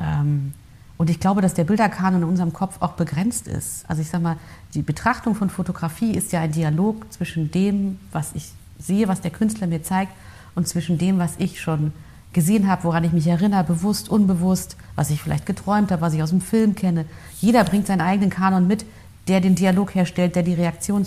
ähm, 0.00 0.52
und 0.96 1.08
ich 1.08 1.18
glaube, 1.18 1.40
dass 1.40 1.54
der 1.54 1.64
Bilderkanon 1.64 2.22
in 2.22 2.28
unserem 2.28 2.52
Kopf 2.52 2.76
auch 2.80 2.92
begrenzt 2.92 3.48
ist. 3.48 3.88
Also 3.88 4.02
ich 4.02 4.08
sage 4.10 4.22
mal, 4.22 4.36
die 4.74 4.82
Betrachtung 4.82 5.34
von 5.34 5.48
Fotografie 5.48 6.12
ist 6.12 6.30
ja 6.32 6.40
ein 6.40 6.52
Dialog 6.52 7.10
zwischen 7.10 7.50
dem, 7.50 7.98
was 8.12 8.32
ich 8.34 8.52
sehe, 8.78 9.08
was 9.08 9.22
der 9.22 9.30
Künstler 9.30 9.66
mir 9.66 9.82
zeigt, 9.82 10.12
und 10.54 10.68
zwischen 10.68 10.98
dem, 10.98 11.18
was 11.18 11.36
ich 11.38 11.60
schon 11.60 11.92
gesehen 12.32 12.68
habe, 12.68 12.84
woran 12.84 13.04
ich 13.04 13.12
mich 13.12 13.26
erinnere, 13.26 13.64
bewusst, 13.64 14.08
unbewusst, 14.08 14.76
was 14.94 15.10
ich 15.10 15.22
vielleicht 15.22 15.46
geträumt 15.46 15.90
habe, 15.90 16.02
was 16.02 16.12
ich 16.12 16.22
aus 16.22 16.30
dem 16.30 16.40
Film 16.40 16.74
kenne. 16.74 17.06
Jeder 17.40 17.64
bringt 17.64 17.86
seinen 17.86 18.02
eigenen 18.02 18.30
Kanon 18.30 18.66
mit, 18.66 18.84
der 19.26 19.40
den 19.40 19.54
Dialog 19.54 19.94
herstellt, 19.94 20.36
der 20.36 20.42
die 20.42 20.54
Reaktion, 20.54 21.06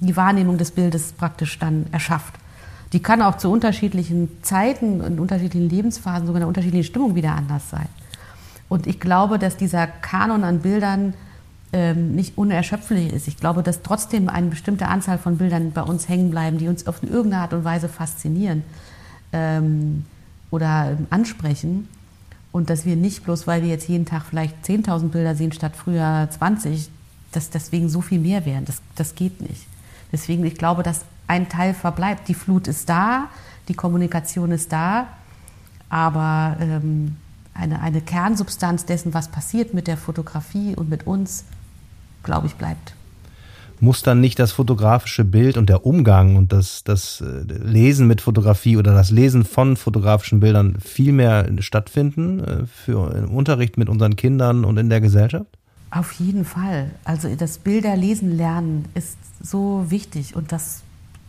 die 0.00 0.16
Wahrnehmung 0.16 0.58
des 0.58 0.70
Bildes 0.70 1.12
praktisch 1.12 1.58
dann 1.58 1.86
erschafft. 1.92 2.34
Die 2.92 3.00
kann 3.00 3.22
auch 3.22 3.38
zu 3.38 3.50
unterschiedlichen 3.50 4.28
Zeiten 4.42 5.00
und 5.00 5.18
unterschiedlichen 5.18 5.68
Lebensphasen, 5.68 6.26
sogar 6.26 6.42
in 6.42 6.48
unterschiedlichen 6.48 6.84
Stimmung 6.84 7.14
wieder 7.14 7.32
anders 7.32 7.70
sein. 7.70 7.86
Und 8.68 8.86
ich 8.86 9.00
glaube, 9.00 9.38
dass 9.38 9.56
dieser 9.56 9.86
Kanon 9.86 10.44
an 10.44 10.60
Bildern 10.60 11.14
ähm, 11.72 12.14
nicht 12.14 12.36
unerschöpflich 12.36 13.12
ist. 13.12 13.28
Ich 13.28 13.38
glaube, 13.38 13.62
dass 13.62 13.82
trotzdem 13.82 14.28
eine 14.28 14.48
bestimmte 14.48 14.88
Anzahl 14.88 15.18
von 15.18 15.38
Bildern 15.38 15.72
bei 15.72 15.82
uns 15.82 16.08
hängen 16.08 16.30
bleiben, 16.30 16.58
die 16.58 16.68
uns 16.68 16.86
auf 16.86 17.02
irgendeine 17.02 17.42
Art 17.42 17.54
und 17.54 17.64
Weise 17.64 17.88
faszinieren 17.88 18.62
ähm, 19.32 20.04
oder 20.50 20.92
ähm, 20.92 21.06
ansprechen. 21.10 21.88
Und 22.50 22.68
dass 22.68 22.84
wir 22.84 22.96
nicht 22.96 23.24
bloß, 23.24 23.46
weil 23.46 23.62
wir 23.62 23.70
jetzt 23.70 23.88
jeden 23.88 24.04
Tag 24.04 24.24
vielleicht 24.28 24.54
10.000 24.66 25.08
Bilder 25.08 25.34
sehen 25.34 25.52
statt 25.52 25.72
früher 25.74 26.28
20, 26.30 26.90
dass 27.32 27.48
deswegen 27.48 27.88
so 27.88 28.02
viel 28.02 28.18
mehr 28.18 28.44
wären. 28.44 28.66
Das, 28.66 28.82
das 28.94 29.14
geht 29.14 29.40
nicht. 29.40 29.66
Deswegen, 30.12 30.44
ich 30.44 30.56
glaube, 30.56 30.82
dass 30.82 31.04
ein 31.26 31.48
Teil 31.48 31.74
verbleibt. 31.74 32.28
Die 32.28 32.34
Flut 32.34 32.68
ist 32.68 32.88
da, 32.88 33.28
die 33.68 33.74
Kommunikation 33.74 34.52
ist 34.52 34.72
da, 34.72 35.08
aber 35.88 36.56
ähm, 36.60 37.16
eine, 37.54 37.80
eine 37.80 38.00
Kernsubstanz 38.00 38.84
dessen, 38.84 39.14
was 39.14 39.28
passiert 39.28 39.74
mit 39.74 39.86
der 39.86 39.96
Fotografie 39.96 40.74
und 40.76 40.90
mit 40.90 41.06
uns, 41.06 41.44
glaube 42.22 42.46
ich, 42.46 42.54
bleibt. 42.54 42.94
Muss 43.80 44.02
dann 44.02 44.20
nicht 44.20 44.38
das 44.38 44.52
fotografische 44.52 45.24
Bild 45.24 45.56
und 45.56 45.68
der 45.68 45.84
Umgang 45.84 46.36
und 46.36 46.52
das, 46.52 46.84
das 46.84 47.20
äh, 47.20 47.42
Lesen 47.46 48.06
mit 48.06 48.20
Fotografie 48.20 48.76
oder 48.76 48.94
das 48.94 49.10
Lesen 49.10 49.44
von 49.44 49.76
fotografischen 49.76 50.38
Bildern 50.38 50.78
viel 50.80 51.12
mehr 51.12 51.48
stattfinden 51.58 52.44
äh, 52.44 52.66
für 52.66 53.28
Unterricht 53.28 53.78
mit 53.78 53.88
unseren 53.88 54.14
Kindern 54.14 54.64
und 54.64 54.76
in 54.76 54.88
der 54.88 55.00
Gesellschaft? 55.00 55.58
Auf 55.92 56.12
jeden 56.14 56.44
Fall. 56.44 56.90
Also 57.04 57.32
das 57.36 57.58
Bilderlesen 57.58 58.36
lernen 58.36 58.88
ist 58.94 59.16
so 59.40 59.86
wichtig 59.90 60.34
und 60.34 60.50
das 60.50 60.82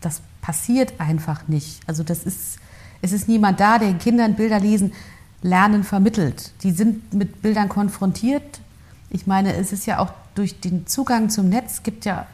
das 0.04 0.21
passiert 0.41 0.93
einfach 0.99 1.47
nicht. 1.47 1.80
Also 1.88 2.04
das 2.04 2.23
ist, 2.23 2.58
es 3.02 3.12
ist 3.12 3.28
niemand 3.28 3.60
da, 3.60 3.80
der 3.80 3.89
den 3.89 3.99
Kindern 3.99 4.36
Bilder 4.36 4.60
lesen, 4.60 4.93
lernen 5.41 5.84
vermittelt. 5.84 6.52
Die 6.63 6.71
sind 6.71 7.13
mit 7.13 7.41
Bildern 7.41 7.69
konfrontiert. 7.69 8.62
Ich 9.10 9.28
meine, 9.28 9.56
es 9.56 9.71
ist 9.71 9.86
ja 9.86 9.99
auch 9.99 10.12
durch 10.36 10.60
den 10.60 10.88
Zugang 10.88 11.30
zum 11.30 11.49
Netz 11.49 11.84
gibt 11.84 12.06
ja 12.06 12.26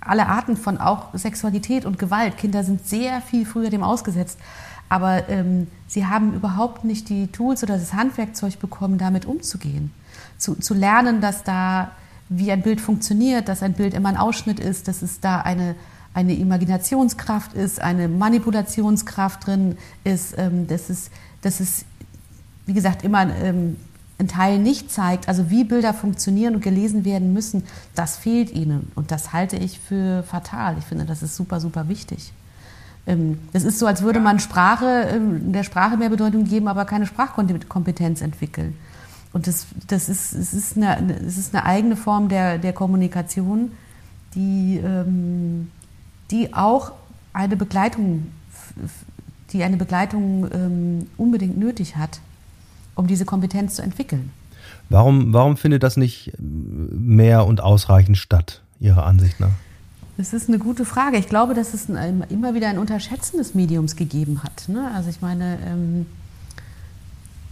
alle 0.00 0.26
Arten 0.26 0.56
von 0.56 0.78
auch 0.78 1.08
Sexualität 1.14 1.84
und 1.84 1.98
Gewalt. 1.98 2.36
Kinder 2.36 2.64
sind 2.64 2.86
sehr 2.86 3.20
viel 3.20 3.44
früher 3.44 3.70
dem 3.70 3.82
ausgesetzt. 3.82 4.38
Aber 4.88 5.28
ähm, 5.28 5.66
sie 5.86 6.06
haben 6.06 6.34
überhaupt 6.34 6.84
nicht 6.84 7.08
die 7.10 7.26
Tools 7.26 7.62
oder 7.62 7.76
das 7.76 7.92
Handwerkzeug 7.92 8.58
bekommen, 8.58 8.96
damit 8.96 9.26
umzugehen. 9.26 9.92
Zu, 10.38 10.54
zu 10.54 10.74
lernen, 10.74 11.20
dass 11.20 11.42
da, 11.44 11.90
wie 12.28 12.50
ein 12.50 12.62
Bild 12.62 12.80
funktioniert, 12.80 13.48
dass 13.48 13.62
ein 13.62 13.74
Bild 13.74 13.94
immer 13.94 14.08
ein 14.08 14.16
Ausschnitt 14.16 14.60
ist, 14.60 14.88
dass 14.88 15.02
es 15.02 15.20
da 15.20 15.40
eine, 15.40 15.74
eine 16.14 16.34
Imaginationskraft 16.34 17.54
ist, 17.54 17.80
eine 17.80 18.08
Manipulationskraft 18.08 19.46
drin 19.46 19.76
ist, 20.04 20.36
ähm, 20.38 20.66
dass, 20.66 20.90
es, 20.90 21.10
dass 21.42 21.60
es, 21.60 21.84
wie 22.66 22.72
gesagt, 22.72 23.04
immer 23.04 23.26
ähm, 23.42 23.76
ein 24.18 24.28
Teil 24.28 24.58
nicht 24.58 24.90
zeigt, 24.90 25.28
also 25.28 25.50
wie 25.50 25.64
Bilder 25.64 25.94
funktionieren 25.94 26.56
und 26.56 26.60
gelesen 26.60 27.04
werden 27.04 27.32
müssen, 27.32 27.64
das 27.94 28.16
fehlt 28.16 28.50
ihnen. 28.52 28.90
Und 28.94 29.10
das 29.10 29.32
halte 29.32 29.56
ich 29.56 29.78
für 29.78 30.24
fatal. 30.24 30.76
Ich 30.78 30.84
finde, 30.84 31.04
das 31.04 31.22
ist 31.22 31.36
super, 31.36 31.60
super 31.60 31.88
wichtig. 31.88 32.32
Ähm, 33.06 33.38
das 33.52 33.64
ist 33.64 33.78
so, 33.78 33.86
als 33.86 34.02
würde 34.02 34.20
man 34.20 34.40
Sprache, 34.40 35.20
der 35.40 35.62
Sprache 35.62 35.96
mehr 35.96 36.10
Bedeutung 36.10 36.44
geben, 36.44 36.68
aber 36.68 36.84
keine 36.84 37.06
Sprachkompetenz 37.06 38.20
entwickeln. 38.20 38.76
Und 39.32 39.46
das, 39.46 39.66
das 39.86 40.08
ist, 40.08 40.32
es, 40.32 40.54
ist 40.54 40.76
eine, 40.76 41.14
es 41.26 41.36
ist 41.36 41.54
eine 41.54 41.64
eigene 41.64 41.96
Form 41.96 42.28
der, 42.28 42.58
der 42.58 42.72
Kommunikation, 42.72 43.72
die, 44.34 44.80
ähm, 44.82 45.70
die 46.30 46.54
auch 46.54 46.92
eine 47.32 47.56
Begleitung, 47.56 48.26
die 49.52 49.62
eine 49.62 49.76
Begleitung 49.76 50.48
ähm, 50.52 51.06
unbedingt 51.16 51.58
nötig 51.58 51.96
hat, 51.96 52.20
um 52.94 53.06
diese 53.06 53.24
Kompetenz 53.24 53.74
zu 53.74 53.82
entwickeln. 53.82 54.30
Warum, 54.88 55.32
warum 55.32 55.56
findet 55.56 55.82
das 55.82 55.96
nicht 55.96 56.32
mehr 56.38 57.46
und 57.46 57.60
ausreichend 57.60 58.16
statt, 58.16 58.62
Ihrer 58.80 59.04
Ansicht 59.04 59.38
nach? 59.40 59.50
Das 60.16 60.32
ist 60.32 60.48
eine 60.48 60.58
gute 60.58 60.84
Frage. 60.84 61.16
Ich 61.16 61.28
glaube, 61.28 61.54
dass 61.54 61.74
es 61.74 61.88
ein, 61.88 62.24
immer 62.28 62.54
wieder 62.54 62.68
ein 62.68 62.78
Unterschätzen 62.78 63.36
des 63.36 63.54
Mediums 63.54 63.94
gegeben 63.94 64.42
hat. 64.42 64.68
Ne? 64.68 64.90
Also 64.94 65.10
ich 65.10 65.20
meine, 65.20 65.58
ähm, 65.64 66.06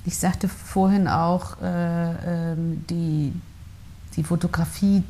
ich 0.06 0.16
sagte 0.16 0.48
vorhin 0.48 1.08
auch, 1.08 1.60
äh, 1.60 2.52
ähm, 2.52 2.84
die, 2.88 3.32
die 4.14 4.22
Fotografie 4.22 5.02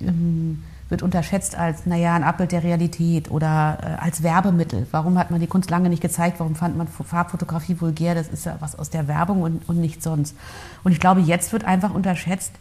ähm, 0.00 0.62
wird 0.90 1.02
unterschätzt 1.02 1.56
als, 1.56 1.86
naja, 1.86 2.14
ein 2.14 2.24
Abbild 2.24 2.52
der 2.52 2.62
Realität 2.62 3.30
oder 3.30 3.78
äh, 3.82 4.04
als 4.04 4.22
Werbemittel. 4.22 4.86
Warum 4.90 5.18
hat 5.18 5.30
man 5.30 5.40
die 5.40 5.46
Kunst 5.46 5.70
lange 5.70 5.88
nicht 5.88 6.02
gezeigt? 6.02 6.40
Warum 6.40 6.54
fand 6.54 6.76
man 6.76 6.88
Farbfotografie 6.88 7.80
vulgär? 7.80 8.14
Das 8.14 8.28
ist 8.28 8.44
ja 8.44 8.56
was 8.60 8.78
aus 8.78 8.90
der 8.90 9.08
Werbung 9.08 9.42
und, 9.42 9.66
und 9.68 9.80
nicht 9.80 10.02
sonst. 10.02 10.36
Und 10.84 10.92
ich 10.92 11.00
glaube, 11.00 11.20
jetzt 11.20 11.52
wird 11.52 11.64
einfach 11.64 11.92
unterschätzt, 11.92 12.52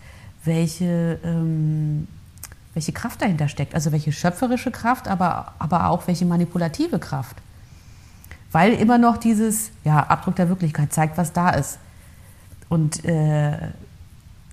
welche, 0.46 1.20
ähm, 1.24 2.08
welche 2.74 2.94
Kraft 2.94 3.22
dahinter 3.22 3.50
steckt. 3.50 3.76
Also 3.76 3.92
welche 3.92 4.14
schöpferische 4.14 4.72
Kraft, 4.72 5.10
aber, 5.10 5.54
aber 5.60 5.90
auch 5.90 6.08
welche 6.08 6.26
manipulative 6.26 7.00
Kraft. 7.00 7.36
Weil 8.52 8.74
immer 8.74 8.98
noch 8.98 9.18
dieses, 9.18 9.72
ja, 9.84 10.00
Abdruck 10.00 10.36
der 10.36 10.50
Wirklichkeit 10.50 10.94
zeigt, 10.94 11.18
was 11.18 11.34
da 11.34 11.50
ist. 11.50 11.80
Und 12.70 13.04
äh, 13.06 13.58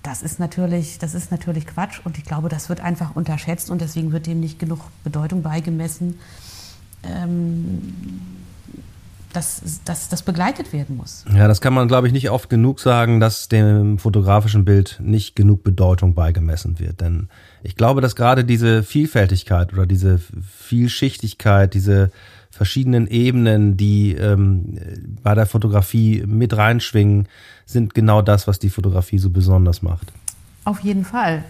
das 0.05 0.21
ist 0.21 0.39
natürlich, 0.39 0.99
das 0.99 1.15
ist 1.15 1.31
natürlich 1.31 1.65
Quatsch 1.65 1.99
und 2.03 2.17
ich 2.17 2.25
glaube, 2.25 2.47
das 2.47 2.69
wird 2.69 2.79
einfach 2.79 3.15
unterschätzt 3.15 3.71
und 3.71 3.81
deswegen 3.81 4.11
wird 4.11 4.27
dem 4.27 4.39
nicht 4.39 4.59
genug 4.59 4.79
Bedeutung 5.03 5.41
beigemessen, 5.41 6.19
ähm, 7.03 7.93
dass, 9.33 9.61
dass 9.83 10.07
das 10.07 10.21
begleitet 10.21 10.71
werden 10.71 10.95
muss. 10.95 11.25
Ja, 11.33 11.47
das 11.47 11.59
kann 11.59 11.73
man, 11.73 11.87
glaube 11.87 12.07
ich, 12.07 12.13
nicht 12.13 12.29
oft 12.29 12.49
genug 12.49 12.79
sagen, 12.79 13.19
dass 13.19 13.49
dem 13.49 13.97
fotografischen 13.97 14.63
Bild 14.63 14.99
nicht 15.01 15.35
genug 15.35 15.63
Bedeutung 15.63 16.13
beigemessen 16.13 16.79
wird. 16.79 17.01
Denn 17.01 17.27
ich 17.63 17.75
glaube, 17.75 17.99
dass 17.99 18.15
gerade 18.15 18.45
diese 18.45 18.83
Vielfältigkeit 18.83 19.73
oder 19.73 19.85
diese 19.85 20.19
Vielschichtigkeit, 20.19 21.73
diese 21.73 22.11
verschiedenen 22.55 23.07
Ebenen, 23.07 23.75
die 23.75 24.13
ähm, 24.13 24.77
bei 25.21 25.35
der 25.35 25.45
Fotografie 25.45 26.23
mit 26.25 26.55
reinschwingen, 26.55 27.27
sind 27.65 27.93
genau 27.93 28.21
das, 28.21 28.47
was 28.47 28.59
die 28.59 28.69
Fotografie 28.69 29.17
so 29.17 29.29
besonders 29.29 29.81
macht. 29.81 30.13
Auf 30.63 30.79
jeden 30.79 31.03
Fall. 31.03 31.43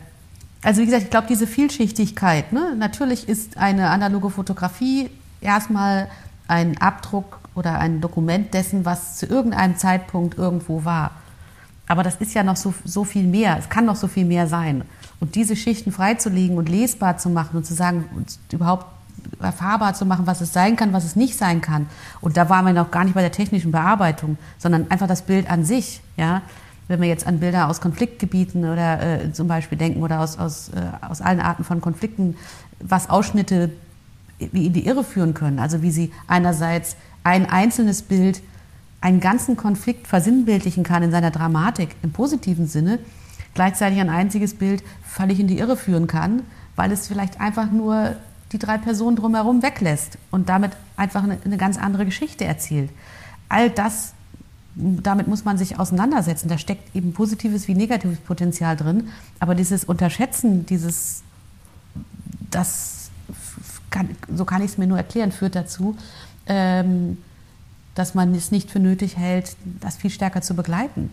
Also 0.63 0.81
wie 0.81 0.85
gesagt, 0.85 1.03
ich 1.03 1.09
glaube, 1.11 1.27
diese 1.29 1.45
Vielschichtigkeit, 1.45 2.51
ne? 2.53 2.75
natürlich 2.75 3.29
ist 3.29 3.55
eine 3.57 3.91
analoge 3.91 4.31
Fotografie 4.31 5.11
erstmal 5.41 6.07
ein 6.47 6.75
Abdruck 6.79 7.39
oder 7.53 7.77
ein 7.77 8.01
Dokument 8.01 8.55
dessen, 8.55 8.83
was 8.83 9.17
zu 9.17 9.27
irgendeinem 9.27 9.77
Zeitpunkt 9.77 10.39
irgendwo 10.39 10.85
war. 10.85 11.11
Aber 11.87 12.01
das 12.01 12.15
ist 12.15 12.33
ja 12.33 12.41
noch 12.41 12.55
so, 12.55 12.73
so 12.83 13.03
viel 13.03 13.27
mehr, 13.27 13.57
es 13.59 13.69
kann 13.69 13.85
noch 13.85 13.95
so 13.95 14.07
viel 14.07 14.25
mehr 14.25 14.47
sein. 14.47 14.83
Und 15.19 15.35
diese 15.35 15.55
Schichten 15.55 15.91
freizulegen 15.91 16.57
und 16.57 16.67
lesbar 16.67 17.19
zu 17.19 17.29
machen 17.29 17.57
und 17.57 17.65
zu 17.67 17.75
sagen, 17.75 18.05
überhaupt 18.51 18.87
erfahrbar 19.39 19.93
zu 19.93 20.05
machen, 20.05 20.27
was 20.27 20.41
es 20.41 20.53
sein 20.53 20.75
kann, 20.75 20.93
was 20.93 21.03
es 21.03 21.15
nicht 21.15 21.37
sein 21.37 21.61
kann. 21.61 21.87
Und 22.21 22.37
da 22.37 22.49
waren 22.49 22.65
wir 22.65 22.73
noch 22.73 22.91
gar 22.91 23.03
nicht 23.03 23.13
bei 23.13 23.21
der 23.21 23.31
technischen 23.31 23.71
Bearbeitung, 23.71 24.37
sondern 24.57 24.89
einfach 24.89 25.07
das 25.07 25.23
Bild 25.23 25.49
an 25.49 25.63
sich. 25.63 26.01
Ja? 26.17 26.41
Wenn 26.87 27.01
wir 27.01 27.07
jetzt 27.07 27.25
an 27.25 27.39
Bilder 27.39 27.67
aus 27.67 27.81
Konfliktgebieten 27.81 28.65
oder 28.65 29.01
äh, 29.01 29.33
zum 29.33 29.47
Beispiel 29.47 29.77
denken 29.77 30.03
oder 30.03 30.19
aus, 30.19 30.37
aus, 30.37 30.69
äh, 30.69 31.05
aus 31.07 31.21
allen 31.21 31.39
Arten 31.39 31.63
von 31.63 31.81
Konflikten, 31.81 32.35
was 32.79 33.09
Ausschnitte 33.09 33.71
wie 34.39 34.67
in 34.67 34.73
die 34.73 34.85
Irre 34.85 35.03
führen 35.03 35.33
können. 35.33 35.59
Also 35.59 35.81
wie 35.81 35.91
sie 35.91 36.11
einerseits 36.27 36.95
ein 37.23 37.49
einzelnes 37.49 38.01
Bild 38.01 38.41
einen 39.01 39.19
ganzen 39.19 39.55
Konflikt 39.55 40.07
versinnbildlichen 40.07 40.83
kann 40.83 41.03
in 41.03 41.11
seiner 41.11 41.31
Dramatik 41.31 41.95
im 42.01 42.11
positiven 42.11 42.67
Sinne, 42.67 42.99
gleichzeitig 43.53 43.99
ein 43.99 44.09
einziges 44.09 44.55
Bild 44.55 44.83
völlig 45.03 45.39
in 45.39 45.47
die 45.47 45.59
Irre 45.59 45.77
führen 45.77 46.07
kann, 46.07 46.43
weil 46.75 46.91
es 46.91 47.07
vielleicht 47.07 47.39
einfach 47.39 47.71
nur 47.71 48.15
die 48.55 48.59
drei 48.59 48.77
Personen 48.77 49.17
drumherum 49.17 49.61
weglässt 49.61 50.17
und 50.31 50.47
damit 50.47 50.71
einfach 50.95 51.23
eine, 51.23 51.37
eine 51.43 51.57
ganz 51.57 51.77
andere 51.77 52.05
Geschichte 52.05 52.45
erzählt. 52.45 52.89
All 53.49 53.69
das, 53.69 54.13
damit 54.75 55.27
muss 55.27 55.43
man 55.43 55.57
sich 55.57 55.77
auseinandersetzen. 55.77 56.47
Da 56.47 56.57
steckt 56.57 56.95
eben 56.95 57.11
positives 57.11 57.67
wie 57.67 57.75
negatives 57.75 58.17
Potenzial 58.19 58.77
drin. 58.77 59.09
Aber 59.39 59.55
dieses 59.55 59.83
Unterschätzen, 59.83 60.65
dieses, 60.65 61.23
das, 62.49 63.09
kann, 63.91 64.09
so 64.33 64.45
kann 64.45 64.61
ich 64.61 64.71
es 64.71 64.77
mir 64.77 64.87
nur 64.87 64.97
erklären, 64.97 65.33
führt 65.33 65.55
dazu, 65.55 65.97
ähm, 66.45 67.17
dass 67.93 68.15
man 68.15 68.33
es 68.35 68.51
nicht 68.51 68.71
für 68.71 68.79
nötig 68.79 69.17
hält, 69.17 69.57
das 69.81 69.97
viel 69.97 70.11
stärker 70.11 70.41
zu 70.41 70.53
begleiten. 70.53 71.11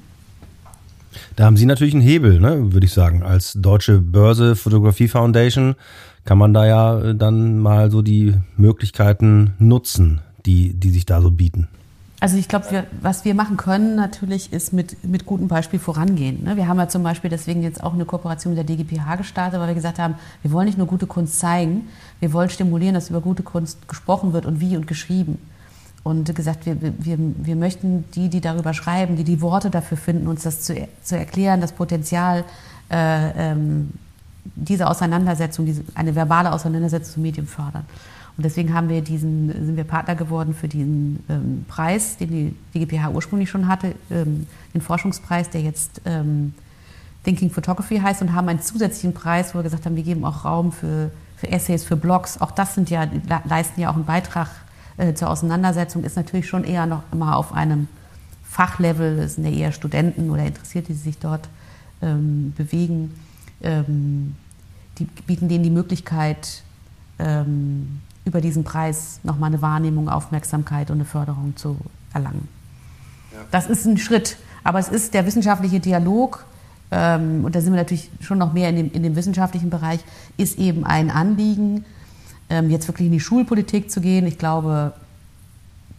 Da 1.36 1.44
haben 1.44 1.56
Sie 1.56 1.66
natürlich 1.66 1.94
einen 1.94 2.02
Hebel, 2.02 2.40
ne, 2.40 2.72
würde 2.72 2.86
ich 2.86 2.92
sagen. 2.92 3.22
Als 3.22 3.54
Deutsche 3.54 4.00
Börse 4.00 4.56
Fotografie 4.56 5.08
Foundation 5.08 5.74
kann 6.24 6.38
man 6.38 6.54
da 6.54 6.66
ja 6.66 7.00
äh, 7.00 7.14
dann 7.14 7.58
mal 7.58 7.90
so 7.90 8.02
die 8.02 8.34
Möglichkeiten 8.56 9.54
nutzen, 9.58 10.20
die, 10.46 10.74
die 10.74 10.90
sich 10.90 11.06
da 11.06 11.20
so 11.20 11.30
bieten. 11.30 11.68
Also 12.22 12.36
ich 12.36 12.46
glaube, 12.46 12.84
was 13.00 13.24
wir 13.24 13.34
machen 13.34 13.56
können 13.56 13.96
natürlich 13.96 14.52
ist 14.52 14.72
mit, 14.72 15.02
mit 15.02 15.26
gutem 15.26 15.48
Beispiel 15.48 15.80
vorangehen. 15.80 16.44
Ne? 16.44 16.56
Wir 16.56 16.68
haben 16.68 16.78
ja 16.78 16.86
zum 16.86 17.02
Beispiel 17.02 17.30
deswegen 17.30 17.64
jetzt 17.64 17.82
auch 17.82 17.94
eine 17.94 18.04
Kooperation 18.04 18.54
mit 18.54 18.68
der 18.68 18.76
DGPH 18.76 19.16
gestartet, 19.16 19.58
weil 19.58 19.66
wir 19.66 19.74
gesagt 19.74 19.98
haben, 19.98 20.14
wir 20.42 20.52
wollen 20.52 20.66
nicht 20.66 20.78
nur 20.78 20.86
gute 20.86 21.08
Kunst 21.08 21.40
zeigen, 21.40 21.88
wir 22.20 22.32
wollen 22.32 22.48
stimulieren, 22.48 22.94
dass 22.94 23.10
über 23.10 23.20
gute 23.20 23.42
Kunst 23.42 23.88
gesprochen 23.88 24.32
wird 24.32 24.46
und 24.46 24.60
wie 24.60 24.76
und 24.76 24.86
geschrieben. 24.86 25.38
Und 26.04 26.34
gesagt, 26.34 26.66
wir, 26.66 26.76
wir, 26.80 27.16
wir 27.18 27.56
möchten 27.56 28.04
die, 28.14 28.28
die 28.28 28.40
darüber 28.40 28.74
schreiben, 28.74 29.16
die 29.16 29.24
die 29.24 29.40
Worte 29.40 29.70
dafür 29.70 29.96
finden, 29.96 30.26
uns 30.26 30.42
das 30.42 30.62
zu, 30.62 30.74
zu 31.02 31.16
erklären, 31.16 31.60
das 31.60 31.72
Potenzial 31.72 32.44
äh, 32.90 33.52
ähm, 33.52 33.92
diese 34.56 34.88
Auseinandersetzung, 34.88 35.66
diese, 35.66 35.84
eine 35.94 36.14
verbale 36.14 36.52
Auseinandersetzung 36.52 37.14
zum 37.14 37.22
Medium 37.22 37.46
fördern. 37.46 37.84
Und 38.36 38.44
deswegen 38.44 38.72
haben 38.72 38.88
wir 38.88 39.02
diesen, 39.02 39.48
sind 39.48 39.76
wir 39.76 39.84
Partner 39.84 40.14
geworden 40.14 40.54
für 40.54 40.68
diesen 40.68 41.22
ähm, 41.28 41.64
Preis, 41.68 42.16
den 42.16 42.30
die 42.30 42.56
DGPH 42.74 43.10
ursprünglich 43.10 43.50
schon 43.50 43.68
hatte, 43.68 43.94
ähm, 44.10 44.46
den 44.74 44.80
Forschungspreis, 44.80 45.50
der 45.50 45.60
jetzt 45.60 46.00
ähm, 46.06 46.54
Thinking 47.24 47.50
Photography 47.50 47.98
heißt, 47.98 48.22
und 48.22 48.32
haben 48.32 48.48
einen 48.48 48.62
zusätzlichen 48.62 49.12
Preis, 49.12 49.54
wo 49.54 49.58
wir 49.58 49.64
gesagt 49.64 49.84
haben, 49.84 49.96
wir 49.96 50.02
geben 50.02 50.24
auch 50.24 50.44
Raum 50.44 50.72
für, 50.72 51.10
für 51.36 51.48
Essays, 51.50 51.84
für 51.84 51.96
Blogs. 51.96 52.40
Auch 52.40 52.50
das 52.50 52.74
sind 52.74 52.88
ja, 52.90 53.06
leisten 53.44 53.80
ja 53.80 53.90
auch 53.90 53.96
einen 53.96 54.06
Beitrag 54.06 54.48
äh, 55.02 55.14
zur 55.14 55.30
Auseinandersetzung, 55.30 56.04
ist 56.04 56.16
natürlich 56.16 56.48
schon 56.48 56.64
eher 56.64 56.86
noch 56.86 57.02
immer 57.12 57.36
auf 57.36 57.52
einem 57.52 57.88
Fachlevel, 58.44 59.16
das 59.16 59.34
sind 59.34 59.44
ja 59.44 59.50
eher 59.50 59.72
Studenten 59.72 60.30
oder 60.30 60.44
Interessierte, 60.44 60.92
die 60.92 60.98
sich 60.98 61.18
dort 61.18 61.48
ähm, 62.02 62.52
bewegen 62.56 63.12
ähm, 63.62 64.34
die 64.98 65.04
bieten 65.04 65.48
denen 65.48 65.64
die 65.64 65.70
Möglichkeit, 65.70 66.62
ähm, 67.18 68.00
über 68.24 68.40
diesen 68.40 68.64
Preis 68.64 69.20
nochmal 69.22 69.48
eine 69.48 69.62
Wahrnehmung, 69.62 70.08
Aufmerksamkeit 70.08 70.90
und 70.90 70.98
eine 70.98 71.04
Förderung 71.04 71.56
zu 71.56 71.76
erlangen. 72.12 72.48
Ja. 73.32 73.38
Das 73.50 73.66
ist 73.68 73.86
ein 73.86 73.98
Schritt, 73.98 74.36
aber 74.64 74.78
es 74.78 74.88
ist 74.88 75.14
der 75.14 75.26
wissenschaftliche 75.26 75.80
Dialog, 75.80 76.44
ähm, 76.90 77.44
und 77.44 77.54
da 77.54 77.60
sind 77.60 77.72
wir 77.72 77.80
natürlich 77.80 78.10
schon 78.20 78.38
noch 78.38 78.52
mehr 78.52 78.68
in 78.68 78.76
dem, 78.76 78.92
in 78.92 79.02
dem 79.02 79.16
wissenschaftlichen 79.16 79.70
Bereich, 79.70 80.00
ist 80.36 80.58
eben 80.58 80.84
ein 80.84 81.10
Anliegen, 81.10 81.84
jetzt 82.48 82.88
wirklich 82.88 83.06
in 83.06 83.12
die 83.12 83.20
Schulpolitik 83.20 83.90
zu 83.90 84.00
gehen. 84.00 84.26
Ich 84.26 84.38
glaube, 84.38 84.92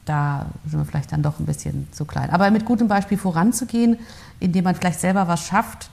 da 0.06 0.46
sind 0.68 0.80
wir 0.80 0.86
vielleicht 0.86 1.12
dann 1.12 1.24
doch 1.24 1.40
ein 1.40 1.46
bisschen 1.46 1.88
zu 1.92 2.06
klein. 2.06 2.30
Aber 2.30 2.50
mit 2.52 2.66
gutem 2.66 2.88
Beispiel 2.88 3.18
voranzugehen, 3.18 3.98
indem 4.40 4.66
man 4.66 4.76
vielleicht 4.76 5.00
selber 5.00 5.28
was 5.28 5.46
schafft, 5.46 5.90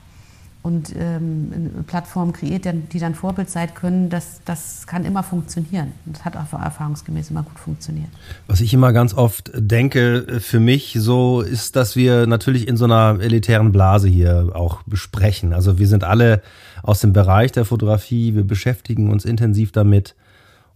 und 0.63 0.95
ähm, 0.95 1.51
eine 1.55 1.83
Plattform 1.83 2.33
kreiert, 2.33 2.67
die 2.93 2.99
dann 2.99 3.15
Vorbild 3.15 3.49
sein 3.49 3.73
können, 3.73 4.09
das, 4.09 4.41
das 4.45 4.85
kann 4.85 5.05
immer 5.05 5.23
funktionieren. 5.23 5.93
Das 6.05 6.23
hat 6.23 6.37
auch 6.37 6.53
erfahrungsgemäß 6.53 7.31
immer 7.31 7.41
gut 7.41 7.57
funktioniert. 7.57 8.09
Was 8.47 8.61
ich 8.61 8.73
immer 8.73 8.93
ganz 8.93 9.15
oft 9.15 9.51
denke, 9.55 10.39
für 10.39 10.59
mich 10.59 10.95
so 10.99 11.41
ist, 11.41 11.75
dass 11.75 11.95
wir 11.95 12.27
natürlich 12.27 12.67
in 12.67 12.77
so 12.77 12.85
einer 12.85 13.19
elitären 13.21 13.71
Blase 13.71 14.07
hier 14.07 14.51
auch 14.53 14.83
besprechen. 14.83 15.53
Also 15.53 15.79
wir 15.79 15.87
sind 15.87 16.03
alle 16.03 16.43
aus 16.83 16.99
dem 16.99 17.11
Bereich 17.11 17.51
der 17.51 17.65
Fotografie, 17.65 18.35
wir 18.35 18.43
beschäftigen 18.43 19.09
uns 19.09 19.25
intensiv 19.25 19.71
damit. 19.71 20.15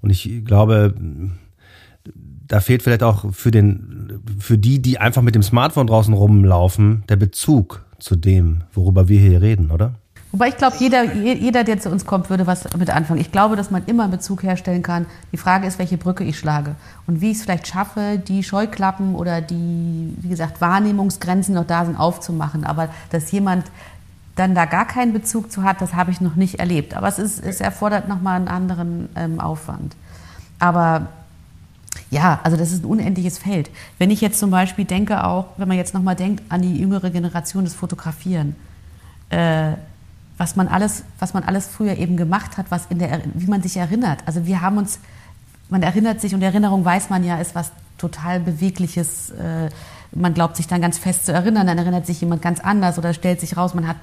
Und 0.06 0.12
ich 0.12 0.46
glaube, 0.46 0.94
da 2.48 2.60
fehlt 2.60 2.84
vielleicht 2.84 3.02
auch 3.02 3.34
für 3.34 3.50
den, 3.50 4.22
für 4.38 4.60
die, 4.60 4.80
die 4.80 5.00
einfach 5.00 5.24
mit 5.24 5.34
dem 5.34 5.42
Smartphone 5.42 5.88
draußen 5.88 6.14
rumlaufen, 6.14 7.04
der 7.10 7.16
Bezug 7.16 7.84
zu 7.98 8.16
dem, 8.16 8.62
worüber 8.72 9.08
wir 9.08 9.20
hier 9.20 9.42
reden, 9.42 9.72
oder? 9.72 9.96
Wobei 10.32 10.50
ich 10.50 10.58
glaube, 10.58 10.76
jeder, 10.80 11.12
jeder, 11.16 11.64
der 11.64 11.80
zu 11.80 11.90
uns 11.90 12.06
kommt, 12.06 12.30
würde 12.30 12.46
was 12.46 12.66
mit 12.78 12.92
anfangen. 12.92 13.20
Ich 13.20 13.32
glaube, 13.32 13.56
dass 13.56 13.72
man 13.72 13.84
immer 13.88 14.04
einen 14.04 14.12
Bezug 14.12 14.44
herstellen 14.44 14.84
kann. 14.84 15.08
Die 15.32 15.38
Frage 15.38 15.66
ist, 15.66 15.80
welche 15.80 15.98
Brücke 15.98 16.24
ich 16.24 16.38
schlage 16.38 16.76
und 17.08 17.22
wie 17.22 17.32
ich 17.32 17.38
es 17.38 17.44
vielleicht 17.44 17.66
schaffe, 17.66 18.22
die 18.28 18.44
Scheuklappen 18.44 19.16
oder 19.16 19.42
die, 19.42 20.14
wie 20.20 20.30
gesagt, 20.30 20.62
Wahrnehmungsgrenzen 20.62 21.56
noch 21.56 21.66
da 21.66 21.86
sind, 21.86 21.96
aufzumachen. 21.96 22.64
Aber 22.64 22.90
dass 23.10 23.32
jemand 23.32 23.66
dann 24.36 24.54
da 24.54 24.66
gar 24.66 24.86
keinen 24.86 25.14
Bezug 25.14 25.52
zu 25.52 25.64
hat, 25.64 25.82
das 25.82 25.94
habe 25.94 26.12
ich 26.12 26.22
noch 26.22 26.36
nicht 26.36 26.60
erlebt. 26.60 26.94
Aber 26.94 27.08
es, 27.08 27.20
ist, 27.20 27.44
es 27.44 27.62
erfordert 27.62 28.08
nochmal 28.08 28.36
einen 28.36 28.48
anderen 28.48 29.10
ähm, 29.16 29.40
Aufwand. 29.40 29.96
Aber 30.60 31.08
ja, 32.12 32.40
also 32.44 32.58
das 32.58 32.72
ist 32.72 32.84
ein 32.84 32.86
unendliches 32.86 33.38
Feld. 33.38 33.70
Wenn 33.98 34.12
ich 34.12 34.22
jetzt 34.22 34.40
zum 34.40 34.52
Beispiel 34.52 34.86
denke 34.86 35.24
auch, 35.24 35.48
wenn 35.58 35.68
man 35.68 35.78
jetzt 35.78 35.94
nochmal 35.94 36.16
denkt 36.16 36.44
an 36.50 36.62
die 36.62 36.78
jüngere 36.78 37.10
Generation 37.10 37.64
des 37.64 37.74
Fotografieren, 37.74 38.56
äh, 39.30 39.74
was 40.38 40.56
man 40.56 40.68
alles, 40.68 41.04
was 41.20 41.34
man 41.34 41.44
alles 41.44 41.68
früher 41.68 41.98
eben 41.98 42.18
gemacht 42.18 42.58
hat, 42.58 42.68
was 42.70 42.88
in 42.88 43.00
der, 43.00 43.22
wie 43.34 43.48
man 43.48 43.62
sich 43.62 43.78
erinnert. 43.78 44.20
Also 44.26 44.46
wir 44.46 44.62
haben 44.62 44.78
uns, 44.78 45.00
man 45.70 45.82
erinnert 45.82 46.20
sich 46.20 46.36
und 46.36 46.42
Erinnerung 46.42 46.84
weiß 46.84 47.10
man 47.10 47.24
ja, 47.24 47.38
ist 47.38 47.56
was 47.56 47.72
total 47.98 48.42
Bewegliches. 48.42 49.30
Äh, 49.32 49.70
man 50.12 50.34
glaubt 50.34 50.58
sich 50.58 50.68
dann 50.68 50.82
ganz 50.82 50.98
fest 50.98 51.26
zu 51.26 51.34
erinnern, 51.34 51.68
dann 51.68 51.78
erinnert 51.78 52.06
sich 52.06 52.22
jemand 52.22 52.42
ganz 52.42 52.60
anders 52.60 52.98
oder 52.98 53.14
stellt 53.14 53.40
sich 53.40 53.58
raus, 53.58 53.74
man 53.74 53.88
hat, 53.88 53.98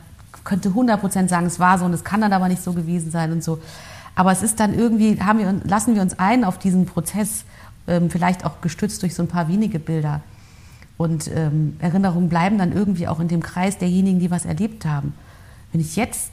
könnte 0.44 0.70
100% 0.70 1.28
sagen, 1.28 1.46
es 1.46 1.60
war 1.60 1.78
so 1.78 1.84
und 1.84 1.92
es 1.92 2.04
kann 2.04 2.20
dann 2.20 2.32
aber 2.32 2.48
nicht 2.48 2.62
so 2.62 2.72
gewesen 2.72 3.10
sein 3.10 3.32
und 3.32 3.44
so. 3.44 3.60
Aber 4.14 4.32
es 4.32 4.42
ist 4.42 4.60
dann 4.60 4.74
irgendwie, 4.74 5.20
haben 5.20 5.38
wir, 5.38 5.54
lassen 5.64 5.94
wir 5.94 6.02
uns 6.02 6.18
ein 6.18 6.44
auf 6.44 6.58
diesen 6.58 6.86
Prozess, 6.86 7.44
ähm, 7.86 8.10
vielleicht 8.10 8.44
auch 8.44 8.60
gestützt 8.60 9.02
durch 9.02 9.14
so 9.14 9.22
ein 9.22 9.28
paar 9.28 9.48
wenige 9.48 9.78
Bilder. 9.78 10.20
Und 10.98 11.30
ähm, 11.34 11.76
Erinnerungen 11.80 12.28
bleiben 12.28 12.58
dann 12.58 12.72
irgendwie 12.72 13.08
auch 13.08 13.20
in 13.20 13.28
dem 13.28 13.42
Kreis 13.42 13.78
derjenigen, 13.78 14.20
die 14.20 14.30
was 14.30 14.44
erlebt 14.44 14.84
haben. 14.84 15.14
Wenn 15.72 15.80
ich 15.80 15.96
jetzt 15.96 16.30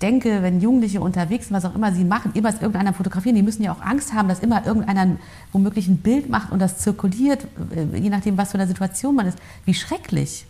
denke, 0.00 0.42
wenn 0.42 0.60
Jugendliche 0.60 1.00
unterwegs 1.00 1.48
sind, 1.48 1.56
was 1.56 1.64
auch 1.64 1.74
immer 1.74 1.92
sie 1.92 2.04
machen, 2.04 2.32
immer 2.34 2.48
ist 2.48 2.62
irgendeiner 2.62 2.92
fotografieren, 2.92 3.36
die 3.36 3.42
müssen 3.42 3.62
ja 3.62 3.72
auch 3.72 3.80
Angst 3.80 4.14
haben, 4.14 4.28
dass 4.28 4.40
immer 4.40 4.64
irgendeiner 4.66 5.16
womöglich 5.52 5.88
ein 5.88 5.98
Bild 5.98 6.28
macht 6.28 6.52
und 6.52 6.60
das 6.60 6.78
zirkuliert, 6.78 7.46
äh, 7.74 7.98
je 7.98 8.08
nachdem, 8.08 8.38
was 8.38 8.52
für 8.52 8.58
eine 8.58 8.66
Situation 8.66 9.14
man 9.14 9.26
ist. 9.26 9.38
Wie 9.64 9.74
schrecklich. 9.74 10.46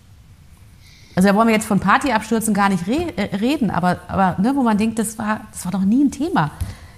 Also 1.14 1.28
da 1.28 1.34
wollen 1.34 1.48
wir 1.48 1.54
jetzt 1.54 1.66
von 1.66 1.80
Partyabstürzen 1.80 2.54
gar 2.54 2.68
nicht 2.68 2.86
re 2.86 3.12
äh, 3.16 3.36
reden, 3.36 3.70
aber, 3.70 3.98
aber 4.08 4.40
ne, 4.40 4.54
wo 4.54 4.62
man 4.62 4.78
denkt, 4.78 4.98
das 4.98 5.18
war, 5.18 5.40
das 5.52 5.64
war 5.64 5.72
doch 5.72 5.84
nie 5.84 6.04
ein 6.04 6.10
Thema. 6.10 6.50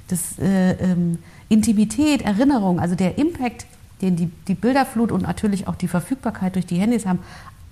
Das, 0.09 0.39
äh, 0.39 0.73
ähm, 0.73 1.19
Intimität, 1.49 2.23
Erinnerung, 2.23 2.79
also 2.79 2.95
der 2.95 3.19
Impact, 3.19 3.67
den 4.03 4.17
die, 4.17 4.27
die 4.47 4.55
Bilderflut 4.55 5.11
und 5.11 5.23
natürlich 5.23 5.67
auch 5.67 5.75
die 5.75 5.89
Verfügbarkeit 5.89 6.55
durch 6.55 6.65
die 6.67 6.77
Handys 6.77 7.07
haben, 7.07 7.19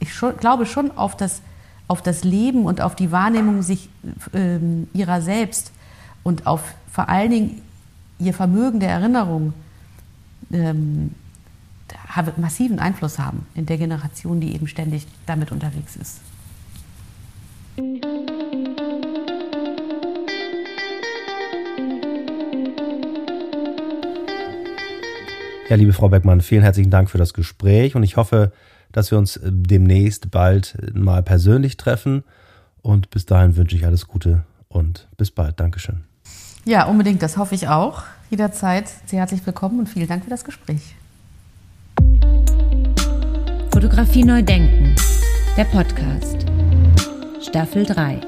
ich 0.01 0.13
schon, 0.13 0.37
glaube 0.37 0.67
schon 0.67 0.97
auf 0.97 1.17
das 1.17 1.43
auf 1.89 2.03
das 2.03 2.23
Leben 2.23 2.67
und 2.67 2.83
auf 2.83 2.95
die 2.95 3.11
Wahrnehmung 3.11 3.63
sich 3.63 3.89
ähm, 4.35 4.89
ihrer 4.93 5.23
selbst 5.23 5.73
und 6.23 6.47
auf 6.47 6.61
vor 6.93 7.09
allen 7.09 7.31
Dingen 7.31 7.63
ihr 8.19 8.35
Vermögen 8.35 8.79
der 8.79 8.91
Erinnerung 8.91 9.55
ähm, 10.53 11.15
massiven 12.37 12.79
Einfluss 12.79 13.19
haben 13.19 13.47
in 13.55 13.67
der 13.67 13.79
Generation, 13.79 14.41
die 14.41 14.55
eben 14.55 14.67
ständig 14.69 15.07
damit 15.27 15.53
unterwegs 15.53 15.97
ist. 15.97 16.21
Ja, 25.69 25.77
liebe 25.77 25.93
Frau 25.93 26.09
Beckmann, 26.09 26.41
vielen 26.41 26.63
herzlichen 26.63 26.91
Dank 26.91 27.11
für 27.11 27.19
das 27.19 27.35
Gespräch 27.35 27.95
und 27.95 28.03
ich 28.03 28.17
hoffe, 28.17 28.53
dass 28.91 29.11
wir 29.11 29.19
uns 29.19 29.37
äh, 29.37 29.51
demnächst 29.53 30.31
bald 30.31 30.77
äh, 30.81 30.99
mal 30.99 31.23
persönlich 31.23 31.77
treffen. 31.77 32.25
Und 32.81 33.11
bis 33.11 33.27
dahin 33.27 33.57
wünsche 33.57 33.77
ich 33.77 33.85
alles 33.85 34.09
Gute 34.09 34.45
und 34.69 35.09
bis 35.17 35.31
bald. 35.31 35.61
Dankeschön. 35.61 36.05
Ja, 36.65 36.85
unbedingt, 36.87 37.23
das 37.23 37.37
hoffe 37.37 37.55
ich 37.55 37.69
auch. 37.69 38.03
Jederzeit 38.31 38.89
sehr 39.07 39.21
herzlich 39.21 39.45
willkommen 39.47 39.79
und 39.81 39.89
vielen 39.89 40.09
Dank 40.09 40.25
für 40.25 40.31
das 40.31 40.45
Gespräch. 40.45 40.98
Fotografie 43.73 44.25
neu 44.25 44.43
denken, 44.43 44.95
der 45.57 45.65
Podcast. 45.65 46.45
Staffel 47.41 47.87
3. 47.87 48.21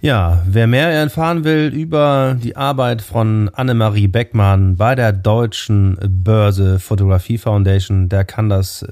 Ja, 0.00 0.44
wer 0.46 0.68
mehr 0.68 0.90
erfahren 0.90 1.42
will 1.42 1.74
über 1.74 2.36
die 2.40 2.56
Arbeit 2.56 3.02
von 3.02 3.50
Annemarie 3.52 4.06
Beckmann 4.06 4.76
bei 4.76 4.94
der 4.94 5.12
Deutschen 5.12 5.98
Börse 6.00 6.78
Fotografie 6.78 7.36
Foundation, 7.36 8.08
der 8.08 8.24
kann 8.24 8.48
das 8.48 8.82
äh, 8.82 8.88